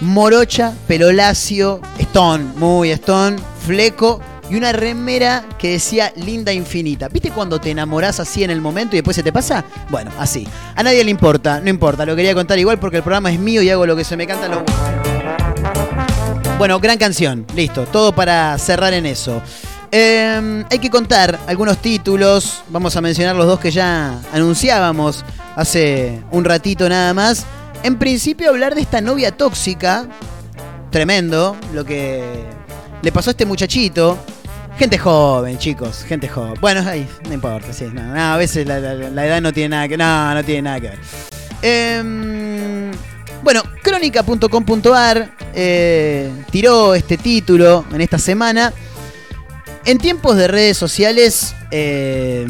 morocha, 0.01 0.73
pelo 0.87 1.11
lacio, 1.11 1.81
stone, 1.97 2.43
muy 2.57 2.91
stone, 2.91 3.37
fleco 3.65 4.19
y 4.49 4.55
una 4.55 4.73
remera 4.73 5.45
que 5.57 5.71
decía 5.71 6.11
linda 6.17 6.51
infinita. 6.51 7.07
¿Viste 7.07 7.31
cuando 7.31 7.61
te 7.61 7.71
enamorás 7.71 8.19
así 8.19 8.43
en 8.43 8.51
el 8.51 8.59
momento 8.59 8.95
y 8.95 8.99
después 8.99 9.15
se 9.15 9.23
te 9.23 9.31
pasa? 9.31 9.63
Bueno, 9.89 10.11
así. 10.19 10.45
A 10.75 10.83
nadie 10.83 11.03
le 11.03 11.11
importa, 11.11 11.61
no 11.61 11.69
importa, 11.69 12.05
lo 12.05 12.15
quería 12.15 12.33
contar 12.33 12.59
igual 12.59 12.77
porque 12.77 12.97
el 12.97 13.03
programa 13.03 13.31
es 13.31 13.39
mío 13.39 13.61
y 13.61 13.69
hago 13.69 13.85
lo 13.85 13.95
que 13.95 14.03
se 14.03 14.17
me 14.17 14.27
canta. 14.27 14.49
Lo... 14.49 14.63
Bueno, 16.57 16.79
gran 16.79 16.97
canción, 16.97 17.45
listo, 17.55 17.85
todo 17.85 18.13
para 18.13 18.57
cerrar 18.57 18.93
en 18.93 19.05
eso. 19.05 19.41
Em, 19.95 20.65
hay 20.71 20.79
que 20.79 20.89
contar 20.89 21.39
algunos 21.45 21.77
títulos, 21.77 22.63
vamos 22.69 22.95
a 22.95 23.01
mencionar 23.01 23.35
los 23.35 23.45
dos 23.45 23.59
que 23.59 23.69
ya 23.69 24.19
anunciábamos 24.33 25.23
hace 25.55 26.19
un 26.31 26.43
ratito 26.43 26.89
nada 26.89 27.13
más. 27.13 27.45
En 27.83 27.99
principio 27.99 28.49
hablar 28.49 28.73
de 28.73 28.81
esta 28.81 29.01
novia 29.01 29.37
tóxica, 29.37 30.07
tremendo, 30.89 31.55
lo 31.75 31.85
que 31.85 32.23
le 33.03 33.11
pasó 33.11 33.29
a 33.29 33.33
este 33.33 33.45
muchachito. 33.45 34.17
Gente 34.79 34.97
joven, 34.97 35.59
chicos, 35.59 36.03
gente 36.03 36.27
joven. 36.27 36.55
Bueno, 36.59 36.81
ahí, 36.89 37.07
no 37.27 37.33
importa, 37.35 37.71
sí, 37.71 37.85
no, 37.93 38.19
a 38.19 38.35
veces 38.37 38.65
la, 38.65 38.77
edad 38.79 39.41
no 39.43 39.53
tiene 39.53 39.69
nada 39.69 39.87
que, 39.87 39.95
no, 39.95 40.33
no 40.33 40.43
tiene 40.43 40.63
nada 40.63 40.79
que 40.79 40.87
ver. 40.87 40.99
Eh, 41.61 42.91
bueno, 43.43 43.61
crónica.com.ar 43.83 45.29
eh, 45.53 46.31
tiró 46.49 46.95
este 46.95 47.19
título 47.19 47.85
en 47.93 48.01
esta 48.01 48.17
semana. 48.17 48.73
En 49.85 49.97
tiempos 49.97 50.37
de 50.37 50.47
redes 50.47 50.77
sociales, 50.77 51.55
eh, 51.71 52.47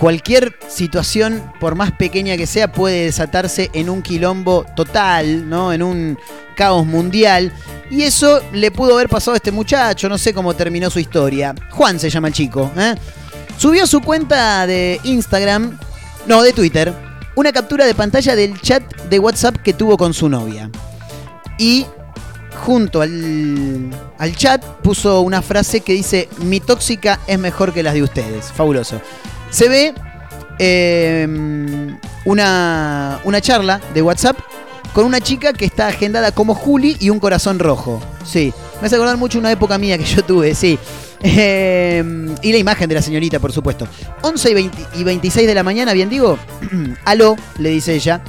cualquier 0.00 0.58
situación, 0.68 1.42
por 1.60 1.74
más 1.74 1.92
pequeña 1.92 2.36
que 2.36 2.46
sea, 2.46 2.72
puede 2.72 3.04
desatarse 3.04 3.70
en 3.74 3.90
un 3.90 4.02
quilombo 4.02 4.64
total, 4.74 5.48
¿no? 5.48 5.72
En 5.72 5.82
un 5.82 6.18
caos 6.56 6.86
mundial. 6.86 7.52
Y 7.90 8.02
eso 8.02 8.40
le 8.52 8.70
pudo 8.70 8.94
haber 8.94 9.08
pasado 9.08 9.34
a 9.34 9.36
este 9.36 9.52
muchacho, 9.52 10.08
no 10.08 10.16
sé 10.16 10.32
cómo 10.32 10.54
terminó 10.54 10.88
su 10.88 10.98
historia. 10.98 11.54
Juan 11.70 12.00
se 12.00 12.08
llama 12.08 12.28
el 12.28 12.34
chico, 12.34 12.70
¿eh? 12.76 12.94
Subió 13.58 13.86
su 13.86 14.00
cuenta 14.00 14.66
de 14.66 14.98
Instagram, 15.04 15.78
no, 16.26 16.42
de 16.42 16.52
Twitter, 16.52 16.92
una 17.36 17.52
captura 17.52 17.84
de 17.84 17.94
pantalla 17.94 18.34
del 18.34 18.60
chat 18.60 18.82
de 19.08 19.18
WhatsApp 19.18 19.56
que 19.56 19.74
tuvo 19.74 19.96
con 19.96 20.14
su 20.14 20.28
novia. 20.28 20.70
Y 21.58 21.86
junto 22.66 23.00
al, 23.00 23.92
chat 24.34 24.60
puso 24.82 25.20
una 25.20 25.40
frase 25.40 25.82
que 25.82 25.92
dice, 25.92 26.28
mi 26.38 26.58
tóxica 26.58 27.20
es 27.28 27.38
mejor 27.38 27.72
que 27.72 27.84
las 27.84 27.94
de 27.94 28.02
ustedes. 28.02 28.46
Fabuloso. 28.46 29.00
Se 29.50 29.68
ve 29.68 29.94
em, 30.58 31.96
una, 32.24 33.20
una 33.22 33.40
charla 33.40 33.80
de 33.94 34.02
WhatsApp 34.02 34.36
con 34.92 35.04
una 35.04 35.20
chica 35.20 35.52
que 35.52 35.64
está 35.64 35.86
agendada 35.86 36.32
como 36.32 36.56
Juli 36.56 36.96
y 36.98 37.10
un 37.10 37.20
corazón 37.20 37.60
rojo. 37.60 38.02
Sí, 38.24 38.52
me 38.80 38.88
hace 38.88 38.96
acordar 38.96 39.16
mucho 39.16 39.38
una 39.38 39.52
época 39.52 39.78
mía 39.78 39.96
que 39.96 40.04
yo 40.04 40.24
tuve, 40.24 40.52
sí. 40.56 40.76
Em, 41.22 42.34
y 42.42 42.50
la 42.50 42.58
imagen 42.58 42.88
de 42.88 42.96
la 42.96 43.02
señorita, 43.02 43.38
por 43.38 43.52
supuesto. 43.52 43.86
11 44.22 44.60
y, 44.60 44.70
y 45.00 45.04
26 45.04 45.46
de 45.46 45.54
la 45.54 45.62
mañana, 45.62 45.92
bien 45.92 46.08
digo. 46.08 46.36
Aló, 47.04 47.36
le 47.58 47.70
dice 47.70 47.94
ella. 47.94 48.22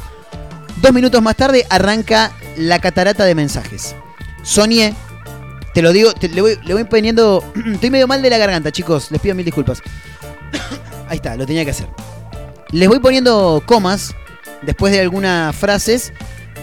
Dos 0.80 0.93
minutos 0.93 1.23
más 1.23 1.36
tarde 1.36 1.65
arranca 1.71 2.32
la 2.56 2.78
catarata 2.78 3.26
de 3.26 3.34
mensajes. 3.34 3.95
Soñé, 4.47 4.93
te 5.73 5.81
lo 5.81 5.91
digo, 5.91 6.13
le, 6.21 6.41
voy, 6.41 6.57
le 6.63 6.73
voy 6.73 6.86
poniendo. 6.86 7.43
Estoy 7.73 7.89
medio 7.89 8.07
mal 8.07 8.21
de 8.21 8.29
la 8.29 8.38
garganta, 8.38 8.71
chicos, 8.71 9.12
les 9.12 9.19
pido 9.19 9.36
mil 9.36 9.43
disculpas. 9.43 9.81
Ahí 11.10 11.17
está, 11.17 11.36
lo 11.36 11.45
tenía 11.45 11.65
que 11.65 11.71
hacer. 11.71 11.88
Les 12.71 12.88
voy 12.88 12.99
poniendo 12.99 13.62
comas 13.65 14.15
después 14.62 14.93
de 14.93 15.01
algunas 15.01 15.53
frases 15.53 16.13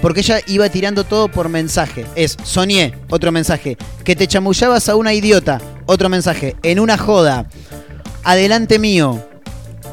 porque 0.00 0.20
ella 0.20 0.40
iba 0.46 0.66
tirando 0.70 1.04
todo 1.04 1.28
por 1.28 1.50
mensaje. 1.50 2.06
Es, 2.14 2.38
soñé, 2.42 2.94
otro 3.10 3.30
mensaje. 3.32 3.76
Que 4.02 4.16
te 4.16 4.26
chamullabas 4.26 4.88
a 4.88 4.96
una 4.96 5.12
idiota, 5.12 5.60
otro 5.84 6.08
mensaje. 6.08 6.56
En 6.62 6.80
una 6.80 6.96
joda, 6.96 7.48
adelante 8.22 8.78
mío. 8.78 9.22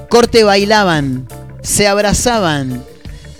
Corte 0.10 0.46
bailaban, 0.46 1.28
se 1.62 1.90
abrazaban. 1.90 2.86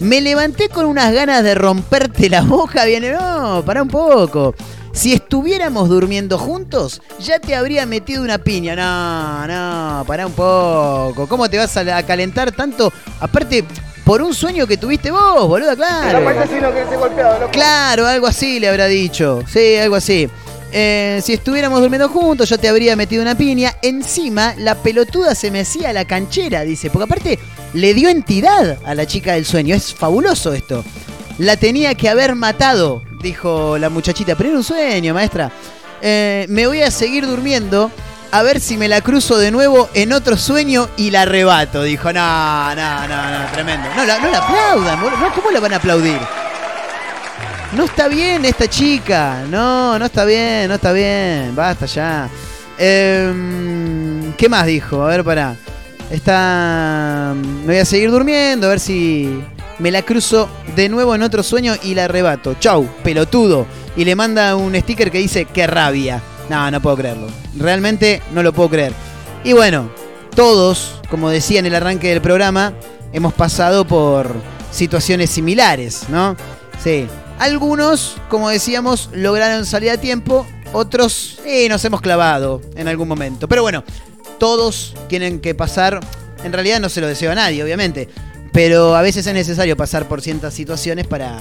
Me 0.02 0.20
levanté 0.20 0.68
con 0.68 0.86
unas 0.86 1.14
ganas 1.14 1.44
de 1.44 1.54
romperte 1.54 2.28
la 2.28 2.42
boca. 2.42 2.86
Viene, 2.86 3.12
no, 3.12 3.62
para 3.64 3.84
un 3.84 3.88
poco. 3.88 4.56
Si 4.94 5.14
estuviéramos 5.14 5.90
durmiendo 5.90 6.40
juntos, 6.40 7.04
ya 7.20 7.38
te 7.38 7.56
habría 7.56 7.86
metido 7.86 8.24
una 8.24 8.40
piña. 8.40 8.76
No, 8.76 9.48
no, 9.48 10.04
para 10.06 10.26
un 10.26 10.34
poco. 10.34 11.28
¿Cómo 11.28 11.48
te 11.52 11.60
vas 11.60 11.78
a 11.78 12.04
calentar 12.04 12.52
tanto? 12.52 12.92
Aparte, 13.20 13.64
por 14.04 14.24
un 14.24 14.34
sueño 14.34 14.66
que 14.66 14.76
tuviste 14.76 15.12
vos, 15.12 15.48
boludo, 15.48 15.76
claro. 15.76 16.20
Claro, 17.52 18.08
algo 18.08 18.26
así 18.26 18.60
le 18.60 18.70
habrá 18.70 18.88
dicho. 18.88 19.44
Sí, 19.48 19.78
algo 19.78 19.98
así. 19.98 20.28
Eh, 20.72 21.22
si 21.24 21.34
estuviéramos 21.34 21.80
durmiendo 21.80 22.10
juntos, 22.10 22.50
yo 22.50 22.58
te 22.58 22.68
habría 22.68 22.96
metido 22.96 23.22
una 23.22 23.36
piña. 23.36 23.76
Encima, 23.84 24.56
la 24.58 24.74
pelotuda 24.74 25.36
se 25.36 25.52
me 25.52 25.60
hacía 25.60 25.94
la 25.94 26.06
canchera, 26.06 26.62
dice. 26.62 26.90
Porque 26.90 27.04
aparte, 27.04 27.40
le 27.74 27.94
dio 27.94 28.10
entidad 28.10 28.78
a 28.86 28.96
la 28.96 29.06
chica 29.06 29.34
del 29.34 29.46
sueño. 29.46 29.76
Es 29.76 29.94
fabuloso 29.94 30.54
esto. 30.54 30.84
La 31.38 31.58
tenía 31.58 31.96
que 31.96 32.10
haber 32.10 32.36
matado, 32.36 33.04
dijo 33.22 33.78
la 33.78 33.90
muchachita. 33.90 34.36
Pero 34.36 34.50
era 34.50 34.58
un 34.58 34.64
sueño, 34.64 35.14
maestra. 35.14 35.52
Eh, 36.02 36.46
me 36.50 36.68
voy 36.68 36.82
a 36.82 36.92
seguir 36.92 37.28
durmiendo 37.28 37.92
a 38.32 38.44
ver 38.44 38.60
si 38.60 38.78
me 38.78 38.88
la 38.88 39.02
cruzo 39.02 39.38
de 39.38 39.52
nuevo 39.52 39.90
en 39.94 40.14
otro 40.14 40.38
sueño 40.38 40.90
y 40.98 41.12
la 41.12 41.24
arrebato. 41.24 41.84
Dijo, 41.84 42.12
no, 42.14 42.76
no, 42.76 43.08
no, 43.08 43.40
no, 43.40 43.52
tremendo. 43.52 43.88
No 43.96 44.06
la, 44.06 44.20
no 44.20 44.32
la 44.32 44.38
aplaudan, 44.38 45.00
¿cómo 45.36 45.52
la 45.52 45.60
van 45.60 45.74
a 45.74 45.78
aplaudir? 45.78 46.20
No 47.74 47.86
está 47.86 48.08
bien 48.08 48.44
esta 48.46 48.68
chica. 48.68 49.44
No, 49.50 49.98
no 49.98 50.06
está 50.06 50.26
bien, 50.26 50.68
no 50.68 50.76
está 50.76 50.92
bien. 50.92 51.56
Basta 51.56 51.86
ya. 51.86 52.30
Em, 52.78 54.34
¿Qué 54.34 54.50
más 54.50 54.66
dijo? 54.66 55.04
A 55.04 55.08
ver, 55.08 55.24
para. 55.24 55.56
Está. 56.10 57.34
Me 57.72 57.78
voy 57.78 57.84
a 57.84 57.86
seguir 57.86 58.12
durmiendo, 58.12 58.68
a 58.68 58.72
ver 58.72 58.82
si 58.82 59.30
me 59.80 59.92
la 59.92 60.02
cruzo 60.02 60.50
de 60.76 60.90
nuevo 60.90 61.16
en 61.16 61.22
otro 61.22 61.42
sueño 61.42 61.74
y 61.82 61.96
la 61.96 62.04
arrebato. 62.04 62.56
Chau, 62.56 62.86
pelotudo. 63.02 63.66
Y 63.96 64.04
le 64.04 64.14
manda 64.14 64.58
un 64.58 64.76
sticker 64.76 65.10
que 65.10 65.20
dice, 65.20 65.46
qué 65.46 65.68
rabia. 65.68 66.22
No, 66.50 66.70
no 66.70 66.82
puedo 66.82 66.98
creerlo. 66.98 67.28
Realmente 67.56 68.22
no 68.34 68.44
lo 68.44 68.52
puedo 68.52 68.72
creer. 68.72 68.92
Y 69.46 69.54
bueno, 69.54 69.90
todos, 70.36 71.00
como 71.10 71.30
decía 71.30 71.60
en 71.60 71.66
el 71.66 71.74
arranque 71.74 72.10
del 72.10 72.20
programa, 72.20 72.74
hemos 73.14 73.34
pasado 73.34 73.88
por 73.88 74.36
situaciones 74.70 75.30
similares, 75.30 76.10
¿no? 76.10 76.36
Sí. 76.84 77.08
Algunos, 77.40 78.18
como 78.28 78.50
decíamos, 78.50 79.10
lograron 79.14 79.66
salir 79.66 79.92
a 79.92 79.98
tiempo, 79.98 80.46
otros 80.74 81.40
eh, 81.46 81.70
nos 81.70 81.86
hemos 81.86 82.02
clavado 82.02 82.60
en 82.76 82.90
algún 82.90 83.08
momento. 83.08 83.48
Pero 83.48 83.62
bueno, 83.62 83.86
todos 84.40 84.94
tienen 85.08 85.40
que 85.40 85.56
pasar, 85.56 86.02
en 86.44 86.54
realidad 86.54 86.80
no 86.80 86.90
se 86.90 87.02
lo 87.02 87.08
deseo 87.08 87.32
a 87.32 87.36
nadie, 87.36 87.64
obviamente, 87.64 88.10
pero 88.52 88.96
a 88.96 89.02
veces 89.02 89.26
es 89.28 89.34
necesario 89.34 89.78
pasar 89.78 90.08
por 90.08 90.22
ciertas 90.22 90.54
situaciones 90.54 91.08
para, 91.08 91.40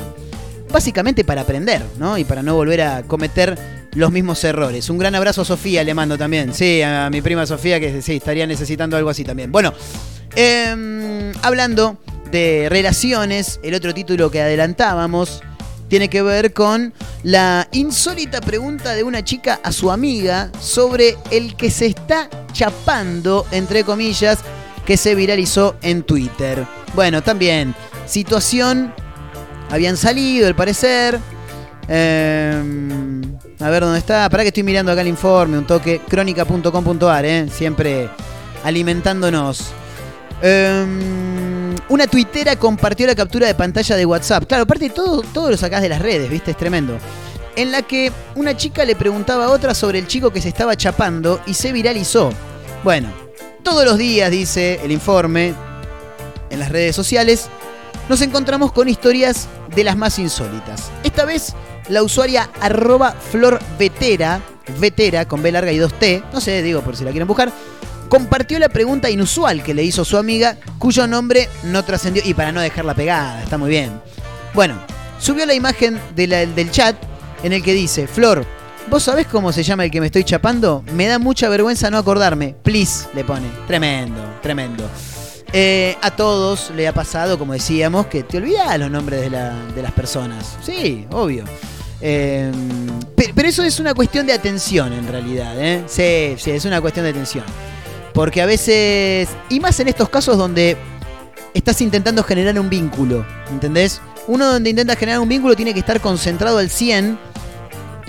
básicamente 0.71 1.25
para 1.25 1.43
aprender, 1.43 1.83
¿no? 1.99 2.19
Y 2.19 2.25
para 2.25 2.43
no 2.43 2.55
volver 2.55 2.83
a 2.83 3.03
cometer 3.03 3.59
los 3.95 4.13
mismos 4.13 4.43
errores. 4.45 4.89
Un 4.91 4.99
gran 4.99 5.15
abrazo 5.15 5.43
a 5.43 5.45
Sofía, 5.45 5.83
le 5.83 5.95
mando 5.95 6.17
también. 6.17 6.55
Sí, 6.55 6.83
a 6.83 7.11
mi 7.11 7.23
prima 7.23 7.47
Sofía, 7.47 7.81
que 7.81 8.03
sí, 8.03 8.17
estaría 8.17 8.47
necesitando 8.47 8.97
algo 8.97 9.11
así 9.11 9.25
también. 9.25 9.51
Bueno, 9.51 9.73
em, 10.37 11.33
hablando 11.43 11.99
de 12.31 12.69
relaciones, 12.69 13.59
el 13.63 13.75
otro 13.75 13.93
título 13.93 14.31
que 14.31 14.41
adelantábamos 14.41 15.43
tiene 15.89 16.09
que 16.09 16.23
ver 16.23 16.53
con 16.53 16.95
la 17.25 17.67
insólita 17.73 18.41
pregunta 18.41 18.95
de 18.95 19.03
una 19.03 19.25
chica 19.25 19.59
a 19.65 19.73
su 19.73 19.91
amiga 19.91 20.53
sobre 20.61 21.17
el 21.33 21.57
que 21.57 21.69
se 21.69 21.87
está 21.87 22.31
chapando, 22.53 23.45
entre 23.51 23.83
comillas, 23.83 24.39
que 24.91 24.97
se 24.97 25.15
viralizó 25.15 25.77
en 25.83 26.03
Twitter. 26.03 26.67
Bueno, 26.95 27.23
también, 27.23 27.77
situación 28.07 28.93
habían 29.71 29.97
salido, 29.97 30.49
al 30.49 30.57
parecer. 30.57 31.17
Em, 31.87 33.23
a 33.61 33.71
ver 33.71 33.85
dónde 33.85 34.01
está. 34.01 34.29
Para 34.29 34.43
que 34.43 34.49
estoy 34.49 34.65
mirando 34.65 34.91
acá 34.91 35.03
el 35.03 35.07
informe, 35.07 35.59
un 35.59 35.65
toque. 35.65 36.01
Crónica.com.ar, 36.01 37.25
¿eh? 37.25 37.47
siempre 37.53 38.11
alimentándonos. 38.65 39.67
Em, 40.43 41.77
una 41.89 42.09
tuitera 42.09 42.57
compartió 42.57 43.07
la 43.07 43.15
captura 43.15 43.47
de 43.47 43.55
pantalla 43.55 43.95
de 43.95 44.05
WhatsApp. 44.05 44.43
Claro, 44.49 44.65
aparte 44.65 44.91
todo, 44.91 45.23
todo 45.23 45.53
lo 45.53 45.57
sacás 45.57 45.83
de 45.83 45.89
las 45.89 46.03
redes, 46.03 46.29
¿viste? 46.29 46.51
Es 46.51 46.57
tremendo. 46.57 46.99
En 47.55 47.71
la 47.71 47.83
que 47.83 48.11
una 48.35 48.57
chica 48.57 48.85
le 48.85 48.97
preguntaba 48.97 49.45
a 49.45 49.51
otra 49.51 49.73
sobre 49.73 50.01
el 50.01 50.09
chico 50.09 50.33
que 50.33 50.41
se 50.41 50.49
estaba 50.49 50.77
chapando 50.77 51.41
y 51.47 51.55
se 51.55 51.71
viralizó. 51.71 52.33
Bueno, 52.83 53.30
todos 53.63 53.85
los 53.85 53.99
días, 53.99 54.31
dice 54.31 54.81
el 54.83 54.93
informe, 54.93 55.55
en 56.51 56.59
las 56.59 56.71
redes 56.71 56.97
sociales, 56.97 57.49
nos 58.09 58.21
encontramos 58.23 58.73
con 58.73 58.89
historias 58.89 59.49
de 59.75 59.85
las 59.85 59.97
más 59.97 60.19
insólitas. 60.19 60.91
Esta 61.05 61.25
vez 61.25 61.55
la 61.89 62.03
usuaria 62.03 62.51
arroba 62.61 63.13
florvetera, 63.13 64.41
vetera 64.79 65.27
con 65.27 65.43
B 65.43 65.53
larga 65.53 65.73
y 65.73 65.79
2T, 65.79 66.25
no 66.33 66.41
sé, 66.41 66.63
digo 66.63 66.81
por 66.83 66.97
si 66.97 67.05
la 67.05 67.11
quieren 67.11 67.29
buscar, 67.29 67.53
compartió 68.09 68.59
la 68.59 68.69
pregunta 68.69 69.11
inusual 69.11 69.63
que 69.63 69.75
le 69.75 69.85
hizo 69.85 70.05
su 70.05 70.17
amiga, 70.17 70.57
cuyo 70.79 71.07
nombre 71.07 71.49
no 71.65 71.85
trascendió, 71.85 72.23
y 72.25 72.35
para 72.35 72.53
no 72.53 72.61
dejarla 72.61 72.95
pegada, 72.95 73.43
está 73.43 73.59
muy 73.59 73.71
bien. 73.71 74.01
Bueno, 74.55 74.75
subió 75.19 75.47
la 75.47 75.55
imagen 75.55 76.01
del 76.15 76.71
chat 76.71 76.97
en 77.43 77.53
el 77.53 77.63
que 77.63 77.73
dice, 77.73 78.09
Flor, 78.09 78.45
¿vos 78.91 79.05
sabés 79.05 79.29
cómo 79.29 79.53
se 79.53 79.63
llama 79.63 79.85
el 79.85 79.91
que 79.91 80.01
me 80.01 80.07
estoy 80.07 80.25
chapando? 80.25 80.85
Me 80.95 81.07
da 81.07 81.19
mucha 81.19 81.49
vergüenza 81.49 81.91
no 81.91 81.99
acordarme, 81.99 82.57
please, 82.63 83.07
le 83.15 83.25
pone. 83.25 83.47
Tremendo, 83.67 84.21
tremendo. 84.43 84.85
Eh, 85.53 85.97
a 86.03 86.11
todos 86.11 86.71
le 86.75 86.87
ha 86.87 86.93
pasado, 86.93 87.39
como 87.39 87.53
decíamos, 87.53 88.07
que 88.07 88.25
te 88.25 88.39
olvidas 88.39 88.79
los 88.79 88.91
nombres 88.91 89.23
de, 89.23 89.31
las 89.31 89.93
personas. 89.93 90.57
Sí, 90.63 91.07
obvio. 91.11 91.45
Eh, 92.01 92.51
pero 93.35 93.49
eso 93.49 93.63
es 93.63 93.79
una 93.79 93.95
cuestión 93.95 94.27
de 94.27 94.33
atención 94.33 94.93
en 94.93 95.07
realidad. 95.07 95.55
¿eh? 95.59 95.85
Sí, 95.87 96.35
sí, 96.43 96.51
es 96.51 96.65
una 96.65 96.81
cuestión 96.81 97.05
de 97.05 97.11
atención. 97.11 97.45
Porque 98.13 98.43
a 98.43 98.47
veces, 98.47 99.29
y 99.49 99.61
más 99.61 99.79
en 99.79 99.89
estos 99.89 100.09
casos 100.09 100.37
donde 100.37 100.77
estás 101.55 101.81
intentando 101.81 102.25
generar 102.25 102.59
un 102.59 102.69
vínculo, 102.69 103.25
¿entendés? 103.51 104.01
Uno 104.27 104.47
donde 104.47 104.71
intenta 104.71 104.97
generar 104.97 105.21
un 105.21 105.29
vínculo 105.29 105.55
tiene 105.55 105.73
que 105.75 105.81
estar 105.81 106.01
concentrado 106.01 106.59
al 106.59 106.71
100 106.71 107.19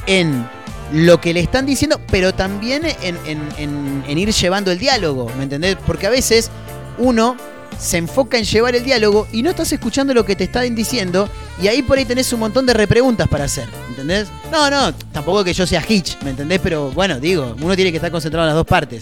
en 0.07 0.60
lo 0.93 1.21
que 1.21 1.33
le 1.33 1.39
están 1.39 1.65
diciendo, 1.65 1.99
pero 2.09 2.33
también 2.33 2.83
en, 3.01 4.17
ir 4.17 4.31
llevando 4.33 4.71
el 4.71 4.79
diálogo, 4.79 5.31
¿me 5.37 5.43
entendés? 5.43 5.77
Porque 5.85 6.07
a 6.07 6.09
veces 6.09 6.49
uno 6.97 7.37
se 7.79 7.97
enfoca 7.97 8.37
en 8.37 8.43
llevar 8.43 8.75
el 8.75 8.83
diálogo 8.83 9.27
y 9.31 9.41
no 9.41 9.49
estás 9.49 9.71
escuchando 9.71 10.13
lo 10.13 10.25
que 10.25 10.35
te 10.35 10.43
están 10.43 10.75
diciendo 10.75 11.29
y 11.61 11.67
ahí 11.67 11.81
por 11.81 11.97
ahí 11.97 12.05
tenés 12.05 12.31
un 12.33 12.41
montón 12.41 12.65
de 12.65 12.73
repreguntas 12.73 13.27
para 13.27 13.45
hacer, 13.45 13.67
¿entendés? 13.89 14.27
No, 14.51 14.69
no, 14.69 14.93
tampoco 15.11 15.43
que 15.43 15.53
yo 15.53 15.65
sea 15.65 15.83
Hitch, 15.87 16.21
¿me 16.23 16.31
entendés? 16.31 16.59
Pero 16.61 16.91
bueno, 16.91 17.19
digo, 17.19 17.55
uno 17.61 17.75
tiene 17.75 17.91
que 17.91 17.97
estar 17.97 18.11
concentrado 18.11 18.45
en 18.45 18.49
las 18.49 18.55
dos 18.55 18.67
partes. 18.67 19.01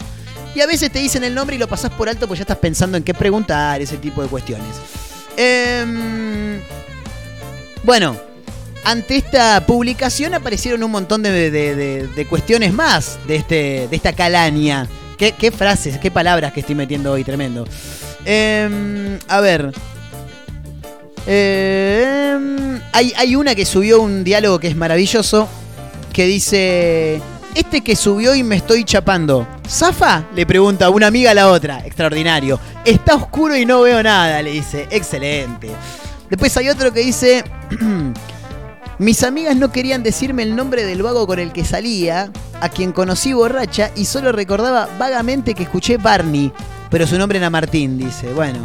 Y 0.56 0.62
a 0.62 0.68
veces 0.68 0.92
te 0.92 1.00
dicen 1.00 1.24
el 1.24 1.36
nombre 1.36 1.56
y 1.56 1.60
lo 1.60 1.68
pasás 1.68 1.92
por 1.92 2.10
alto 2.10 2.28
pues 2.28 2.40
ya 2.40 2.44
estás 2.44 2.58
pensando 2.58 2.98
en 2.98 3.04
qué 3.04 3.14
preguntar, 3.14 3.82
ese 3.82 3.98
tipo 3.98 4.22
de 4.22 4.28
cuestiones. 4.28 4.68
Em, 5.38 6.62
bueno, 7.84 8.16
ante 8.90 9.18
esta 9.18 9.66
publicación 9.66 10.34
aparecieron 10.34 10.84
un 10.84 10.92
montón 10.92 11.22
de, 11.22 12.26
cuestiones 12.30 12.74
más 12.74 13.20
de, 13.28 13.36
este, 13.36 13.88
de 13.88 13.96
esta 13.96 14.14
calaña 14.14 14.88
Qué, 15.20 15.52
frases, 15.52 15.98
qué 15.98 16.12
palabras 16.12 16.54
que 16.54 16.62
estoy 16.62 16.76
metiendo 16.76 17.12
hoy, 17.12 17.26
tremendo. 17.26 17.68
Em, 18.24 19.20
a 19.28 19.42
ver. 19.42 19.74
Em, 21.28 22.80
hay, 22.94 23.12
hay 23.18 23.36
una 23.36 23.54
que 23.54 23.66
subió 23.66 24.02
un 24.02 24.24
diálogo 24.24 24.60
que 24.60 24.70
es 24.70 24.78
maravilloso. 24.78 25.50
Que 26.14 26.26
dice. 26.26 27.22
Este 27.54 27.82
que 27.82 27.98
subió 27.98 28.34
y 28.34 28.44
me 28.44 28.56
estoy 28.56 28.86
chapando. 28.86 29.46
¿Zafa? 29.68 30.24
Le 30.34 30.46
pregunta 30.46 30.90
una 30.90 31.08
amiga 31.08 31.32
a 31.32 31.34
la 31.34 31.50
otra. 31.50 31.86
Extraordinario. 31.86 32.58
Está 32.86 33.16
oscuro 33.16 33.58
y 33.58 33.66
no 33.66 33.82
veo 33.82 34.02
nada, 34.02 34.42
le 34.42 34.52
dice. 34.52 34.88
Excelente. 34.90 35.70
Después 36.30 36.56
hay 36.56 36.70
otro 36.70 36.94
que 36.94 37.02
dice. 37.02 37.44
Mis 39.00 39.24
amigas 39.24 39.56
no 39.56 39.72
querían 39.72 40.04
decirme 40.04 40.44
el 40.44 40.58
nombre 40.58 40.86
del 40.86 41.02
vago 41.02 41.26
con 41.26 41.40
el 41.40 41.54
que 41.54 41.64
salía, 41.64 42.32
a 42.60 42.68
quien 42.68 42.92
conocí 42.92 43.32
borracha 43.32 43.92
y 43.96 44.04
solo 44.04 44.34
recordaba 44.34 44.90
vagamente 45.00 45.54
que 45.54 45.64
escuché 45.64 45.96
Barney, 45.96 46.52
pero 46.92 47.08
su 47.08 47.18
nombre 47.18 47.38
era 47.38 47.50
Martín, 47.50 47.98
dice. 47.98 48.34
Bueno. 48.34 48.60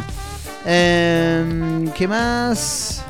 Em, 0.65 1.89
¿Qué 1.91 2.05
más? 2.05 3.01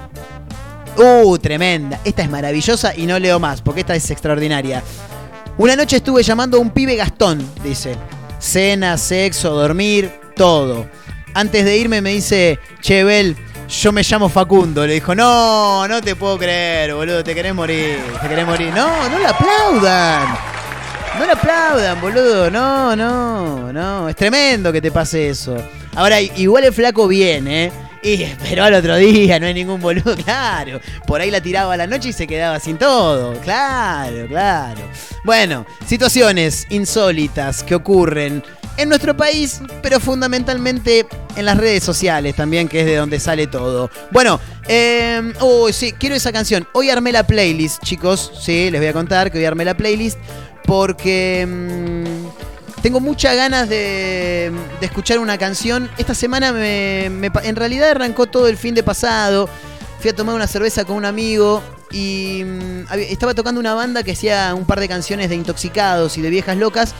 Uh, 0.97 1.35
tremenda. 1.39 1.99
Esta 2.03 2.21
es 2.21 2.29
maravillosa 2.29 2.95
y 2.95 3.07
no 3.07 3.17
leo 3.17 3.39
más, 3.39 3.59
porque 3.59 3.79
esta 3.79 3.95
es 3.95 4.11
extraordinaria. 4.11 4.83
Una 5.57 5.75
noche 5.75 5.97
estuve 5.97 6.21
llamando 6.21 6.57
a 6.57 6.59
un 6.59 6.69
pibe 6.69 6.95
Gastón, 6.95 7.43
dice. 7.63 7.95
Cena, 8.37 8.99
sexo, 8.99 9.49
dormir, 9.55 10.11
todo. 10.35 10.87
Antes 11.33 11.65
de 11.65 11.75
irme 11.75 12.01
me 12.01 12.11
dice, 12.11 12.59
Chevel, 12.81 13.35
yo 13.67 13.91
me 13.91 14.03
llamo 14.03 14.29
Facundo. 14.29 14.85
Le 14.85 14.93
dijo, 14.95 15.15
no, 15.15 15.87
no 15.87 16.01
te 16.01 16.15
puedo 16.15 16.37
creer, 16.37 16.93
boludo, 16.93 17.23
te 17.23 17.33
querés 17.33 17.53
morir, 17.53 17.99
te 18.21 18.27
querés 18.27 18.45
morir. 18.45 18.73
No, 18.73 19.09
no 19.09 19.19
la 19.19 19.29
aplaudan. 19.29 20.37
No 21.17 21.25
le 21.25 21.31
aplaudan, 21.31 22.01
boludo. 22.01 22.51
No, 22.51 22.95
no, 22.95 23.71
no. 23.71 24.09
Es 24.09 24.15
tremendo 24.15 24.71
que 24.71 24.81
te 24.81 24.91
pase 24.91 25.29
eso. 25.29 25.55
Ahora, 25.95 26.21
igual 26.21 26.65
el 26.65 26.73
flaco 26.73 27.07
viene, 27.07 27.65
¿eh? 27.65 27.71
Y 28.03 28.21
esperó 28.21 28.65
al 28.65 28.73
otro 28.75 28.97
día, 28.97 29.39
no 29.39 29.47
hay 29.47 29.53
ningún 29.55 29.81
boludo, 29.81 30.15
claro. 30.23 30.79
Por 31.07 31.21
ahí 31.21 31.31
la 31.31 31.41
tiraba 31.41 31.73
a 31.73 31.77
la 31.77 31.87
noche 31.87 32.09
y 32.09 32.13
se 32.13 32.27
quedaba 32.27 32.59
sin 32.59 32.77
todo. 32.77 33.33
Claro, 33.41 34.27
claro. 34.27 34.81
Bueno, 35.23 35.65
situaciones 35.87 36.67
insólitas 36.69 37.63
que 37.63 37.73
ocurren 37.73 38.43
en 38.77 38.89
nuestro 38.89 39.15
país, 39.15 39.61
pero 39.81 39.99
fundamentalmente 39.99 41.05
en 41.35 41.45
las 41.45 41.57
redes 41.57 41.83
sociales 41.83 42.35
también, 42.35 42.67
que 42.67 42.81
es 42.81 42.85
de 42.85 42.95
donde 42.95 43.19
sale 43.19 43.47
todo. 43.47 43.89
Bueno, 44.11 44.39
eh, 44.67 45.33
oh, 45.39 45.71
sí, 45.71 45.93
quiero 45.93 46.15
esa 46.15 46.31
canción. 46.31 46.67
Hoy 46.73 46.89
armé 46.89 47.11
la 47.11 47.25
playlist, 47.25 47.83
chicos. 47.83 48.31
Sí, 48.39 48.69
les 48.71 48.81
voy 48.81 48.87
a 48.87 48.93
contar 48.93 49.31
que 49.31 49.37
hoy 49.37 49.45
armé 49.45 49.65
la 49.65 49.75
playlist 49.75 50.17
porque 50.65 51.45
mm, 51.47 52.81
tengo 52.81 52.99
muchas 52.99 53.35
ganas 53.35 53.69
de, 53.69 54.51
escuchar 54.81 55.19
una 55.19 55.37
canción. 55.37 55.89
Esta 55.97 56.13
semana 56.13 56.51
me, 56.51 57.05
en 57.05 57.55
realidad 57.55 57.91
arrancó 57.91 58.25
todo 58.25 58.47
el 58.47 58.57
fin 58.57 58.75
de 58.75 58.83
pasado. 58.83 59.49
Fui 59.99 60.09
a 60.09 60.15
tomar 60.15 60.35
una 60.35 60.47
cerveza 60.47 60.85
con 60.85 60.97
un 60.97 61.05
amigo 61.05 61.63
y 61.91 62.43
mm, 62.43 62.93
estaba 62.93 63.33
tocando 63.33 63.59
una 63.59 63.73
banda 63.73 64.03
que 64.03 64.11
hacía 64.11 64.53
un 64.53 64.65
par 64.65 64.79
de 64.79 64.87
canciones 64.87 65.29
de 65.29 65.35
intoxicados 65.35 66.17
y 66.17 66.21
de 66.21 66.29
viejas 66.29 66.57
locas. 66.57 66.93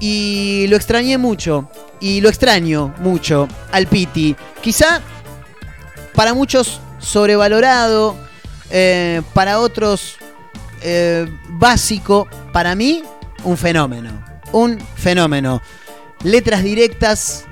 Y 0.00 0.66
lo 0.68 0.76
extrañé 0.76 1.18
mucho. 1.18 1.70
Y 2.00 2.20
lo 2.20 2.28
extraño 2.28 2.94
mucho 2.98 3.48
al 3.72 3.86
Piti. 3.86 4.36
Quizá 4.60 5.00
para 6.14 6.34
muchos 6.34 6.80
sobrevalorado. 6.98 8.16
Eh, 8.70 9.22
para 9.32 9.60
otros 9.60 10.16
eh, 10.82 11.26
básico, 11.48 12.28
para 12.52 12.74
mí, 12.74 13.02
un 13.44 13.56
fenómeno. 13.56 14.24
Un 14.52 14.78
fenómeno. 14.96 15.62
Letras 16.22 16.62
directas, 16.62 17.44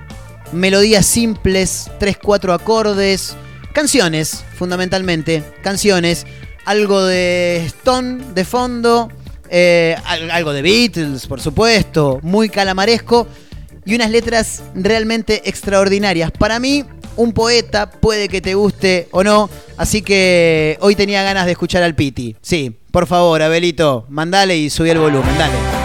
melodías 0.52 1.06
simples, 1.06 1.90
3-4 2.00 2.54
acordes, 2.54 3.36
canciones, 3.72 4.44
fundamentalmente, 4.56 5.42
canciones, 5.62 6.26
algo 6.64 7.02
de 7.02 7.64
Stone 7.66 8.32
de 8.34 8.44
fondo, 8.44 9.10
eh, 9.56 9.96
algo 10.32 10.52
de 10.52 10.62
Beatles, 10.62 11.28
por 11.28 11.40
supuesto, 11.40 12.18
muy 12.22 12.48
calamaresco 12.48 13.28
y 13.84 13.94
unas 13.94 14.10
letras 14.10 14.64
realmente 14.74 15.48
extraordinarias. 15.48 16.32
Para 16.32 16.58
mí, 16.58 16.84
un 17.14 17.32
poeta 17.32 17.88
puede 17.88 18.28
que 18.28 18.40
te 18.40 18.54
guste 18.54 19.06
o 19.12 19.22
no, 19.22 19.48
así 19.76 20.02
que 20.02 20.76
hoy 20.80 20.96
tenía 20.96 21.22
ganas 21.22 21.46
de 21.46 21.52
escuchar 21.52 21.84
al 21.84 21.94
Piti. 21.94 22.34
Sí, 22.42 22.76
por 22.90 23.06
favor, 23.06 23.42
Abelito, 23.42 24.06
mandale 24.08 24.56
y 24.56 24.70
subí 24.70 24.90
el 24.90 24.98
volumen, 24.98 25.38
dale. 25.38 25.83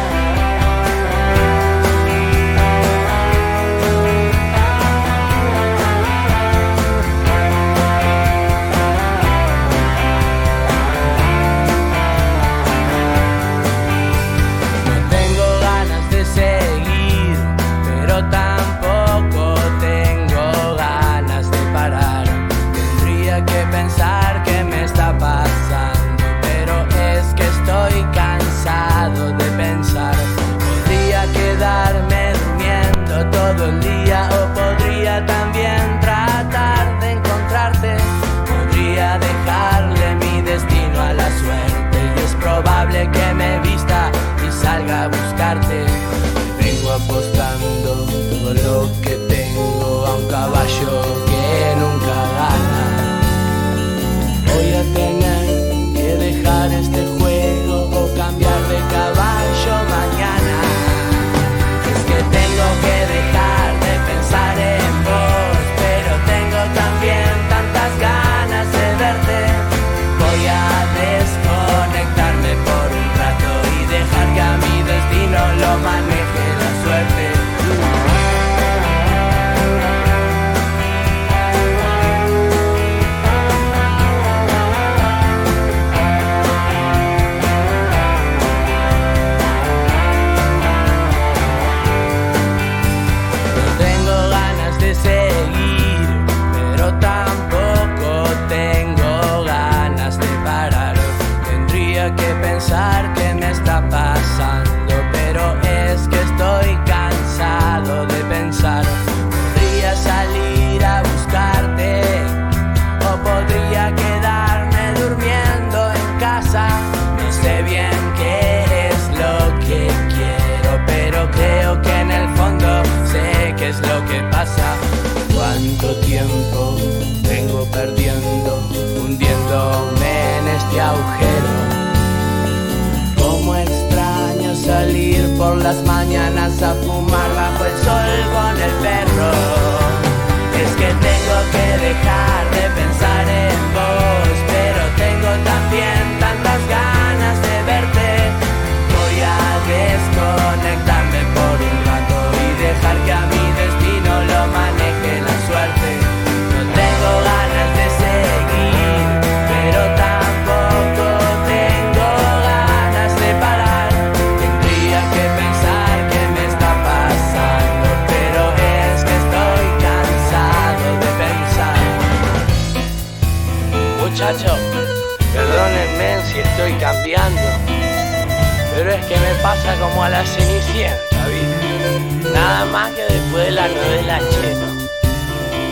De 183.73 184.03
la 184.03 184.19
Cheno. 184.29 184.69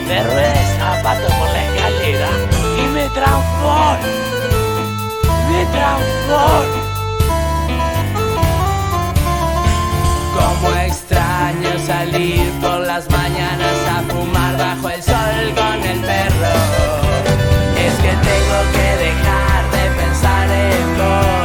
Me 0.08 0.24
zapato 0.78 1.28
por 1.28 1.50
la 1.50 1.62
escalera 1.66 2.30
y 2.78 2.88
me 2.88 3.10
transformo, 3.10 4.08
me 5.50 5.66
transformo. 5.76 6.88
Como 10.38 10.76
extraño 10.78 11.72
salir 11.86 12.52
por 12.62 12.80
las 12.82 13.10
mañanas 13.10 13.78
a 13.96 14.14
fumar 14.14 14.58
bajo 14.58 14.90
el 14.90 15.04
sol 15.04 15.54
con 15.56 15.84
el 15.84 16.00
perro. 16.00 16.56
Es 17.86 17.94
que 18.04 18.14
tengo 18.30 18.60
que 18.74 18.88
dejar 19.06 19.62
de 19.76 19.84
pensar 20.02 20.48
en 20.50 20.98
vos, 20.98 21.37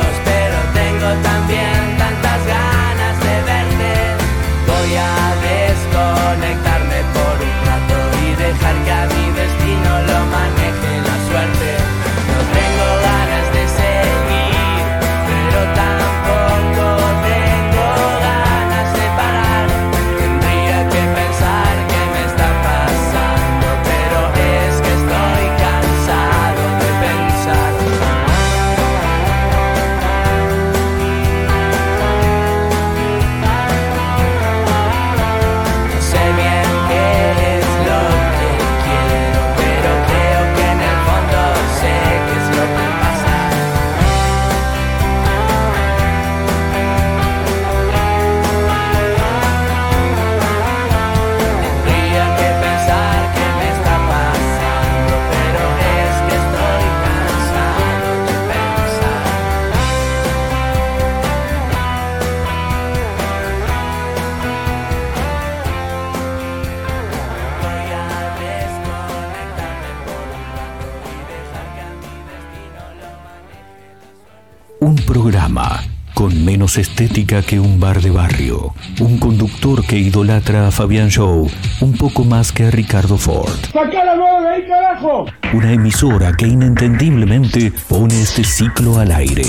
programa 75.33 75.83
con 76.12 76.45
menos 76.45 76.76
estética 76.76 77.41
que 77.41 77.59
un 77.59 77.80
bar 77.80 78.03
de 78.03 78.11
barrio. 78.11 78.74
Un 79.01 79.18
conductor 79.18 79.83
que 79.83 79.97
idolatra 79.97 80.68
a 80.68 80.70
Fabián 80.70 81.09
Show 81.11 81.51
un 81.80 81.93
poco 81.95 82.24
más 82.24 82.53
que 82.53 82.64
a 82.64 82.70
Ricardo 82.70 83.16
Ford. 83.16 83.59
¡Sacá 83.72 84.05
la 84.05 84.14
mano 84.14 84.43
de 84.43 84.49
ahí, 84.49 84.68
carajo! 84.68 85.24
Una 85.55 85.72
emisora 85.72 86.35
que 86.37 86.47
inentendiblemente 86.47 87.72
pone 87.89 88.20
este 88.20 88.45
ciclo 88.45 88.99
al 88.99 89.11
aire. 89.11 89.47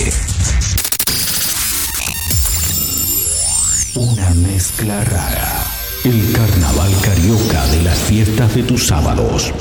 Una 3.95 4.29
mezcla 4.35 5.03
rara. 5.03 5.65
El 6.05 6.31
carnaval 6.31 6.91
carioca 7.03 7.67
de 7.67 7.83
las 7.83 7.97
fiestas 7.99 8.55
de 8.55 8.63
tus 8.63 8.87
sábados. 8.87 9.53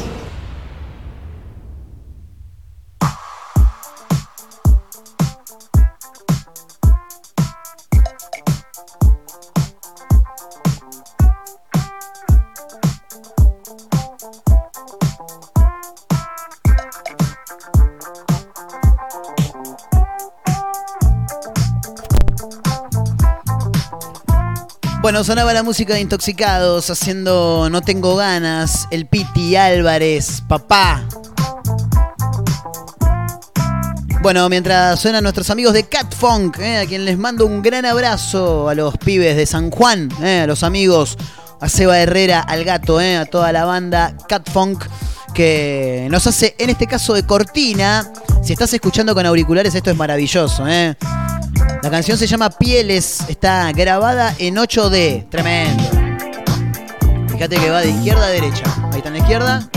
Sonaba 25.25 25.53
la 25.53 25.62
música 25.62 25.95
de 25.95 26.01
Intoxicados 26.01 26.91
haciendo 26.91 27.68
No 27.70 27.81
Tengo 27.81 28.16
Ganas, 28.16 28.89
el 28.91 29.07
Piti 29.07 29.55
Álvarez, 29.55 30.43
papá. 30.49 31.05
Bueno, 34.20 34.49
mientras 34.49 34.99
suenan 34.99 35.23
nuestros 35.23 35.49
amigos 35.51 35.75
de 35.75 35.85
Cat 35.85 36.12
Funk, 36.12 36.59
eh, 36.59 36.79
a 36.79 36.87
quien 36.87 37.05
les 37.05 37.18
mando 37.18 37.47
un 37.47 37.62
gran 37.62 37.85
abrazo 37.85 38.68
a 38.68 38.75
los 38.75 38.99
pibes 38.99 39.37
de 39.37 39.47
San 39.47 39.70
Juan, 39.70 40.09
eh, 40.23 40.41
a 40.41 40.47
los 40.49 40.64
amigos, 40.64 41.16
a 41.61 41.68
Seba 41.68 42.01
Herrera, 42.01 42.41
al 42.41 42.64
gato, 42.64 43.01
eh, 43.01 43.16
a 43.16 43.25
toda 43.25 43.53
la 43.53 43.64
banda 43.64 44.16
Cat 44.29 44.51
Funk 44.51 44.85
que 45.35 46.09
nos 46.11 46.27
hace, 46.27 46.57
en 46.59 46.70
este 46.70 46.89
caso 46.89 47.14
de 47.14 47.25
cortina. 47.25 48.12
Si 48.43 48.53
estás 48.53 48.75
escuchando 48.75 49.14
con 49.14 49.25
auriculares, 49.25 49.73
esto 49.75 49.91
es 49.91 49.97
maravilloso. 49.97 50.66
eh. 50.66 50.97
La 51.83 51.91
canción 51.91 52.17
se 52.17 52.27
llama 52.27 52.49
Pieles, 52.51 53.21
está 53.29 53.73
grabada 53.73 54.35
en 54.39 54.57
8D, 54.57 55.29
tremendo. 55.29 55.83
Fíjate 57.29 57.57
que 57.57 57.71
va 57.71 57.81
de 57.81 57.91
izquierda 57.91 58.27
a 58.27 58.31
derecha. 58.31 58.65
Ahí 58.93 58.99
está 58.99 59.09
en 59.09 59.15
la 59.15 59.19
izquierda. 59.19 59.69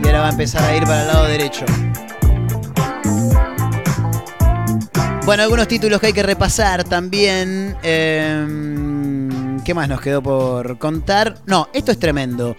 Y 0.00 0.06
ahora 0.06 0.20
va 0.20 0.26
a 0.28 0.30
empezar 0.30 0.62
a 0.62 0.76
ir 0.76 0.84
para 0.84 1.02
el 1.02 1.08
lado 1.08 1.24
derecho. 1.26 1.64
Bueno, 5.24 5.42
algunos 5.42 5.68
títulos 5.68 6.00
que 6.00 6.08
hay 6.08 6.12
que 6.12 6.22
repasar 6.22 6.84
también. 6.84 7.76
Em, 7.82 9.60
¿Qué 9.62 9.74
más 9.74 9.88
nos 9.88 10.00
quedó 10.00 10.22
por 10.22 10.78
contar? 10.78 11.38
No, 11.46 11.68
esto 11.72 11.92
es 11.92 11.98
tremendo. 11.98 12.54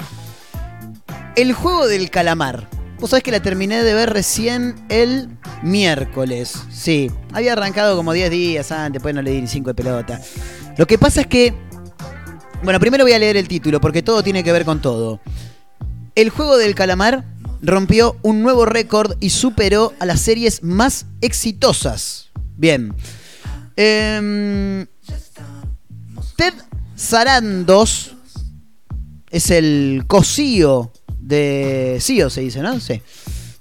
El 1.36 1.54
juego 1.54 1.88
del 1.88 2.10
calamar. 2.10 2.68
Vos 3.02 3.10
sabés 3.10 3.24
que 3.24 3.32
la 3.32 3.42
terminé 3.42 3.84
de 3.84 3.96
ver 3.96 4.14
recién 4.14 4.76
el 4.88 5.28
miércoles. 5.64 6.54
Sí, 6.70 7.10
había 7.34 7.54
arrancado 7.54 7.98
como 7.98 8.14
10 8.14 8.30
días 8.30 8.72
antes, 8.72 8.94
después 8.94 9.16
no 9.16 9.24
le 9.24 9.32
di 9.32 9.42
ni 9.42 9.48
5 9.48 9.72
de 9.72 9.74
pelota. 9.74 10.22
Lo 10.78 10.86
que 10.86 11.00
pasa 11.00 11.22
es 11.22 11.28
que. 11.28 11.52
Bueno, 12.62 12.80
primero 12.80 13.04
voy 13.04 13.14
a 13.14 13.18
leer 13.18 13.38
el 13.38 13.48
título 13.48 13.82
porque 13.82 14.04
todo 14.04 14.22
tiene 14.22 14.44
que 14.44 14.52
ver 14.52 14.66
con 14.66 14.84
todo. 14.84 15.20
El 16.14 16.30
juego 16.30 16.58
del 16.58 16.76
calamar 16.76 17.26
rompió 17.64 18.18
un 18.22 18.44
nuevo 18.44 18.68
récord 18.68 19.18
y 19.20 19.32
superó 19.32 19.94
a 19.98 20.06
las 20.06 20.22
series 20.22 20.62
más 20.62 21.08
exitosas. 21.22 22.30
Bien. 22.56 22.94
Em, 23.78 24.86
Ted 26.36 26.54
Sarandos 26.96 28.14
es 29.32 29.50
el 29.50 30.04
cosío 30.06 30.92
de. 31.22 31.98
CEO 32.02 32.30
se 32.30 32.42
dice, 32.42 32.62
¿no? 32.62 32.80
Sí. 32.80 33.02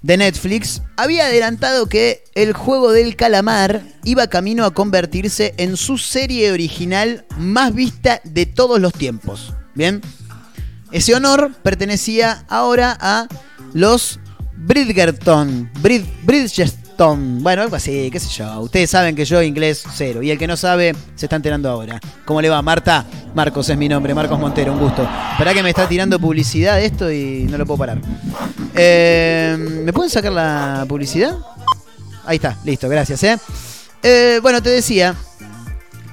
De 0.01 0.17
Netflix. 0.17 0.81
Había 0.97 1.25
adelantado 1.25 1.87
que 1.87 2.23
el 2.33 2.53
juego 2.53 2.91
del 2.91 3.15
calamar 3.15 3.83
iba 4.03 4.27
camino 4.27 4.65
a 4.65 4.73
convertirse 4.73 5.53
en 5.57 5.77
su 5.77 5.97
serie 5.97 6.51
original 6.51 7.25
más 7.37 7.73
vista 7.73 8.19
de 8.23 8.45
todos 8.45 8.79
los 8.81 8.93
tiempos. 8.93 9.53
Bien. 9.75 10.01
Ese 10.91 11.15
honor 11.15 11.53
pertenecía 11.63 12.45
ahora 12.49 12.97
a 12.99 13.27
los 13.73 14.19
Bridgerton. 14.57 15.71
Brid, 15.81 16.03
Bueno, 17.09 17.63
algo 17.63 17.75
así, 17.75 18.11
qué 18.11 18.19
sé 18.19 18.29
yo. 18.29 18.61
Ustedes 18.61 18.91
saben 18.91 19.15
que 19.15 19.25
yo 19.25 19.41
inglés 19.41 19.83
cero. 19.95 20.21
Y 20.21 20.29
el 20.29 20.37
que 20.37 20.45
no 20.45 20.55
sabe 20.55 20.95
se 21.15 21.25
está 21.25 21.35
enterando 21.35 21.67
ahora. 21.67 21.99
¿Cómo 22.25 22.41
le 22.41 22.49
va, 22.49 22.61
Marta? 22.61 23.05
Marcos 23.33 23.69
es 23.69 23.77
mi 23.77 23.89
nombre, 23.89 24.13
Marcos 24.13 24.39
Montero, 24.39 24.73
un 24.73 24.79
gusto. 24.79 25.09
Esperá 25.31 25.51
que 25.55 25.63
me 25.63 25.69
está 25.69 25.87
tirando 25.87 26.19
publicidad 26.19 26.79
esto 26.79 27.11
y 27.11 27.47
no 27.49 27.57
lo 27.57 27.65
puedo 27.65 27.79
parar. 27.79 27.97
Eh, 28.75 29.57
¿Me 29.83 29.91
pueden 29.91 30.11
sacar 30.11 30.31
la 30.31 30.85
publicidad? 30.87 31.39
Ahí 32.23 32.35
está, 32.35 32.55
listo, 32.63 32.87
gracias. 32.87 33.23
¿eh? 33.23 33.39
Eh, 34.03 34.39
bueno, 34.43 34.61
te 34.61 34.69
decía 34.69 35.15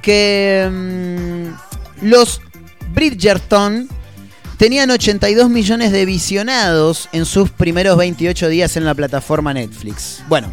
que 0.00 0.70
mm, 0.72 2.06
los 2.06 2.40
Bridgerton 2.94 3.90
tenían 4.56 4.90
82 4.90 5.50
millones 5.50 5.92
de 5.92 6.06
visionados 6.06 7.10
en 7.12 7.26
sus 7.26 7.50
primeros 7.50 7.98
28 7.98 8.48
días 8.48 8.74
en 8.78 8.86
la 8.86 8.94
plataforma 8.94 9.52
Netflix. 9.52 10.22
Bueno, 10.28 10.48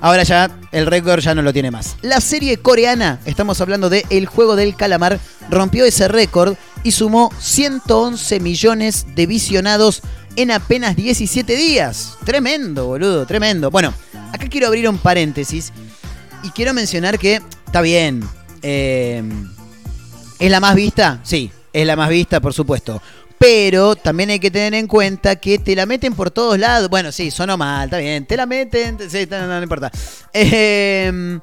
ahora 0.00 0.22
ya 0.22 0.50
el 0.72 0.86
récord 0.86 1.20
ya 1.20 1.34
no 1.34 1.42
lo 1.42 1.52
tiene 1.52 1.70
más. 1.70 1.96
La 2.02 2.20
serie 2.20 2.58
coreana, 2.58 3.20
estamos 3.24 3.60
hablando 3.60 3.88
de 3.88 4.04
El 4.10 4.26
juego 4.26 4.56
del 4.56 4.76
calamar, 4.76 5.18
rompió 5.50 5.84
ese 5.84 6.08
récord 6.08 6.56
y 6.82 6.92
sumó 6.92 7.32
111 7.38 8.40
millones 8.40 9.06
de 9.14 9.26
visionados 9.26 10.02
en 10.36 10.50
apenas 10.50 10.96
17 10.96 11.56
días. 11.56 12.16
Tremendo, 12.24 12.86
boludo, 12.86 13.26
tremendo. 13.26 13.70
Bueno, 13.70 13.92
acá 14.32 14.48
quiero 14.48 14.66
abrir 14.66 14.88
un 14.88 14.98
paréntesis 14.98 15.72
y 16.42 16.50
quiero 16.50 16.74
mencionar 16.74 17.18
que 17.18 17.40
está 17.66 17.80
bien. 17.80 18.22
eh, 18.62 19.22
¿Es 20.38 20.50
la 20.50 20.60
más 20.60 20.74
vista? 20.74 21.20
Sí, 21.22 21.50
es 21.72 21.86
la 21.86 21.96
más 21.96 22.10
vista, 22.10 22.40
por 22.40 22.52
supuesto. 22.52 23.00
Pero 23.38 23.96
también 23.96 24.30
hay 24.30 24.38
que 24.38 24.50
tener 24.50 24.74
en 24.74 24.86
cuenta 24.86 25.36
que 25.36 25.58
te 25.58 25.76
la 25.76 25.86
meten 25.86 26.14
por 26.14 26.30
todos 26.30 26.58
lados. 26.58 26.88
Bueno, 26.88 27.12
sí, 27.12 27.30
sonó 27.30 27.56
mal, 27.56 27.84
está 27.84 27.98
bien. 27.98 28.26
Te 28.26 28.36
la 28.36 28.46
meten, 28.46 28.98
sí, 29.10 29.28
no, 29.30 29.62
importa. 29.62 29.90
Eh, 30.32 31.38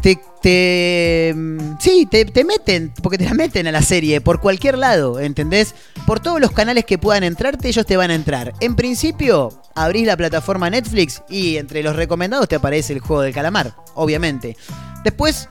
te, 0.00 0.18
te 0.40 1.34
sí, 1.78 2.06
te, 2.10 2.24
te, 2.24 2.44
meten, 2.44 2.92
porque 3.02 3.18
te 3.18 3.24
la 3.24 3.34
meten 3.34 3.66
a 3.66 3.72
la 3.72 3.82
serie 3.82 4.20
por 4.20 4.40
cualquier 4.40 4.78
lado, 4.78 5.20
¿entendés? 5.20 5.74
Por 6.06 6.20
todos 6.20 6.40
los 6.40 6.52
canales 6.52 6.84
que 6.84 6.98
puedan 6.98 7.22
entrarte, 7.22 7.68
ellos 7.68 7.86
te 7.86 7.96
van 7.96 8.10
a 8.10 8.14
entrar. 8.14 8.54
En 8.60 8.76
principio, 8.76 9.62
abrís 9.74 10.06
la 10.06 10.16
plataforma 10.16 10.70
Netflix 10.70 11.22
y 11.28 11.56
entre 11.56 11.82
los 11.82 11.96
recomendados 11.96 12.48
te 12.48 12.56
aparece 12.56 12.92
el 12.94 13.00
juego 13.00 13.22
del 13.22 13.34
calamar, 13.34 13.74
obviamente. 13.94 14.56
Después, 15.04 15.48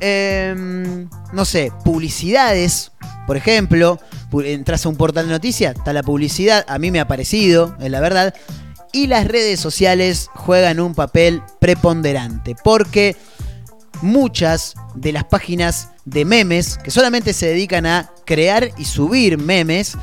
eh, 0.00 0.54
no 1.32 1.44
sé, 1.44 1.72
publicidades, 1.84 2.92
por 3.28 3.36
ejemplo, 3.36 4.00
entras 4.42 4.86
a 4.86 4.88
un 4.88 4.96
portal 4.96 5.26
de 5.26 5.32
noticias, 5.32 5.76
está 5.76 5.92
la 5.92 6.02
publicidad, 6.02 6.64
a 6.66 6.78
mí 6.78 6.90
me 6.90 6.98
ha 6.98 7.06
parecido, 7.06 7.76
es 7.78 7.90
la 7.90 8.00
verdad. 8.00 8.32
Y 8.90 9.06
las 9.06 9.28
redes 9.28 9.60
sociales 9.60 10.30
juegan 10.34 10.80
un 10.80 10.94
papel 10.94 11.42
preponderante, 11.60 12.56
porque 12.64 13.16
muchas 14.00 14.76
de 14.94 15.12
las 15.12 15.24
páginas 15.24 15.90
de 16.06 16.24
memes, 16.24 16.78
que 16.78 16.90
solamente 16.90 17.34
se 17.34 17.48
dedican 17.48 17.84
a 17.84 18.10
crear 18.24 18.70
y 18.78 18.86
subir 18.86 19.36
memes, 19.36 19.98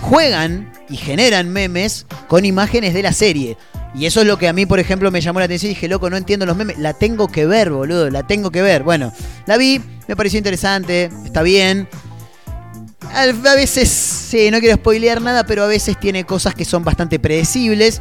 juegan 0.00 0.72
y 0.88 0.96
generan 0.96 1.50
memes 1.50 2.06
con 2.26 2.46
imágenes 2.46 2.94
de 2.94 3.02
la 3.02 3.12
serie. 3.12 3.58
Y 3.94 4.06
eso 4.06 4.22
es 4.22 4.26
lo 4.26 4.38
que 4.38 4.48
a 4.48 4.54
mí, 4.54 4.64
por 4.64 4.80
ejemplo, 4.80 5.10
me 5.10 5.20
llamó 5.20 5.40
la 5.40 5.44
atención 5.44 5.70
y 5.70 5.74
dije, 5.74 5.88
loco, 5.88 6.08
no 6.08 6.16
entiendo 6.16 6.46
los 6.46 6.56
memes. 6.56 6.78
La 6.78 6.94
tengo 6.94 7.28
que 7.28 7.44
ver, 7.44 7.70
boludo, 7.70 8.08
la 8.08 8.26
tengo 8.26 8.50
que 8.50 8.62
ver. 8.62 8.82
Bueno, 8.82 9.12
la 9.44 9.58
vi, 9.58 9.78
me 10.08 10.16
pareció 10.16 10.38
interesante, 10.38 11.10
está 11.26 11.42
bien. 11.42 11.86
A 13.14 13.54
veces, 13.54 13.88
sí, 13.88 14.50
no 14.50 14.60
quiero 14.60 14.76
spoilear 14.76 15.20
nada, 15.20 15.44
pero 15.44 15.64
a 15.64 15.66
veces 15.66 15.98
tiene 15.98 16.24
cosas 16.24 16.54
que 16.54 16.64
son 16.64 16.84
bastante 16.84 17.18
predecibles. 17.18 18.00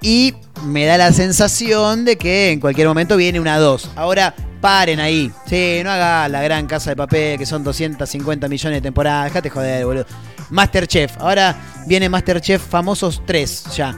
Y 0.00 0.34
me 0.64 0.84
da 0.84 0.98
la 0.98 1.12
sensación 1.12 2.04
de 2.04 2.16
que 2.16 2.50
en 2.50 2.60
cualquier 2.60 2.88
momento 2.88 3.16
viene 3.16 3.38
una 3.40 3.58
2. 3.58 3.90
Ahora, 3.94 4.34
paren 4.60 5.00
ahí. 5.00 5.30
Sí, 5.46 5.80
no 5.84 5.90
haga 5.90 6.28
la 6.28 6.42
gran 6.42 6.66
casa 6.66 6.90
de 6.90 6.96
papel 6.96 7.38
que 7.38 7.46
son 7.46 7.62
250 7.62 8.48
millones 8.48 8.78
de 8.78 8.80
temporadas. 8.80 9.26
Déjate 9.26 9.50
joder, 9.50 9.84
boludo. 9.84 10.06
Masterchef. 10.50 11.18
Ahora 11.18 11.56
viene 11.86 12.08
Masterchef 12.08 12.62
Famosos 12.66 13.22
3 13.26 13.64
ya. 13.76 13.96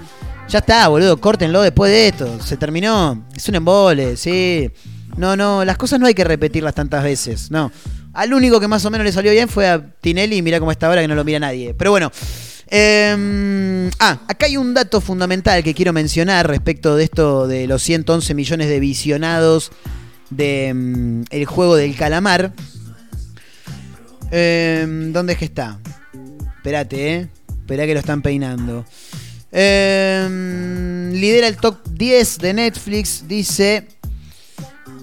Ya 0.48 0.58
está, 0.58 0.88
boludo. 0.88 1.20
Córtenlo 1.20 1.62
después 1.62 1.90
de 1.90 2.08
esto. 2.08 2.40
Se 2.42 2.56
terminó. 2.56 3.24
Es 3.34 3.48
un 3.48 3.54
embole, 3.54 4.16
sí. 4.16 4.70
No, 5.16 5.36
no, 5.36 5.64
las 5.64 5.76
cosas 5.76 6.00
no 6.00 6.06
hay 6.06 6.14
que 6.14 6.24
repetirlas 6.24 6.74
tantas 6.74 7.04
veces. 7.04 7.50
No. 7.50 7.70
Al 8.14 8.32
único 8.32 8.60
que 8.60 8.68
más 8.68 8.84
o 8.84 8.90
menos 8.90 9.04
le 9.04 9.12
salió 9.12 9.32
bien 9.32 9.48
fue 9.48 9.68
a 9.68 9.84
Tinelli 10.00 10.36
y 10.36 10.42
mira 10.42 10.60
cómo 10.60 10.70
está 10.70 10.86
ahora 10.86 11.02
que 11.02 11.08
no 11.08 11.14
lo 11.14 11.24
mira 11.24 11.38
nadie. 11.38 11.74
Pero 11.74 11.90
bueno. 11.90 12.10
Eh, 12.68 13.90
ah, 13.98 14.20
acá 14.26 14.46
hay 14.46 14.56
un 14.56 14.72
dato 14.72 15.00
fundamental 15.00 15.62
que 15.62 15.74
quiero 15.74 15.92
mencionar 15.92 16.48
respecto 16.48 16.96
de 16.96 17.04
esto 17.04 17.46
de 17.46 17.66
los 17.66 17.82
111 17.82 18.34
millones 18.34 18.68
de 18.68 18.80
visionados 18.80 19.70
de 20.30 21.24
el 21.30 21.44
juego 21.44 21.76
del 21.76 21.94
calamar. 21.94 22.52
Eh, 24.30 24.86
¿Dónde 25.12 25.34
es 25.34 25.38
que 25.38 25.44
está? 25.44 25.78
Espérate, 26.56 27.14
eh. 27.14 27.28
Esperá 27.60 27.86
que 27.86 27.94
lo 27.94 28.00
están 28.00 28.22
peinando. 28.22 28.84
Eh, 29.52 31.10
lidera 31.12 31.46
el 31.46 31.56
top 31.56 31.78
10 31.90 32.38
de 32.38 32.54
Netflix, 32.54 33.24
dice. 33.28 33.86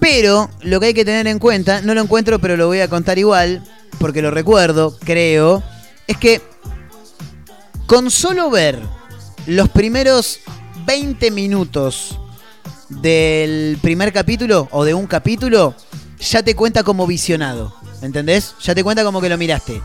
Pero 0.02 0.50
lo 0.62 0.80
que 0.80 0.86
hay 0.86 0.94
que 0.94 1.04
tener 1.04 1.28
en 1.28 1.38
cuenta, 1.38 1.80
no 1.80 1.94
lo 1.94 2.00
encuentro, 2.00 2.40
pero 2.40 2.56
lo 2.56 2.66
voy 2.66 2.80
a 2.80 2.88
contar 2.88 3.20
igual, 3.20 3.62
porque 4.00 4.20
lo 4.20 4.32
recuerdo, 4.32 4.98
creo, 5.04 5.62
es 6.08 6.16
que 6.16 6.42
con 7.86 8.10
solo 8.10 8.50
ver 8.50 8.80
los 9.46 9.68
primeros 9.68 10.40
20 10.86 11.30
minutos 11.30 12.18
del 12.88 13.78
primer 13.80 14.12
capítulo 14.12 14.66
o 14.72 14.84
de 14.84 14.92
un 14.92 15.06
capítulo, 15.06 15.76
ya 16.18 16.42
te 16.42 16.56
cuenta 16.56 16.82
como 16.82 17.06
visionado. 17.06 17.72
¿Entendés? 18.02 18.56
Ya 18.60 18.74
te 18.74 18.82
cuenta 18.82 19.04
como 19.04 19.20
que 19.20 19.28
lo 19.28 19.38
miraste. 19.38 19.80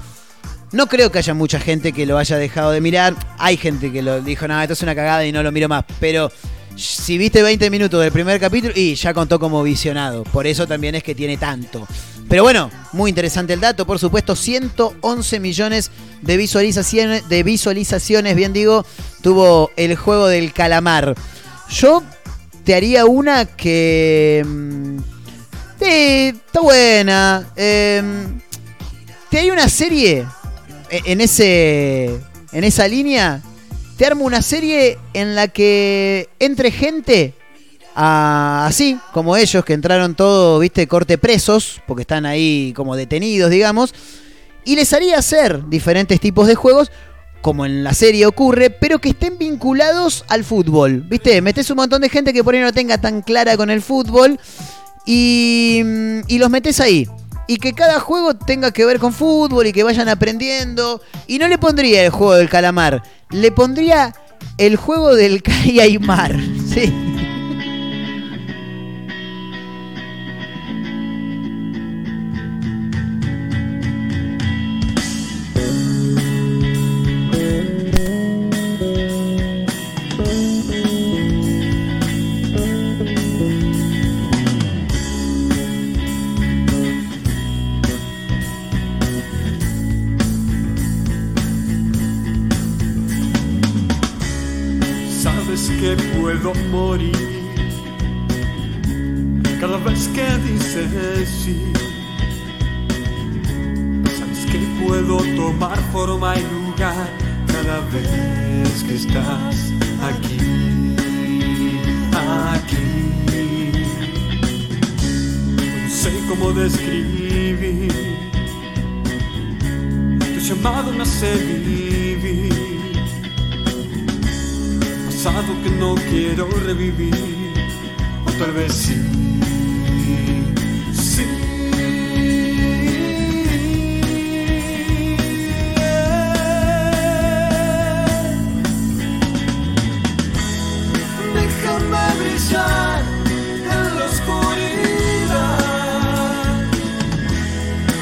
No 0.72 0.88
creo 0.88 1.12
que 1.12 1.20
haya 1.20 1.36
mucha 1.36 1.60
gente 1.60 1.94
que 1.94 2.08
lo 2.08 2.18
haya 2.18 2.38
dejado 2.38 2.72
de 2.72 2.82
mirar. 2.82 3.16
Hay 3.38 3.56
gente 3.56 3.92
que 3.92 4.02
lo 4.02 4.20
dijo, 4.22 4.48
no, 4.48 4.60
esto 4.60 4.74
es 4.74 4.82
una 4.82 4.96
cagada 4.96 5.28
y 5.28 5.32
no 5.32 5.44
lo 5.44 5.52
miro 5.52 5.70
más. 5.70 5.86
Pero 6.00 6.32
si 6.78 7.18
viste 7.18 7.42
20 7.42 7.70
minutos 7.70 8.02
del 8.02 8.12
primer 8.12 8.40
capítulo, 8.40 8.74
y 8.76 8.96
ya 8.96 9.14
contó 9.14 9.40
como 9.40 9.64
visionado. 9.64 10.24
Por 10.24 10.48
eso 10.48 10.68
también 10.68 10.96
es 10.96 11.04
que 11.04 11.16
tiene 11.16 11.38
tanto. 11.38 11.88
Pero 12.30 12.44
bueno, 12.44 12.70
muy 12.92 13.10
interesante 13.10 13.54
el 13.54 13.60
dato, 13.60 13.88
por 13.88 14.00
supuesto, 14.00 14.36
111 14.36 15.40
millones 15.40 15.92
de 16.22 16.38
visualizaciones, 16.38 17.28
de 17.30 17.44
visualizaciones, 17.44 18.36
bien 18.36 18.54
digo, 18.54 18.86
tuvo 19.22 19.72
el 19.78 19.96
juego 19.96 20.28
del 20.28 20.54
calamar. 20.54 21.16
Yo 21.70 22.04
te 22.64 22.76
haría 22.76 23.06
una 23.06 23.46
que... 23.46 24.44
Mm, 24.46 24.98
sí, 25.80 26.34
está 26.36 26.60
buena. 26.60 27.48
Eh, 27.56 28.04
te 29.30 29.40
haría 29.40 29.54
una 29.54 29.70
serie 29.70 30.26
e, 30.90 31.02
en, 31.06 31.22
ese, 31.22 32.20
en 32.52 32.64
esa 32.64 32.88
línea. 32.88 33.42
Te 33.98 34.06
armo 34.06 34.26
una 34.26 34.44
serie 34.44 35.00
en 35.14 35.34
la 35.34 35.48
que 35.48 36.30
entre 36.40 36.70
gente 36.72 37.34
así, 37.96 39.00
como 39.12 39.36
ellos 39.36 39.66
que 39.66 39.74
entraron 39.74 40.14
todo, 40.14 40.60
viste, 40.60 40.88
corte 40.88 41.18
presos, 41.18 41.82
porque 41.88 42.02
están 42.02 42.28
ahí 42.28 42.74
como 42.76 42.96
detenidos, 42.96 43.50
digamos, 43.50 43.96
y 44.64 44.76
les 44.76 44.94
haría 44.94 45.18
hacer 45.18 45.68
diferentes 45.68 46.20
tipos 46.20 46.48
de 46.48 46.54
juegos, 46.54 46.92
como 47.42 47.66
en 47.66 47.84
la 47.84 47.96
serie 47.96 48.28
ocurre, 48.28 48.70
pero 48.70 49.00
que 49.00 49.10
estén 49.10 49.40
vinculados 49.40 50.26
al 50.28 50.44
fútbol, 50.44 51.02
viste, 51.02 51.42
metes 51.42 51.70
un 51.72 51.78
montón 51.78 52.02
de 52.02 52.10
gente 52.10 52.34
que 52.34 52.44
por 52.44 52.54
ahí 52.54 52.62
no 52.62 52.74
tenga 52.74 53.00
tan 53.00 53.24
clara 53.24 53.58
con 53.58 53.72
el 53.72 53.82
fútbol 53.82 54.40
y, 55.08 55.82
y 56.28 56.38
los 56.38 56.52
metes 56.52 56.80
ahí. 56.80 57.08
Y 57.48 57.58
que 57.58 57.74
cada 57.74 58.00
juego 58.00 58.36
tenga 58.36 58.72
que 58.72 58.86
ver 58.86 59.00
con 59.00 59.14
fútbol 59.14 59.68
y 59.68 59.74
que 59.74 59.84
vayan 59.84 60.10
aprendiendo. 60.10 61.02
Y 61.28 61.40
no 61.40 61.48
le 61.48 61.58
pondría 61.58 62.04
el 62.04 62.12
juego 62.12 62.36
del 62.36 62.50
calamar, 62.50 63.04
le 63.32 63.52
pondría 63.52 64.14
el 64.58 64.76
juego 64.76 65.16
del 65.16 65.42
Mar, 66.02 66.36
¿sí? 66.74 67.17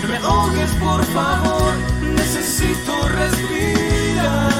No 0.05 0.11
me 0.11 0.17
ahogues 0.17 0.69
por 0.75 1.03
favor, 1.05 1.73
necesito 2.15 3.07
respirar. 3.07 4.55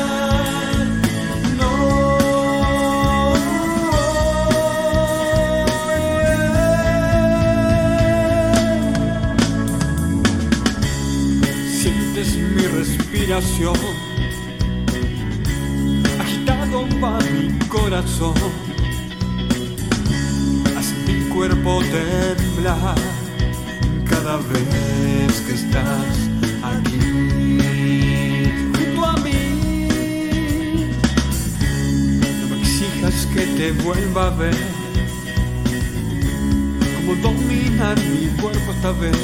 sientes 11.79 12.35
mi 12.37 12.67
respiración, 12.67 13.75
agitado 16.19 16.87
va 17.03 17.19
mi 17.19 17.59
corazón, 17.67 18.33
hace 20.77 20.95
mi 21.07 21.29
cuerpo 21.29 21.81
temblar 21.91 22.95
cada 24.09 24.37
vez 24.37 24.84
que 25.41 25.53
estás 25.53 26.15
aquí 26.63 27.59
junto 28.75 29.05
a 29.05 29.17
mí. 29.17 30.77
No 32.39 32.47
me 32.49 32.61
exijas 32.61 33.27
que 33.33 33.45
te 33.57 33.71
vuelva 33.83 34.27
a 34.27 34.29
ver, 34.31 34.57
como 36.95 37.15
dominar 37.21 37.97
mi 37.99 38.27
cuerpo 38.41 38.71
esta 38.71 38.91
vez. 38.93 39.17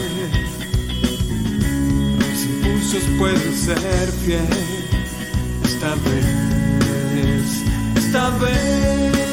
Mis 2.18 2.45
impulsos 2.45 3.03
pueden 3.18 3.53
ser 3.55 4.12
fiel 4.24 4.47
esta 5.64 5.95
vez, 5.95 7.45
esta 7.95 8.30
vez. 8.38 9.30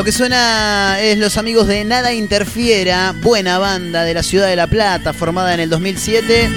Lo 0.00 0.04
que 0.04 0.12
suena 0.12 0.98
es 0.98 1.18
los 1.18 1.36
amigos 1.36 1.66
de 1.66 1.84
Nada 1.84 2.14
Interfiera, 2.14 3.14
buena 3.20 3.58
banda 3.58 4.02
de 4.02 4.14
la 4.14 4.22
ciudad 4.22 4.48
de 4.48 4.56
La 4.56 4.66
Plata, 4.66 5.12
formada 5.12 5.52
en 5.52 5.60
el 5.60 5.68
2007, 5.68 6.48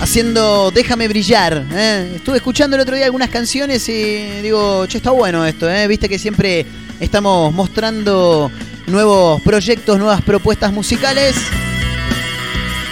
haciendo 0.00 0.72
Déjame 0.72 1.06
brillar. 1.06 1.64
¿eh? 1.72 2.14
Estuve 2.16 2.38
escuchando 2.38 2.74
el 2.74 2.82
otro 2.82 2.96
día 2.96 3.04
algunas 3.04 3.30
canciones 3.30 3.88
y 3.88 4.40
digo, 4.42 4.86
che, 4.86 4.96
está 4.96 5.12
bueno 5.12 5.46
esto, 5.46 5.70
¿eh? 5.70 5.86
viste 5.86 6.08
que 6.08 6.18
siempre 6.18 6.66
estamos 6.98 7.54
mostrando 7.54 8.50
nuevos 8.88 9.40
proyectos, 9.42 9.96
nuevas 9.96 10.22
propuestas 10.22 10.72
musicales. 10.72 11.36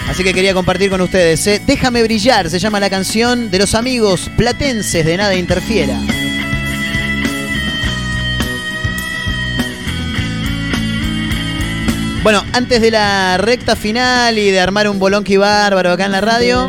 Así 0.09 0.23
que 0.23 0.33
quería 0.33 0.55
compartir 0.55 0.91
con 0.91 1.01
ustedes. 1.01 1.45
¿eh? 1.49 1.61
Déjame 1.67 2.05
brillar, 2.05 2.49
se 2.49 2.61
llama 2.61 2.79
la 2.79 2.89
canción 2.89 3.51
de 3.51 3.59
los 3.59 3.75
amigos 3.75 4.31
platenses 4.37 5.05
de 5.05 5.17
Nada 5.17 5.35
Interfiera. 5.35 5.99
Bueno, 12.23 12.41
antes 12.53 12.81
de 12.81 12.93
la 12.93 13.37
recta 13.37 13.75
final 13.75 14.39
y 14.39 14.53
de 14.53 14.61
armar 14.61 14.89
un 14.89 15.01
bolonqui 15.01 15.37
bárbaro 15.39 15.91
acá 15.91 16.05
en 16.07 16.13
la 16.13 16.21
radio, 16.21 16.69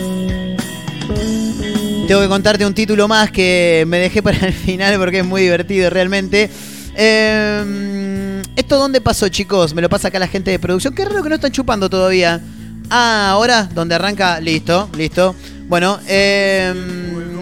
tengo 2.08 2.22
que 2.22 2.28
contarte 2.28 2.66
un 2.66 2.74
título 2.74 3.08
más 3.08 3.30
que 3.30 3.84
me 3.88 4.00
dejé 4.00 4.24
para 4.24 4.48
el 4.48 4.54
final 4.54 4.98
porque 4.98 5.20
es 5.20 5.26
muy 5.26 5.44
divertido 5.44 5.92
realmente. 5.92 6.50
Eh, 6.96 8.42
¿Esto 8.56 8.80
dónde 8.80 9.00
pasó, 9.00 9.30
chicos? 9.30 9.76
Me 9.76 9.84
lo 9.84 9.90
pasa 9.90 10.08
acá 10.08 10.18
la 10.18 10.28
gente 10.28 10.50
de 10.50 10.58
producción. 10.58 10.96
Qué 10.96 11.06
raro 11.06 11.22
que 11.22 11.30
no 11.30 11.36
están 11.36 11.52
chupando 11.52 11.88
todavía. 11.88 12.42
Ah, 12.90 13.30
ahora, 13.30 13.70
donde 13.76 13.94
arranca, 13.94 14.40
listo, 14.40 14.90
listo. 14.98 15.36
Bueno, 15.68 16.00
eh, 16.08 16.74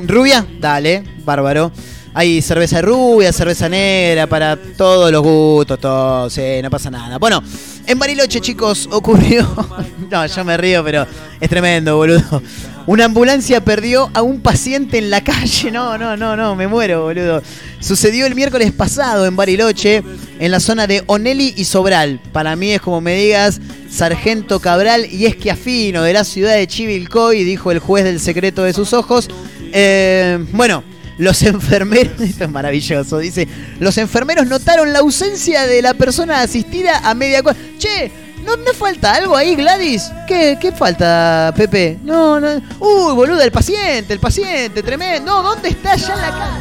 rubia, 0.06 0.46
dale, 0.60 1.04
bárbaro. 1.24 1.72
Hay 2.14 2.42
cerveza 2.42 2.82
rubia, 2.82 3.32
cerveza 3.32 3.70
negra, 3.70 4.28
para 4.28 4.58
todos 4.58 5.10
los 5.14 5.24
gustos, 5.24 5.80
todo, 5.80 6.28
no 6.62 6.70
pasa 6.70 6.92
nada. 6.92 7.18
Bueno, 7.18 7.42
en 7.88 8.00
Bariloche, 8.00 8.42
chicos, 8.42 8.88
ocurrió. 8.92 9.48
No, 10.12 10.26
yo 10.26 10.44
me 10.44 10.58
río, 10.58 10.84
pero 10.84 11.08
es 11.40 11.50
tremendo, 11.50 11.96
boludo. 11.96 12.42
Una 12.86 13.06
ambulancia 13.06 13.64
perdió 13.64 14.12
a 14.14 14.22
un 14.22 14.42
paciente 14.42 14.98
en 14.98 15.10
la 15.10 15.24
calle. 15.24 15.72
No, 15.72 15.98
no, 15.98 16.18
no, 16.18 16.36
no, 16.36 16.54
me 16.54 16.68
muero, 16.68 17.04
boludo. 17.04 17.42
Sucedió 17.80 18.26
el 18.26 18.36
miércoles 18.36 18.74
pasado 18.74 19.26
en 19.26 19.38
Bariloche, 19.38 20.04
en 20.38 20.52
la 20.52 20.60
zona 20.60 20.86
de 20.86 21.04
Oneli 21.06 21.54
y 21.56 21.64
Sobral. 21.64 22.20
Para 22.34 22.58
mí 22.58 22.72
es 22.72 22.82
como 22.82 23.00
me 23.00 23.16
digas, 23.16 23.62
Sargento 23.90 24.60
Cabral 24.60 25.06
y 25.10 25.28
Esquiafino 25.28 26.04
de 26.04 26.12
la 26.12 26.26
ciudad 26.26 26.56
de 26.56 26.68
Chivilcoy, 26.68 27.46
dijo 27.46 27.72
el 27.72 27.80
juez 27.80 28.04
del 28.04 28.20
secreto 28.20 28.64
de 28.64 28.74
sus 28.74 28.92
ojos. 28.92 29.30
Eh, 29.72 30.46
bueno. 30.52 30.91
Los 31.18 31.42
enfermeros, 31.44 32.14
esto 32.22 32.46
es 32.46 32.50
maravilloso, 32.50 33.20
dice, 33.20 33.48
los 33.80 33.98
enfermeros 33.98 34.48
notaron 34.48 34.92
la 34.94 35.00
ausencia 35.00 35.68
de 35.68 35.82
la 35.82 35.94
persona 35.94 36.42
asistida 36.42 37.00
a 37.04 37.14
media 37.14 37.44
cuadra. 37.44 37.62
Che, 37.78 38.12
¿no 38.46 38.58
me 38.58 38.74
falta 38.74 39.14
algo 39.14 39.36
ahí, 39.36 39.56
Gladys? 39.56 40.12
¿Qué, 40.28 40.58
¿Qué 40.60 40.72
falta, 40.72 41.54
Pepe? 41.56 42.00
No, 42.04 42.40
no. 42.40 42.62
Uy, 42.80 43.14
boluda, 43.14 43.44
el 43.44 43.52
paciente, 43.52 44.14
el 44.14 44.20
paciente, 44.20 44.82
tremendo. 44.82 45.32
No, 45.32 45.44
¿dónde 45.44 45.70
está 45.70 45.96
ya 45.96 46.16
la 46.16 46.30
cara? 46.30 46.60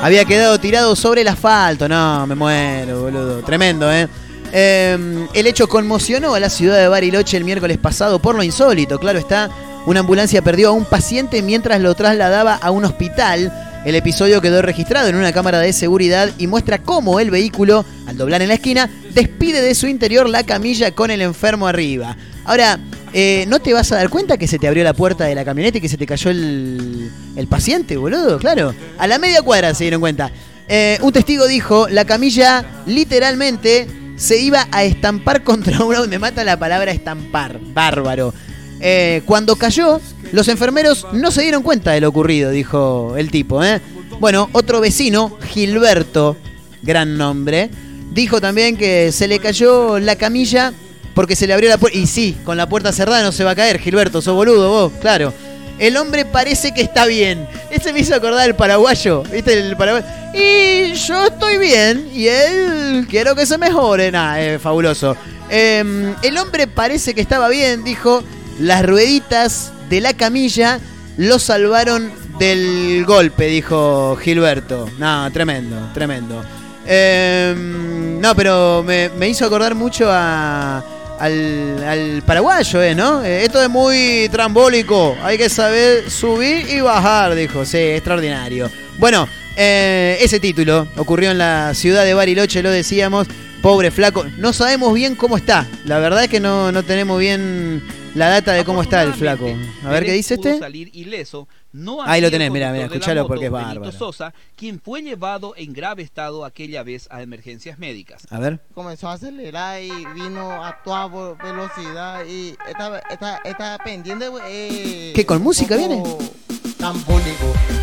Había 0.00 0.24
quedado 0.24 0.60
tirado 0.60 0.94
sobre 0.94 1.22
el 1.22 1.28
asfalto. 1.28 1.88
No, 1.88 2.26
me 2.26 2.34
muero, 2.34 3.02
boludo. 3.02 3.42
Tremendo, 3.42 3.92
¿eh? 3.92 4.08
Eh, 4.52 5.26
el 5.34 5.46
hecho 5.46 5.68
conmocionó 5.68 6.34
a 6.34 6.40
la 6.40 6.48
ciudad 6.48 6.78
de 6.78 6.88
Bariloche 6.88 7.36
el 7.36 7.44
miércoles 7.44 7.76
pasado 7.78 8.18
por 8.18 8.34
lo 8.34 8.42
insólito, 8.42 8.98
claro 8.98 9.18
está. 9.18 9.50
Una 9.86 10.00
ambulancia 10.00 10.42
perdió 10.42 10.68
a 10.68 10.72
un 10.72 10.84
paciente 10.84 11.42
mientras 11.42 11.80
lo 11.80 11.94
trasladaba 11.94 12.54
a 12.54 12.70
un 12.70 12.84
hospital. 12.84 13.52
El 13.84 13.94
episodio 13.94 14.40
quedó 14.40 14.60
registrado 14.60 15.08
en 15.08 15.16
una 15.16 15.32
cámara 15.32 15.60
de 15.60 15.72
seguridad 15.72 16.30
y 16.36 16.46
muestra 16.46 16.78
cómo 16.78 17.20
el 17.20 17.30
vehículo, 17.30 17.84
al 18.06 18.16
doblar 18.16 18.42
en 18.42 18.48
la 18.48 18.54
esquina, 18.54 18.90
despide 19.14 19.62
de 19.62 19.74
su 19.74 19.86
interior 19.86 20.28
la 20.28 20.42
camilla 20.42 20.90
con 20.90 21.10
el 21.10 21.22
enfermo 21.22 21.66
arriba. 21.66 22.16
Ahora, 22.44 22.78
eh, 23.12 23.46
¿no 23.48 23.60
te 23.60 23.72
vas 23.72 23.90
a 23.92 23.96
dar 23.96 24.10
cuenta 24.10 24.36
que 24.36 24.46
se 24.46 24.58
te 24.58 24.68
abrió 24.68 24.84
la 24.84 24.92
puerta 24.92 25.24
de 25.24 25.34
la 25.34 25.44
camioneta 25.44 25.78
y 25.78 25.80
que 25.80 25.88
se 25.88 25.96
te 25.96 26.06
cayó 26.06 26.30
el, 26.30 27.10
el 27.36 27.46
paciente, 27.46 27.96
boludo? 27.96 28.38
Claro. 28.38 28.74
A 28.98 29.06
la 29.06 29.18
media 29.18 29.42
cuadra 29.42 29.74
se 29.74 29.84
dieron 29.84 30.00
cuenta. 30.00 30.30
Eh, 30.68 30.98
un 31.00 31.12
testigo 31.12 31.46
dijo, 31.46 31.88
la 31.88 32.04
camilla 32.04 32.64
literalmente 32.84 33.86
se 34.16 34.38
iba 34.38 34.68
a 34.70 34.84
estampar 34.84 35.42
contra 35.44 35.82
uno. 35.84 36.06
Me 36.06 36.18
mata 36.18 36.44
la 36.44 36.58
palabra 36.58 36.90
estampar. 36.90 37.58
Bárbaro. 37.72 38.34
Eh, 38.80 39.22
cuando 39.24 39.56
cayó, 39.56 40.00
los 40.32 40.48
enfermeros 40.48 41.06
no 41.12 41.30
se 41.30 41.42
dieron 41.42 41.62
cuenta 41.62 41.92
de 41.92 42.00
lo 42.00 42.08
ocurrido, 42.08 42.50
dijo 42.50 43.14
el 43.16 43.30
tipo. 43.30 43.62
¿eh? 43.62 43.80
Bueno, 44.20 44.48
otro 44.52 44.80
vecino, 44.80 45.36
Gilberto, 45.48 46.36
gran 46.82 47.16
nombre, 47.16 47.70
dijo 48.12 48.40
también 48.40 48.76
que 48.76 49.12
se 49.12 49.28
le 49.28 49.38
cayó 49.38 49.98
la 49.98 50.16
camilla 50.16 50.72
porque 51.14 51.36
se 51.36 51.46
le 51.46 51.54
abrió 51.54 51.68
la 51.68 51.78
puerta. 51.78 51.98
Y 51.98 52.06
sí, 52.06 52.36
con 52.44 52.56
la 52.56 52.68
puerta 52.68 52.92
cerrada 52.92 53.22
no 53.22 53.32
se 53.32 53.44
va 53.44 53.52
a 53.52 53.56
caer, 53.56 53.78
Gilberto, 53.78 54.22
sos 54.22 54.34
boludo 54.34 54.68
vos, 54.68 54.92
claro. 55.00 55.32
El 55.78 55.96
hombre 55.96 56.24
parece 56.24 56.72
que 56.72 56.82
está 56.82 57.06
bien. 57.06 57.46
Ese 57.70 57.92
me 57.92 58.00
hizo 58.00 58.14
acordar 58.14 58.48
el 58.48 58.56
paraguayo, 58.56 59.22
¿viste? 59.22 59.52
El 59.52 59.76
paraguayo. 59.76 60.04
Y 60.34 60.94
yo 60.94 61.26
estoy 61.26 61.58
bien 61.58 62.10
y 62.12 62.26
él 62.26 63.06
quiero 63.08 63.36
que 63.36 63.46
se 63.46 63.58
mejore. 63.58 64.12
Es 64.38 64.60
fabuloso. 64.60 65.16
Eh, 65.48 66.14
el 66.22 66.38
hombre 66.38 66.66
parece 66.66 67.14
que 67.14 67.20
estaba 67.20 67.48
bien, 67.48 67.84
dijo. 67.84 68.24
Las 68.58 68.84
rueditas 68.84 69.72
de 69.88 70.00
la 70.00 70.14
camilla 70.14 70.80
lo 71.16 71.38
salvaron 71.38 72.12
del 72.38 73.04
golpe, 73.04 73.46
dijo 73.46 74.16
Gilberto. 74.16 74.88
No, 74.98 75.30
tremendo, 75.32 75.90
tremendo. 75.92 76.44
Eh, 76.86 77.54
no, 77.56 78.34
pero 78.34 78.82
me, 78.86 79.10
me, 79.10 79.28
hizo 79.28 79.44
acordar 79.44 79.74
mucho 79.74 80.08
a, 80.10 80.82
al, 81.18 81.84
al, 81.84 82.22
paraguayo, 82.24 82.82
¿eh? 82.82 82.94
¿no? 82.94 83.24
Eh, 83.24 83.44
esto 83.44 83.62
es 83.62 83.68
muy 83.68 84.28
trambólico. 84.30 85.16
Hay 85.22 85.36
que 85.36 85.48
saber 85.48 86.10
subir 86.10 86.68
y 86.70 86.80
bajar, 86.80 87.34
dijo. 87.34 87.64
Sí, 87.64 87.78
extraordinario. 87.78 88.70
Bueno, 88.98 89.28
eh, 89.56 90.18
ese 90.20 90.40
título 90.40 90.88
ocurrió 90.96 91.30
en 91.30 91.38
la 91.38 91.74
ciudad 91.74 92.04
de 92.04 92.14
Bariloche, 92.14 92.62
lo 92.62 92.70
decíamos. 92.70 93.26
Pobre 93.60 93.90
flaco. 93.90 94.24
No 94.36 94.52
sabemos 94.52 94.94
bien 94.94 95.16
cómo 95.16 95.36
está. 95.36 95.66
La 95.84 95.98
verdad 95.98 96.22
es 96.22 96.30
que 96.30 96.38
no, 96.38 96.70
no 96.70 96.84
tenemos 96.84 97.18
bien 97.18 97.82
la 98.18 98.28
data 98.28 98.52
de 98.52 98.64
cómo 98.64 98.82
está 98.82 99.02
el 99.04 99.14
flaco. 99.14 99.46
A 99.84 99.90
ver 99.90 100.04
qué 100.04 100.12
dice 100.12 100.34
este. 100.34 100.58
Salir 100.58 100.90
ileso, 100.92 101.48
no 101.72 102.02
Ahí 102.02 102.20
lo 102.20 102.30
tenés, 102.30 102.50
mira, 102.50 102.72
mira, 102.72 102.86
escuchalo 102.86 103.26
porque 103.26 103.46
es 103.46 103.50
bárbaro. 103.50 103.80
Benito 103.80 103.96
Sosa, 103.96 104.34
quien 104.56 104.80
fue 104.80 105.02
llevado 105.02 105.54
en 105.56 105.72
grave 105.72 106.02
estado 106.02 106.44
aquella 106.44 106.82
vez 106.82 107.06
a 107.10 107.22
emergencias 107.22 107.78
médicas. 107.78 108.26
A 108.30 108.40
ver. 108.40 108.60
Comenzó 108.74 109.08
a 109.08 109.12
acelerar 109.12 109.80
y 109.80 109.90
vino 110.14 110.64
a 110.64 110.82
toda 110.82 111.06
velocidad 111.36 112.24
y 112.26 112.56
estaba, 112.68 112.98
estaba, 113.10 113.36
estaba 113.44 113.78
pendiente. 113.78 114.26
Eh, 114.48 115.12
¿Qué 115.14 115.24
con 115.24 115.40
música 115.40 115.76
viene? 115.76 116.02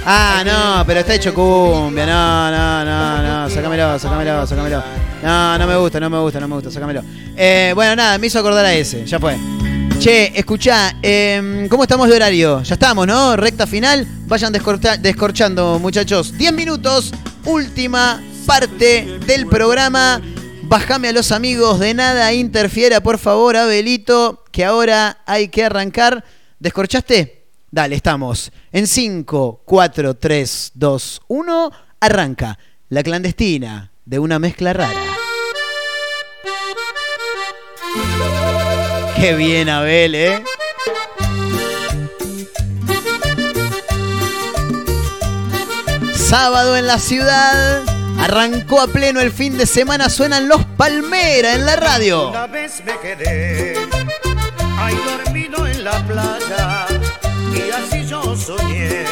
Ah, 0.05 0.43
no, 0.45 0.85
pero 0.85 0.99
está 0.99 1.15
hecho 1.15 1.33
cumbia. 1.33 2.05
No, 2.05 2.51
no, 2.51 2.85
no, 2.85 3.21
no. 3.23 3.49
Sácamelo, 3.49 3.97
sácamelo, 3.99 4.45
sácamelo. 4.45 4.83
No, 5.23 5.57
no 5.57 5.67
me 5.67 5.77
gusta, 5.77 5.99
no 5.99 6.09
me 6.09 6.19
gusta, 6.19 6.39
no 6.39 6.47
me 6.47 6.55
gusta, 6.55 6.71
sácamelo. 6.71 7.01
Eh, 7.37 7.71
bueno, 7.73 7.95
nada, 7.95 8.17
me 8.17 8.27
hizo 8.27 8.39
acordar 8.39 8.65
a 8.65 8.73
ese, 8.73 9.05
ya 9.05 9.19
fue. 9.19 9.37
Che, 9.99 10.31
escuchá, 10.35 10.95
em, 11.01 11.67
¿cómo 11.67 11.83
estamos 11.83 12.07
de 12.07 12.15
horario? 12.15 12.61
Ya 12.61 12.75
estamos, 12.75 13.07
¿no? 13.07 13.35
Recta 13.35 13.65
final. 13.65 14.05
Vayan 14.27 14.53
descorchando, 14.53 15.79
muchachos. 15.79 16.37
10 16.37 16.53
minutos, 16.53 17.11
última 17.45 18.21
parte 18.45 19.19
del 19.25 19.47
programa. 19.47 20.21
Bájame 20.63 21.09
a 21.09 21.11
los 21.11 21.31
amigos 21.31 21.79
de 21.79 21.93
nada 21.93 22.33
interfiera, 22.33 23.01
por 23.01 23.17
favor, 23.17 23.55
Abelito, 23.55 24.43
que 24.51 24.63
ahora 24.65 25.23
hay 25.25 25.47
que 25.47 25.63
arrancar. 25.63 26.23
¿Descorchaste? 26.59 27.47
Dale, 27.71 27.95
estamos. 27.95 28.51
En 28.71 28.87
5, 28.87 29.63
4, 29.65 30.13
3, 30.15 30.71
2, 30.75 31.21
1, 31.27 31.71
arranca 31.99 32.59
la 32.89 33.01
clandestina 33.01 33.91
de 34.05 34.19
una 34.19 34.39
mezcla 34.39 34.73
rara. 34.73 35.14
Qué 39.19 39.33
bien, 39.35 39.69
Abel, 39.69 40.13
¿eh? 40.15 40.43
Sábado 46.13 46.75
en 46.75 46.87
la 46.87 46.97
ciudad. 46.99 47.81
Arrancó 48.19 48.81
a 48.81 48.87
pleno 48.87 49.19
el 49.21 49.31
fin 49.31 49.57
de 49.57 49.65
semana. 49.65 50.09
Suenan 50.09 50.47
los 50.47 50.63
Palmera 50.77 51.53
en 51.53 51.65
la 51.65 51.75
radio. 51.75 52.29
Una 52.29 52.47
vez 52.47 52.81
me 52.85 52.97
quedé 52.99 53.75
ahí 54.79 54.95
dormido 55.23 55.67
en 55.67 55.83
la 55.83 55.91
playa 56.07 56.87
y 57.53 57.71
así 57.71 58.05
yo 58.07 58.35
soñé 58.35 59.05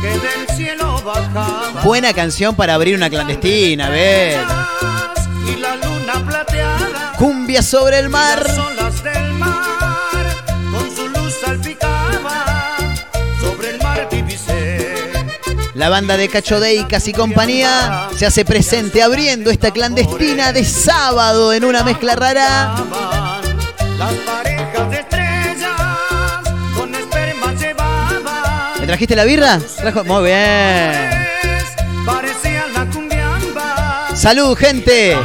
que 0.00 0.08
del 0.08 0.56
cielo 0.56 1.00
bajaba 1.02 1.82
Buena 1.84 2.12
canción 2.12 2.54
para 2.54 2.74
abrir 2.74 2.96
una 2.96 3.10
clandestina, 3.10 3.86
Abel. 3.86 4.38
y 5.52 5.56
la 5.60 5.76
luna 5.76 6.24
plateada 6.26 7.12
Cumbia 7.18 7.62
sobre 7.62 7.98
el 7.98 8.08
mar. 8.08 8.46
La 15.76 15.90
banda 15.90 16.16
de 16.16 16.28
Cachodeicas 16.30 17.06
y 17.06 17.12
compañía 17.12 18.08
se 18.16 18.24
hace 18.24 18.46
presente 18.46 19.02
abriendo 19.02 19.50
esta 19.50 19.72
clandestina 19.72 20.54
de 20.54 20.64
sábado 20.64 21.52
en 21.52 21.66
una 21.66 21.84
mezcla 21.84 22.14
rara. 22.14 22.74
¿Me 28.80 28.86
trajiste 28.86 29.14
la 29.14 29.24
birra? 29.24 29.60
Muy 30.06 30.24
bien. 30.24 30.92
Salud, 34.14 34.56
gente. 34.56 35.18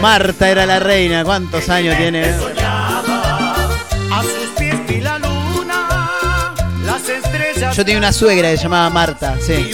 Marta 0.00 0.50
era 0.50 0.66
la 0.66 0.80
reina. 0.80 1.24
¿Cuántos 1.24 1.68
años 1.68 1.96
tiene? 1.96 2.57
Yo 7.74 7.84
tenía 7.84 7.98
una 7.98 8.12
suegra 8.12 8.50
que 8.50 8.56
se 8.56 8.64
llamaba 8.64 8.90
Marta, 8.90 9.36
sí. 9.40 9.70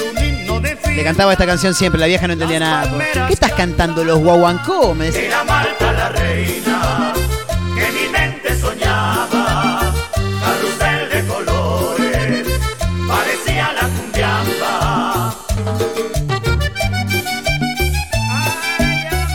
Le 0.95 1.05
cantaba 1.05 1.33
esta 1.33 1.47
canción 1.47 1.75
siempre, 1.75 2.01
la 2.01 2.07
vieja 2.07 2.27
no 2.27 2.35
entendía 2.35 2.61
nada. 2.61 2.91
¿Qué 3.27 3.33
estás 3.33 3.53
cantando, 3.53 4.05
los 4.05 4.19
guaguancó? 4.19 4.95
Me 4.95 5.07
decía. 5.07 5.84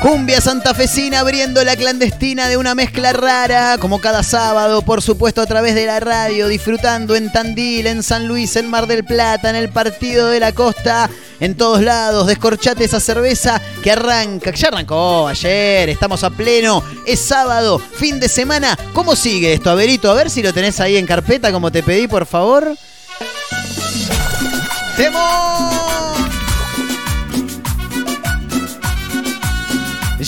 Cumbia 0.01 0.39
santafesina 0.39 1.19
abriendo 1.19 1.61
la 1.65 1.75
clandestina 1.75 2.47
de 2.47 2.55
una 2.55 2.73
mezcla 2.73 3.11
rara, 3.11 3.77
como 3.79 3.99
cada 3.99 4.23
sábado, 4.23 4.81
por 4.81 5.01
supuesto 5.01 5.41
a 5.41 5.45
través 5.45 5.75
de 5.75 5.85
la 5.85 5.99
radio, 5.99 6.47
disfrutando 6.47 7.17
en 7.17 7.29
Tandil, 7.29 7.85
en 7.85 8.01
San 8.01 8.25
Luis, 8.25 8.55
en 8.55 8.69
Mar 8.69 8.87
del 8.87 9.03
Plata, 9.03 9.49
en 9.49 9.57
el 9.57 9.67
Partido 9.67 10.29
de 10.29 10.39
la 10.39 10.53
Costa, 10.53 11.09
en 11.41 11.55
todos 11.55 11.81
lados. 11.81 12.27
Descorchate 12.27 12.85
esa 12.85 13.01
cerveza 13.01 13.61
que 13.83 13.91
arranca, 13.91 14.53
que 14.53 14.57
ya 14.57 14.69
arrancó 14.69 15.27
ayer, 15.27 15.89
estamos 15.89 16.23
a 16.23 16.29
pleno, 16.29 16.81
es 17.05 17.19
sábado, 17.19 17.77
fin 17.77 18.21
de 18.21 18.29
semana. 18.29 18.77
¿Cómo 18.93 19.17
sigue 19.17 19.51
esto, 19.51 19.69
Averito? 19.69 20.09
A 20.09 20.15
ver 20.15 20.29
si 20.29 20.41
lo 20.41 20.53
tenés 20.53 20.79
ahí 20.79 20.95
en 20.95 21.05
carpeta, 21.05 21.51
como 21.51 21.71
te 21.71 21.83
pedí, 21.83 22.07
por 22.07 22.25
favor. 22.25 22.73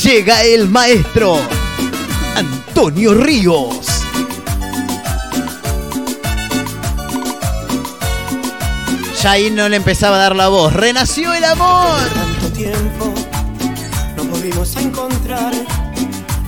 Llega 0.03 0.41
el 0.41 0.67
maestro 0.67 1.37
Antonio 2.35 3.13
Ríos. 3.13 3.85
Ya 9.21 9.31
ahí 9.33 9.51
no 9.51 9.69
le 9.69 9.75
empezaba 9.75 10.15
a 10.15 10.19
dar 10.19 10.35
la 10.35 10.47
voz. 10.47 10.73
Renació 10.73 11.31
el 11.35 11.43
amor. 11.43 11.99
tanto 12.15 12.51
tiempo 12.51 13.13
nos 14.17 14.27
volvimos 14.27 14.75
a 14.75 14.81
encontrar, 14.81 15.53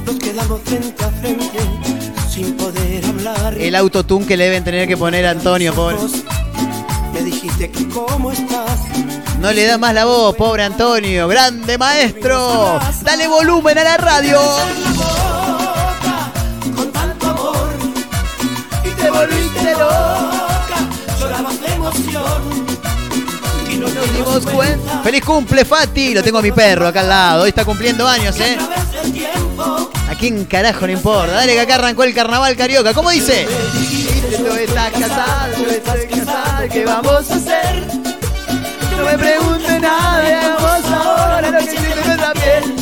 nos 0.03 0.15
quedamos 0.15 0.59
frente 0.63 1.03
a 1.03 1.09
frente 1.09 1.59
sin 2.27 2.57
poder 2.57 3.05
hablar. 3.05 3.55
El 3.59 3.75
autotune 3.75 4.25
que 4.25 4.35
le 4.35 4.45
deben 4.45 4.63
tener 4.63 4.87
que 4.87 4.97
poner 4.97 5.27
a 5.27 5.31
Antonio, 5.31 5.75
pobre. 5.75 5.97
Que 7.71 7.87
cómo 7.87 8.29
estás, 8.29 8.77
No 9.39 9.53
le 9.53 9.65
da 9.65 9.77
más 9.77 9.93
la 9.93 10.03
voz, 10.03 10.35
pobre 10.35 10.63
Antonio. 10.63 11.29
Grande 11.29 11.77
maestro. 11.77 12.77
Dale 13.03 13.25
volumen 13.29 13.77
a 13.77 13.83
la 13.85 13.95
radio. 13.95 14.37
con 16.75 16.91
tanto 16.91 17.29
amor, 17.29 17.69
y 18.83 18.89
te 18.89 19.09
volviste 19.09 19.71
loca, 19.71 20.75
llorabas 21.17 21.61
de 21.61 21.67
emoción. 21.73 22.43
Y 23.71 23.75
no 23.77 23.87
nos 23.87 24.13
dimos 24.13 24.45
cuenta, 24.45 25.01
Feliz 25.01 25.23
cumple, 25.23 25.63
Fati. 25.63 26.13
Lo 26.15 26.21
tengo 26.21 26.39
a 26.39 26.41
mi 26.41 26.51
perro 26.51 26.87
acá 26.87 26.99
al 26.99 27.07
lado. 27.07 27.43
Hoy 27.43 27.49
está 27.49 27.63
cumpliendo 27.63 28.05
años, 28.05 28.37
¿eh? 28.41 28.57
tiempo, 29.13 29.89
¿A 30.09 30.15
quién 30.15 30.45
carajo 30.45 30.85
no 30.85 30.93
importa? 30.93 31.33
Dale 31.33 31.53
que 31.53 31.61
acá 31.61 31.75
arrancó 31.75 32.03
el 32.03 32.13
carnaval 32.13 32.55
carioca. 32.55 32.93
¿Cómo 32.93 33.09
dice? 33.09 33.47
tú 34.37 34.53
estás 34.53 34.91
casado, 34.91 35.53
tú 35.55 35.69
estás 35.69 35.99
casado, 36.09 36.67
¿qué 36.71 36.85
vamos 36.85 37.31
a 37.31 37.35
hacer? 37.35 37.87
No 38.97 39.05
me 39.05 39.17
preguntes 39.17 39.81
nada, 39.81 40.29
y 40.29 40.33
hagamos 40.33 40.91
ahora 40.91 41.51
lo 41.51 41.57
que 41.57 41.63
siente 41.63 41.95
nuestra 41.95 42.33
piel. 42.33 42.75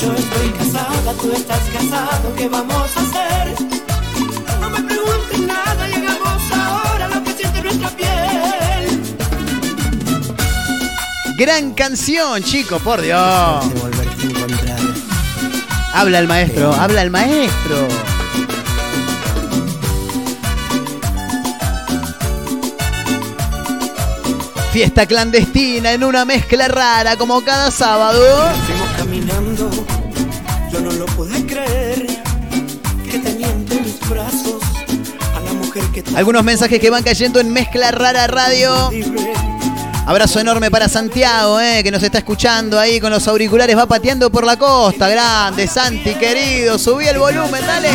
Yo 0.00 0.12
estoy 0.12 0.50
casada, 0.58 1.12
tú 1.20 1.32
estás 1.32 1.60
casado, 1.72 2.34
¿qué 2.36 2.48
vamos 2.48 2.90
a 2.96 3.00
hacer? 3.00 3.54
No 4.60 4.70
me 4.70 4.82
preguntes 4.82 5.38
nada, 5.40 5.88
y 5.88 5.94
hagamos 5.94 6.52
ahora 6.52 7.08
lo 7.08 7.24
que 7.24 7.32
siente 7.32 7.62
nuestra 7.62 7.88
piel. 7.90 9.14
Gran 11.36 11.74
canción, 11.74 12.42
chico, 12.42 12.78
por 12.78 13.00
Dios. 13.00 13.64
Habla 15.96 16.18
el 16.18 16.26
maestro, 16.26 16.72
habla 16.74 17.02
el 17.02 17.10
maestro. 17.12 17.86
Fiesta 24.72 25.06
clandestina 25.06 25.92
en 25.92 26.02
una 26.02 26.24
mezcla 26.24 26.66
rara 26.66 27.16
como 27.16 27.44
cada 27.44 27.70
sábado. 27.70 28.20
Fuimos 28.66 28.88
caminando, 28.96 29.70
yo 30.72 30.80
no 30.80 30.90
lo 30.90 31.06
pude 31.06 31.46
creer, 31.46 32.08
que 33.08 33.18
tenía 33.20 33.48
entre 33.50 33.80
mis 33.80 34.00
brazos 34.08 34.64
a 35.36 35.40
la 35.44 35.52
mujer 35.52 35.84
que 35.94 36.02
tanto 36.02 36.18
Algunos 36.18 36.42
mensajes 36.42 36.80
que 36.80 36.90
van 36.90 37.04
cayendo 37.04 37.38
en 37.38 37.52
mezcla 37.52 37.92
rara 37.92 38.26
radio. 38.26 38.90
Abrazo 40.06 40.38
enorme 40.38 40.70
para 40.70 40.86
Santiago, 40.86 41.58
eh, 41.58 41.82
que 41.82 41.90
nos 41.90 42.02
está 42.02 42.18
escuchando 42.18 42.78
ahí 42.78 43.00
con 43.00 43.10
los 43.10 43.26
auriculares, 43.26 43.76
va 43.76 43.86
pateando 43.86 44.30
por 44.30 44.44
la 44.44 44.58
costa. 44.58 45.08
Grande, 45.08 45.66
Santi, 45.66 46.14
querido, 46.14 46.78
subí 46.78 47.06
el 47.06 47.18
volumen, 47.18 47.66
dale. 47.66 47.88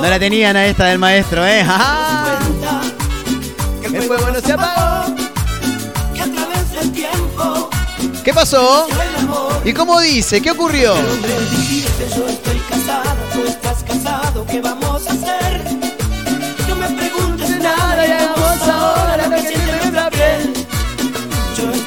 No 0.00 0.08
la 0.08 0.18
tenían 0.20 0.56
a 0.56 0.64
esta 0.66 0.86
del 0.86 0.98
maestro, 0.98 1.44
eh. 1.44 1.60
Ajá. 1.68 2.38
El 3.82 4.02
fuego 4.02 4.30
no 4.30 4.40
se 4.40 4.52
apagó, 4.52 5.14
¿Qué 8.22 8.32
pasó? 8.32 8.86
¿Y 9.64 9.72
cómo 9.72 9.98
dice? 10.00 10.40
¿Qué 10.40 10.52
ocurrió? 10.52 10.94
¿qué 14.50 14.60
vamos 14.60 15.06
a 15.06 15.12
hacer? 15.12 15.64
No 16.68 16.76
me 16.76 16.88
preguntes 16.90 17.50
nada, 17.60 18.06
ya 18.06 18.34
vamos 18.34 18.68
ahora 18.68 19.30
que 19.34 19.40
siente 19.42 19.72
nuestra 19.76 20.10
piel. 20.10 20.66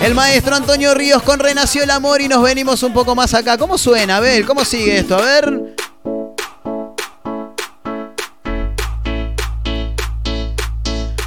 El 0.02 0.16
maestro 0.16 0.56
Antonio 0.56 0.94
Ríos 0.94 1.22
con 1.24 1.40
Renació 1.40 1.84
el 1.84 1.92
Amor 1.92 2.22
y 2.22 2.28
nos 2.28 2.42
venimos 2.42 2.84
un 2.84 2.94
poco 2.94 3.16
más 3.16 3.34
acá. 3.34 3.58
¿Cómo 3.58 3.78
suena? 3.78 4.18
A 4.18 4.20
ver, 4.20 4.46
¿cómo 4.46 4.66
sigue 4.66 4.98
esto? 4.98 5.18
A 5.18 5.22
ver. 5.22 5.76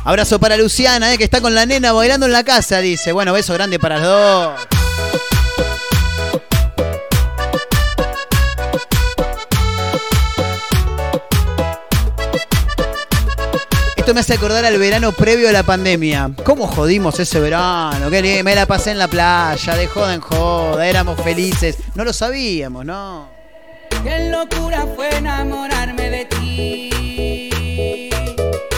Abrazo 0.06 0.38
para 0.38 0.56
Luciana, 0.58 1.14
eh, 1.14 1.18
que 1.18 1.24
está 1.24 1.40
con 1.40 1.54
la 1.54 1.64
nena 1.64 1.92
bailando 1.92 2.26
en 2.26 2.32
la 2.32 2.44
casa, 2.44 2.80
dice. 2.80 3.12
Bueno, 3.12 3.32
beso 3.32 3.54
grande 3.54 3.78
para 3.78 3.98
los 3.98 4.06
dos. 4.06 4.83
Esto 14.04 14.12
me 14.12 14.20
hace 14.20 14.34
acordar 14.34 14.66
al 14.66 14.76
verano 14.76 15.12
previo 15.12 15.48
a 15.48 15.52
la 15.52 15.62
pandemia. 15.62 16.30
¿Cómo 16.44 16.66
jodimos 16.66 17.18
ese 17.20 17.40
verano? 17.40 18.10
Lindo, 18.10 18.44
me 18.44 18.54
la 18.54 18.66
pasé 18.66 18.90
en 18.90 18.98
la 18.98 19.08
playa, 19.08 19.76
de 19.76 19.86
joda 19.86 20.12
en 20.12 20.20
joda, 20.20 20.86
éramos 20.86 21.18
felices. 21.22 21.78
No 21.94 22.04
lo 22.04 22.12
sabíamos, 22.12 22.84
¿no? 22.84 23.30
Qué 24.02 24.28
locura 24.28 24.86
fue 24.94 25.08
enamorarme 25.16 26.10
de 26.10 26.24
ti. 26.26 26.90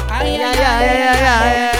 Ay, 0.08 0.36
ay, 0.40 0.58
ay, 0.64 1.75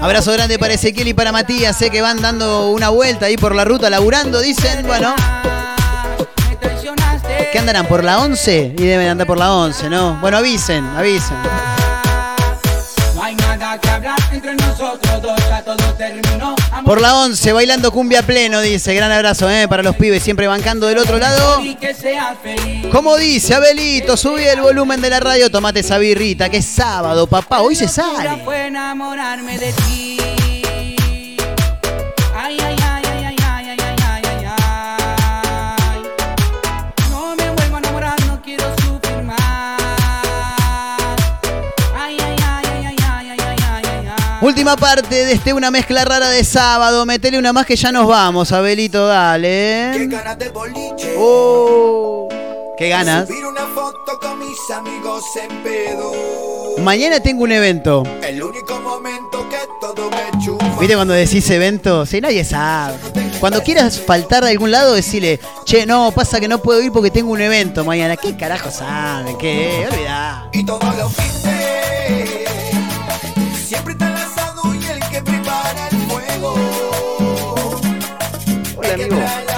Abrazo 0.00 0.32
grande 0.32 0.58
para 0.58 0.74
Ezequiel 0.74 1.08
y 1.08 1.14
para 1.14 1.30
Matías, 1.30 1.76
sé 1.76 1.90
que 1.90 2.00
van 2.00 2.22
dando 2.22 2.70
una 2.70 2.88
vuelta 2.88 3.26
ahí 3.26 3.36
por 3.36 3.54
la 3.54 3.64
ruta, 3.64 3.90
laburando, 3.90 4.40
dicen. 4.40 4.86
Bueno. 4.86 5.14
¿qué 7.52 7.58
andarán? 7.58 7.86
¿Por 7.86 8.04
la 8.04 8.20
11? 8.20 8.74
Y 8.78 8.84
deben 8.84 9.08
andar 9.08 9.26
por 9.26 9.38
la 9.38 9.52
11, 9.52 9.90
¿no? 9.90 10.16
Bueno, 10.20 10.38
avisen, 10.38 10.84
avisen. 10.96 11.36
No 13.14 13.22
hay 13.22 13.34
nada 13.34 13.78
que 13.78 13.88
hablar 13.90 14.18
entre 14.32 14.54
nosotros 14.54 15.22
dos, 15.22 15.38
ya 15.48 15.62
todo 15.62 15.94
terminó. 15.94 16.54
Por 16.84 17.00
la 17.00 17.14
11, 17.16 17.52
bailando 17.52 17.92
cumbia 17.92 18.22
pleno, 18.22 18.60
dice. 18.60 18.94
Gran 18.94 19.12
abrazo, 19.12 19.50
¿eh? 19.50 19.68
Para 19.68 19.82
los 19.82 19.96
pibes, 19.96 20.22
siempre 20.22 20.46
bancando 20.46 20.86
del 20.86 20.98
otro 20.98 21.18
lado. 21.18 21.60
Como 22.90 23.16
dice 23.16 23.54
Abelito, 23.54 24.16
subí 24.16 24.44
el 24.44 24.60
volumen 24.60 25.00
de 25.00 25.10
la 25.10 25.20
radio, 25.20 25.50
tomate 25.50 25.80
esa 25.80 25.98
birrita, 25.98 26.48
que 26.48 26.58
es 26.58 26.66
sábado, 26.66 27.26
papá, 27.26 27.60
hoy 27.60 27.74
se 27.76 27.88
sale. 27.88 28.42
Última 44.50 44.74
parte 44.76 45.26
de 45.26 45.32
este 45.34 45.52
una 45.52 45.70
mezcla 45.70 46.04
rara 46.04 46.28
de 46.28 46.42
sábado. 46.42 47.06
Metele 47.06 47.38
una 47.38 47.52
más 47.52 47.64
que 47.64 47.76
ya 47.76 47.92
nos 47.92 48.08
vamos, 48.08 48.50
Abelito, 48.50 49.06
dale. 49.06 49.92
Qué 49.92 50.08
ganas 50.08 50.36
de 50.40 50.48
boliche. 50.48 51.14
Oh, 51.16 52.28
qué 52.76 52.88
ganas. 52.88 53.28
Subir 53.28 53.46
una 53.46 53.64
foto 53.68 54.18
con 54.20 54.40
mis 54.40 54.58
amigos 54.74 55.22
en 55.40 55.62
pedo. 55.62 56.12
Mañana 56.78 57.20
tengo 57.20 57.44
un 57.44 57.52
evento. 57.52 58.02
El 58.24 58.42
único 58.42 58.80
momento 58.80 59.48
que 59.48 59.58
todo 59.80 60.10
me 60.10 60.44
chupa. 60.44 60.80
¿Viste 60.80 60.96
cuando 60.96 61.14
decís 61.14 61.48
evento? 61.48 62.04
Si 62.04 62.20
nadie 62.20 62.42
sabe. 62.44 62.96
Cuando 63.38 63.62
quieras 63.62 64.00
faltar 64.00 64.42
de 64.42 64.50
algún 64.50 64.72
lado, 64.72 64.94
decirle, 64.94 65.38
che, 65.64 65.86
no, 65.86 66.10
pasa 66.10 66.40
que 66.40 66.48
no 66.48 66.60
puedo 66.60 66.82
ir 66.82 66.90
porque 66.90 67.12
tengo 67.12 67.30
un 67.30 67.40
evento 67.40 67.84
mañana. 67.84 68.16
¿Qué 68.16 68.36
carajo 68.36 68.72
saben? 68.72 69.38
¿Qué? 69.38 69.86
Olvidá. 69.88 70.50
Y 70.52 70.66
todos 70.66 70.96
los 70.96 71.12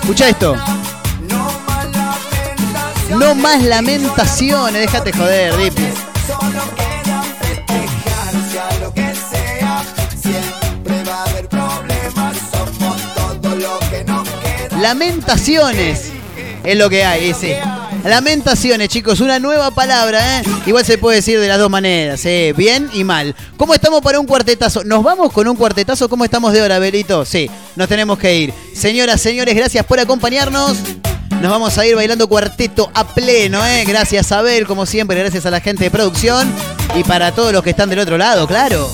Escucha 0.00 0.28
esto. 0.28 0.56
No 3.10 3.34
más 3.34 3.62
lamentaciones, 3.62 4.80
déjate 4.80 5.12
joder, 5.12 5.56
Dipi. 5.56 5.82
Lamentaciones 14.80 16.10
es 16.64 16.76
lo 16.76 16.90
que 16.90 17.04
hay, 17.04 17.30
ese. 17.30 17.60
Lamentaciones, 18.04 18.88
chicos, 18.88 19.20
una 19.20 19.38
nueva 19.38 19.70
palabra, 19.70 20.40
¿eh? 20.40 20.42
Igual 20.66 20.84
se 20.84 20.98
puede 20.98 21.16
decir 21.16 21.38
de 21.38 21.46
las 21.46 21.58
dos 21.58 21.70
maneras, 21.70 22.24
¿eh? 22.24 22.52
Bien 22.56 22.90
y 22.92 23.04
mal. 23.04 23.34
¿Cómo 23.56 23.74
estamos 23.74 24.00
para 24.00 24.18
un 24.18 24.26
cuartetazo? 24.26 24.82
¿Nos 24.82 25.04
vamos 25.04 25.32
con 25.32 25.46
un 25.46 25.56
cuartetazo? 25.56 26.08
¿Cómo 26.08 26.24
estamos 26.24 26.52
de 26.52 26.62
hora, 26.62 26.80
Belito? 26.80 27.24
Sí, 27.24 27.48
nos 27.76 27.88
tenemos 27.88 28.18
que 28.18 28.34
ir. 28.34 28.54
Señoras, 28.74 29.20
señores, 29.20 29.54
gracias 29.54 29.86
por 29.86 30.00
acompañarnos. 30.00 30.78
Nos 31.40 31.50
vamos 31.50 31.78
a 31.78 31.86
ir 31.86 31.94
bailando 31.94 32.28
cuarteto 32.28 32.90
a 32.92 33.06
pleno, 33.06 33.64
¿eh? 33.64 33.84
Gracias, 33.86 34.32
Abel, 34.32 34.66
como 34.66 34.84
siempre, 34.84 35.18
gracias 35.18 35.46
a 35.46 35.50
la 35.50 35.60
gente 35.60 35.84
de 35.84 35.90
producción 35.90 36.52
y 36.96 37.04
para 37.04 37.32
todos 37.32 37.52
los 37.52 37.62
que 37.62 37.70
están 37.70 37.88
del 37.88 38.00
otro 38.00 38.18
lado, 38.18 38.48
claro. 38.48 38.90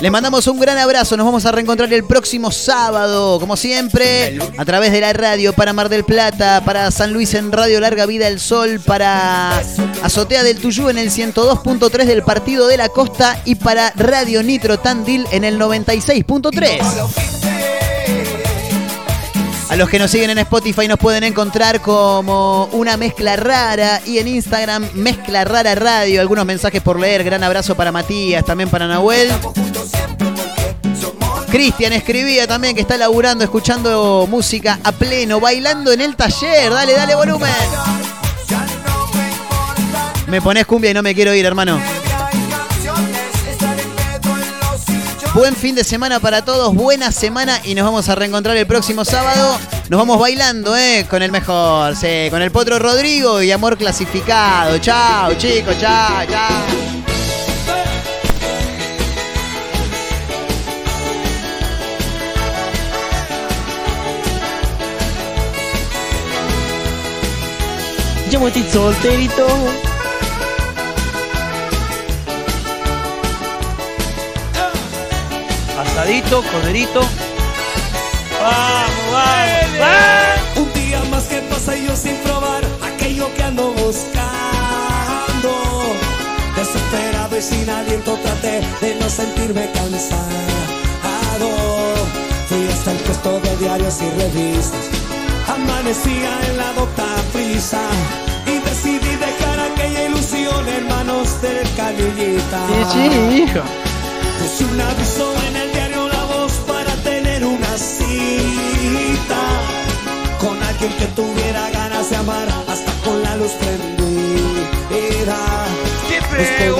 Les 0.00 0.12
mandamos 0.12 0.46
un 0.46 0.60
gran 0.60 0.76
abrazo. 0.76 1.16
Nos 1.16 1.24
vamos 1.24 1.46
a 1.46 1.52
reencontrar 1.52 1.92
el 1.92 2.04
próximo 2.04 2.50
sábado, 2.50 3.40
como 3.40 3.56
siempre, 3.56 4.38
a 4.58 4.64
través 4.64 4.92
de 4.92 5.00
la 5.00 5.12
radio 5.12 5.54
para 5.54 5.72
Mar 5.72 5.88
del 5.88 6.04
Plata, 6.04 6.62
para 6.64 6.90
San 6.90 7.12
Luis 7.12 7.32
en 7.34 7.50
Radio 7.50 7.80
Larga 7.80 8.04
Vida 8.04 8.28
el 8.28 8.38
Sol, 8.38 8.80
para 8.84 9.58
Azotea 10.02 10.42
del 10.42 10.58
Tuyú 10.58 10.90
en 10.90 10.98
el 10.98 11.10
102.3 11.10 12.04
del 12.04 12.22
Partido 12.22 12.66
de 12.66 12.76
la 12.76 12.90
Costa 12.90 13.40
y 13.46 13.54
para 13.54 13.90
Radio 13.96 14.42
Nitro 14.42 14.78
Tandil 14.78 15.26
en 15.32 15.44
el 15.44 15.58
96.3. 15.58 17.45
A 19.68 19.74
los 19.74 19.88
que 19.88 19.98
nos 19.98 20.10
siguen 20.10 20.30
en 20.30 20.38
Spotify 20.38 20.86
nos 20.86 20.98
pueden 20.98 21.24
encontrar 21.24 21.80
como 21.80 22.66
una 22.66 22.96
mezcla 22.96 23.36
rara 23.36 24.00
y 24.06 24.18
en 24.18 24.28
Instagram 24.28 24.88
mezcla 24.94 25.44
rara 25.44 25.74
radio. 25.74 26.20
Algunos 26.20 26.46
mensajes 26.46 26.80
por 26.80 27.00
leer. 27.00 27.24
Gran 27.24 27.42
abrazo 27.42 27.74
para 27.74 27.90
Matías, 27.90 28.44
también 28.44 28.70
para 28.70 28.86
Nahuel. 28.86 29.28
Cristian 31.50 31.92
escribía 31.92 32.46
también 32.46 32.74
que 32.74 32.82
está 32.82 32.96
laburando, 32.96 33.42
escuchando 33.42 34.26
música 34.30 34.78
a 34.84 34.92
pleno, 34.92 35.40
bailando 35.40 35.92
en 35.92 36.00
el 36.00 36.14
taller. 36.14 36.72
Dale, 36.72 36.92
dale 36.92 37.14
volumen. 37.14 37.50
Me 40.28 40.40
pones 40.40 40.66
cumbia 40.66 40.90
y 40.90 40.94
no 40.94 41.02
me 41.02 41.14
quiero 41.14 41.34
ir, 41.34 41.44
hermano. 41.44 41.80
Buen 45.36 45.54
fin 45.54 45.74
de 45.74 45.84
semana 45.84 46.18
para 46.18 46.46
todos, 46.46 46.74
buena 46.74 47.12
semana 47.12 47.60
y 47.62 47.74
nos 47.74 47.84
vamos 47.84 48.08
a 48.08 48.14
reencontrar 48.14 48.56
el 48.56 48.66
próximo 48.66 49.04
sábado. 49.04 49.58
Nos 49.90 49.98
vamos 49.98 50.18
bailando, 50.18 50.74
¿eh? 50.74 51.04
Con 51.10 51.22
el 51.22 51.30
mejor, 51.30 51.92
con 52.30 52.40
el 52.40 52.50
Potro 52.50 52.78
Rodrigo 52.78 53.42
y 53.42 53.52
Amor 53.52 53.76
Clasificado. 53.76 54.78
Chao, 54.78 55.34
chicos, 55.34 55.76
chao, 55.78 56.24
chao. 56.26 56.64
Yo 68.30 68.48
estoy 68.48 68.62
solterito. 68.72 69.95
Asadito, 75.96 76.42
corderito. 76.52 77.00
Vamos, 78.38 78.90
vamos, 79.12 79.78
vamos. 79.80 80.58
Un 80.58 80.72
día 80.74 81.02
más 81.10 81.24
que 81.24 81.38
pasa 81.48 81.74
yo 81.74 81.96
sin 81.96 82.16
probar 82.16 82.62
aquello 82.82 83.34
que 83.34 83.42
ando 83.42 83.72
buscando. 83.72 84.26
Desesperado 86.54 87.38
y 87.38 87.40
sin 87.40 87.70
aliento 87.70 88.14
traté 88.22 88.60
de 88.82 88.94
no 89.00 89.08
sentirme 89.08 89.70
cansado. 89.72 90.18
Fui 92.46 92.68
hasta 92.68 92.92
el 92.92 92.98
puesto 92.98 93.40
de 93.40 93.56
diarios 93.56 93.96
y 94.02 94.10
revistas 94.20 94.90
Amanecía 95.48 96.38
en 96.50 96.58
la 96.58 96.72
docta 96.74 97.06
prisa 97.32 97.80
y 98.44 98.58
decidí 98.58 99.16
dejar 99.16 99.60
aquella 99.72 100.08
ilusión 100.08 100.68
en 100.68 100.88
manos 100.88 101.40
del 101.40 101.66
canillita. 101.74 102.66
hijo. 103.32 103.62
Puse 104.38 104.64
un 104.66 104.80
aviso 104.80 105.34
en 105.48 105.55
con 110.38 110.62
alguien 110.62 110.92
que 110.96 111.06
tuviera 111.06 111.70
ganas 111.70 112.10
de 112.10 112.16
amar 112.16 112.48
hasta 112.68 112.92
con 113.04 113.22
la 113.22 113.36
luz 113.36 113.52
prendida. 113.52 115.36
¡Qué 116.08 116.20
diario 116.30 116.76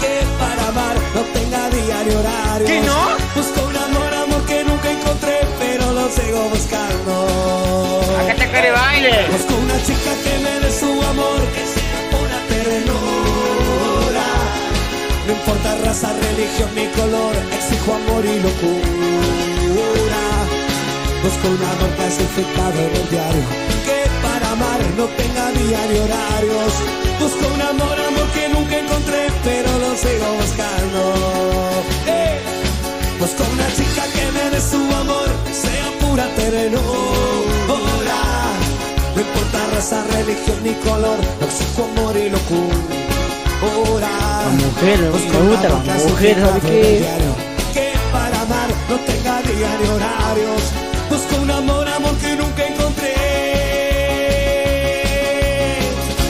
que 0.00 0.12
para 0.38 0.68
amar 0.68 0.96
no 1.14 1.22
tenga 1.32 1.70
diario 1.70 2.18
horario. 2.20 2.66
¿Que 2.66 2.80
no? 2.80 3.00
Busco 3.34 3.66
un 3.66 3.76
amor, 3.76 4.14
amor 4.14 4.42
que 4.46 4.64
nunca 4.64 4.90
encontré, 4.90 5.40
pero 5.58 5.92
lo 5.92 6.08
sigo 6.10 6.48
buscando. 6.50 8.00
Acá 8.22 8.34
te 8.34 8.48
quiere 8.50 8.70
baile. 8.70 9.26
Busco 9.32 9.54
una 9.54 9.82
chica 9.82 10.12
que 10.24 10.38
me 10.44 10.60
dé 10.60 10.70
su 10.72 10.90
amor, 11.12 11.40
que 11.54 11.64
sea 11.74 11.98
pura 12.12 12.38
ternura. 12.48 14.26
No 15.26 15.32
importa 15.32 15.76
raza, 15.84 16.12
religión 16.12 16.70
ni 16.74 16.86
color, 16.98 17.34
exijo 17.52 17.94
amor 17.94 18.24
y 18.24 18.40
locura. 18.40 19.55
Busco 21.22 21.48
un 21.48 21.62
amor 21.62 21.90
clasificado 21.96 22.78
en 22.78 22.96
el 22.96 23.08
diario, 23.10 23.42
que 23.86 23.98
para 24.22 24.50
amar 24.52 24.80
no 24.96 25.06
tenga 25.20 25.50
diario 25.52 26.04
horarios. 26.04 26.72
Busco 27.18 27.46
un 27.52 27.60
amor, 27.62 27.96
amor 28.08 28.28
que 28.34 28.48
nunca 28.48 28.78
encontré, 28.78 29.26
pero 29.44 29.70
lo 29.78 29.96
sigo 29.96 30.28
buscando. 30.40 31.00
¡Eh! 32.06 32.38
Busco 33.18 33.42
una 33.52 33.66
chica 33.74 34.04
que 34.14 34.32
me 34.32 34.50
dé 34.50 34.60
su 34.60 34.76
amor, 34.94 35.28
sea 35.50 35.88
pura 36.00 36.26
ternura. 36.36 38.20
No 39.14 39.20
importa 39.20 39.58
raza, 39.74 40.04
religión 40.12 40.58
ni 40.62 40.74
color, 40.88 41.18
exijo 41.40 41.88
amor 41.96 42.16
y 42.16 42.28
locura. 42.30 44.08
La 44.44 44.50
mujer, 44.52 45.10
Busco 45.10 45.40
me 45.40 45.48
gusta 45.50 45.68
la 45.68 45.76
mujer, 45.76 46.36
Que 47.72 47.92
para 48.12 48.40
amar 48.42 48.68
no 48.88 48.96
tenga 49.00 49.42
diario 49.42 49.94
horarios. 49.94 50.85
Busco 51.28 51.42
un 51.42 51.50
amor, 51.50 51.88
amor 51.88 52.16
que 52.18 52.36
nunca 52.36 52.66
encontré. 52.66 53.14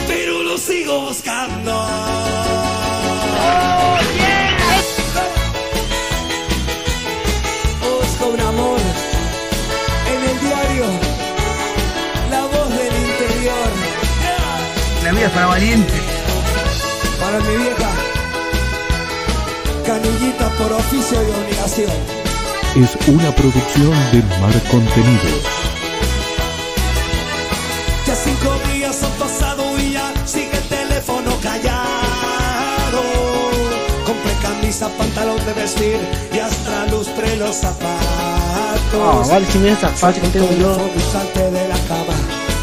Pero 0.07 0.43
lo 0.43 0.57
sigo 0.57 1.01
buscando. 1.01 1.71
Busco 7.83 8.25
un 8.27 8.41
amor 8.41 8.79
en 10.13 10.29
el 10.29 10.39
diario, 10.39 10.85
la 12.31 12.41
voz 12.41 12.69
del 12.69 12.95
interior. 13.09 13.69
La 15.03 15.11
vida 15.11 15.25
es 15.27 15.31
para 15.31 15.45
valientes. 15.45 16.01
Para 17.19 17.39
mi 17.39 17.55
vieja, 17.57 17.89
canillita 19.85 20.49
por 20.57 20.73
oficio 20.73 21.21
y 21.21 21.45
obligación. 21.45 22.26
Es 22.77 22.95
una 23.07 23.31
producción 23.31 23.91
de 24.11 24.21
Mar 24.39 24.53
Contenidos. 24.69 25.41
Ya 28.05 28.15
cinco 28.15 28.53
días 28.71 29.01
han 29.01 29.11
pasado 29.13 29.63
y 29.79 29.93
ya 29.93 30.13
sigue 30.27 30.51
el 30.55 30.63
teléfono 30.69 31.31
callado. 31.41 33.01
Compré 34.05 34.31
camisa, 34.43 34.89
pantalón 34.89 35.43
de 35.43 35.53
vestir 35.53 35.97
y 36.31 36.37
hasta 36.37 36.85
lustré 36.91 37.35
los 37.37 37.55
zapatos. 37.55 37.87
Ah, 38.93 39.23
vale, 39.27 39.47
si 39.51 39.57
me 39.57 39.75
fácil 39.75 40.21
que 40.21 40.29
tengo 40.29 40.51
yo. 40.59 40.77
Salte 41.11 41.49
de 41.49 41.67
la 41.69 41.79
cama. 41.87 42.13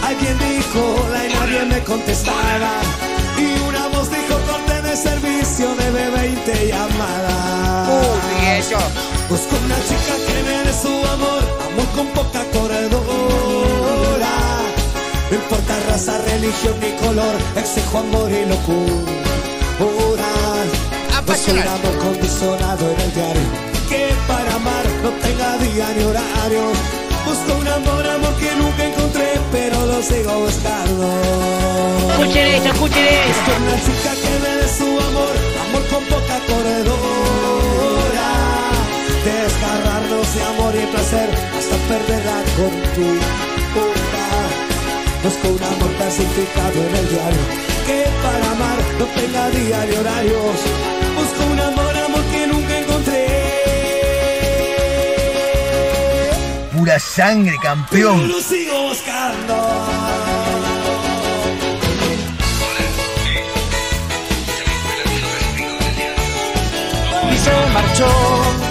Alguien 0.06 0.38
dijo 0.38 0.94
hola 1.08 1.26
y 1.26 1.32
nadie 1.34 1.64
me 1.64 1.82
contestaba. 1.82 2.70
Y 3.36 3.68
una 3.68 3.88
voz 3.88 4.08
dijo 4.10 4.38
corte 4.46 4.80
de 4.80 4.96
servicio 4.96 5.74
de 5.74 5.92
B20 5.92 6.68
llamada. 6.68 7.88
Uy, 7.90 8.46
eso. 8.60 8.78
Busco 9.29 9.57
una 9.64 9.77
chica 9.89 10.14
que 10.27 10.43
me 10.43 10.57
dé 10.64 10.72
su 10.72 10.89
amor, 10.89 11.43
amor 11.66 11.87
con 11.97 12.07
poca 12.09 12.45
corredora. 12.53 14.35
No 15.31 15.37
importa 15.37 15.75
raza, 15.89 16.18
religión 16.18 16.75
ni 16.81 16.93
color, 17.05 17.35
exijo 17.57 17.99
amor 17.99 18.31
y 18.31 18.45
locura. 18.45 19.14
Busco 21.27 21.53
un 21.53 21.59
amor 21.59 21.99
condicionado 22.05 22.91
en 22.91 23.01
el 23.01 23.14
diario, 23.14 23.49
que 23.89 24.09
para 24.29 24.55
amar 24.55 24.85
no 25.03 25.11
tenga 25.25 25.57
día 25.59 25.89
ni 25.97 26.05
horario. 26.05 26.64
Busco 27.25 27.55
un 27.59 27.66
amor, 27.66 28.07
amor 28.07 28.35
que 28.37 28.55
nunca 28.57 28.85
encontré, 28.85 29.41
pero 29.51 29.87
lo 29.87 30.03
sigo 30.03 30.41
buscando. 30.41 31.07
Escuchen 32.11 32.47
esto, 32.47 32.68
escuchen 32.68 33.07
esto. 33.07 33.29
Busco 33.29 33.53
una 33.62 33.77
chica 33.87 34.11
que 34.22 34.33
me 34.43 34.57
dé 34.61 34.68
su 34.68 34.85
amor, 35.09 35.35
amor 35.66 35.83
con 35.89 36.05
poca 36.05 36.39
corredora. 36.47 37.43
Desgarrarnos 39.25 40.35
de 40.35 40.43
amor 40.45 40.75
y 40.75 40.87
placer 40.93 41.31
hasta 41.57 41.77
perderla 41.89 42.39
con 42.57 42.72
tu 42.95 43.07
boca. 43.75 44.27
Busco 45.22 45.49
un 45.49 45.62
amor 45.62 45.91
clasificado 45.97 46.79
en 46.89 46.95
el 46.97 47.09
diario, 47.09 47.45
que 47.87 48.05
para 48.22 48.51
amar 48.51 48.79
no 48.99 49.07
tenga 49.07 49.49
diario 49.51 50.01
horarios. 50.01 50.57
Busco 51.16 51.45
un 51.53 51.61
amor, 51.61 51.97
amor 51.97 52.25
que 52.33 52.47
nunca 52.47 52.79
encontré. 52.79 53.27
Pura 56.77 56.99
sangre, 56.99 57.57
Pero 57.62 57.62
campeón. 57.62 58.29
lo 58.29 58.41
sigo 58.41 58.89
buscando. 58.89 59.55
Y 67.33 67.37
se 67.39 67.51
marchó. 67.72 68.63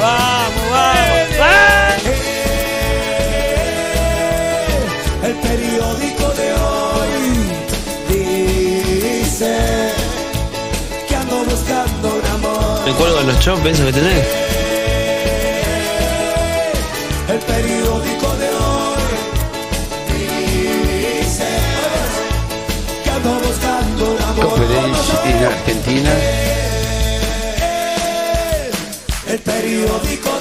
Vamos, 0.00 0.70
vamos, 0.70 1.38
vamos. 1.38 2.02
El 5.24 5.34
periódico 5.34 6.26
de 6.34 6.48
hoy 6.54 7.18
dice 8.08 9.54
que 11.08 11.16
ando 11.16 11.36
buscando 11.44 12.14
un 12.14 12.26
amor. 12.26 12.84
De 12.84 13.24
los 13.24 13.38
chompes 13.40 13.80
que 13.80 13.92
tenés. 13.92 14.67
Argentina. 25.36 26.10
El 29.28 29.38
periódico 29.40 30.37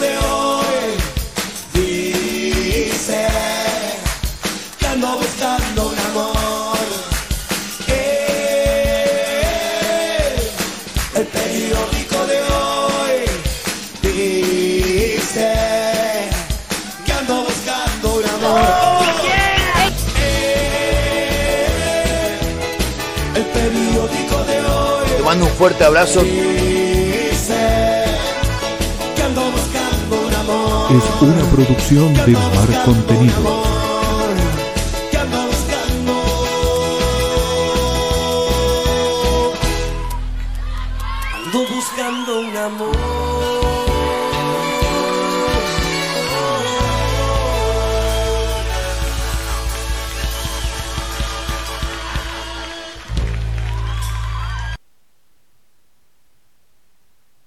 fuerte 25.58 25.84
abrazo. 25.84 26.22
Es 30.90 31.22
una 31.22 31.44
producción 31.52 32.14
de 32.14 32.32
Mar 32.34 32.84
Contenidos. 32.86 33.67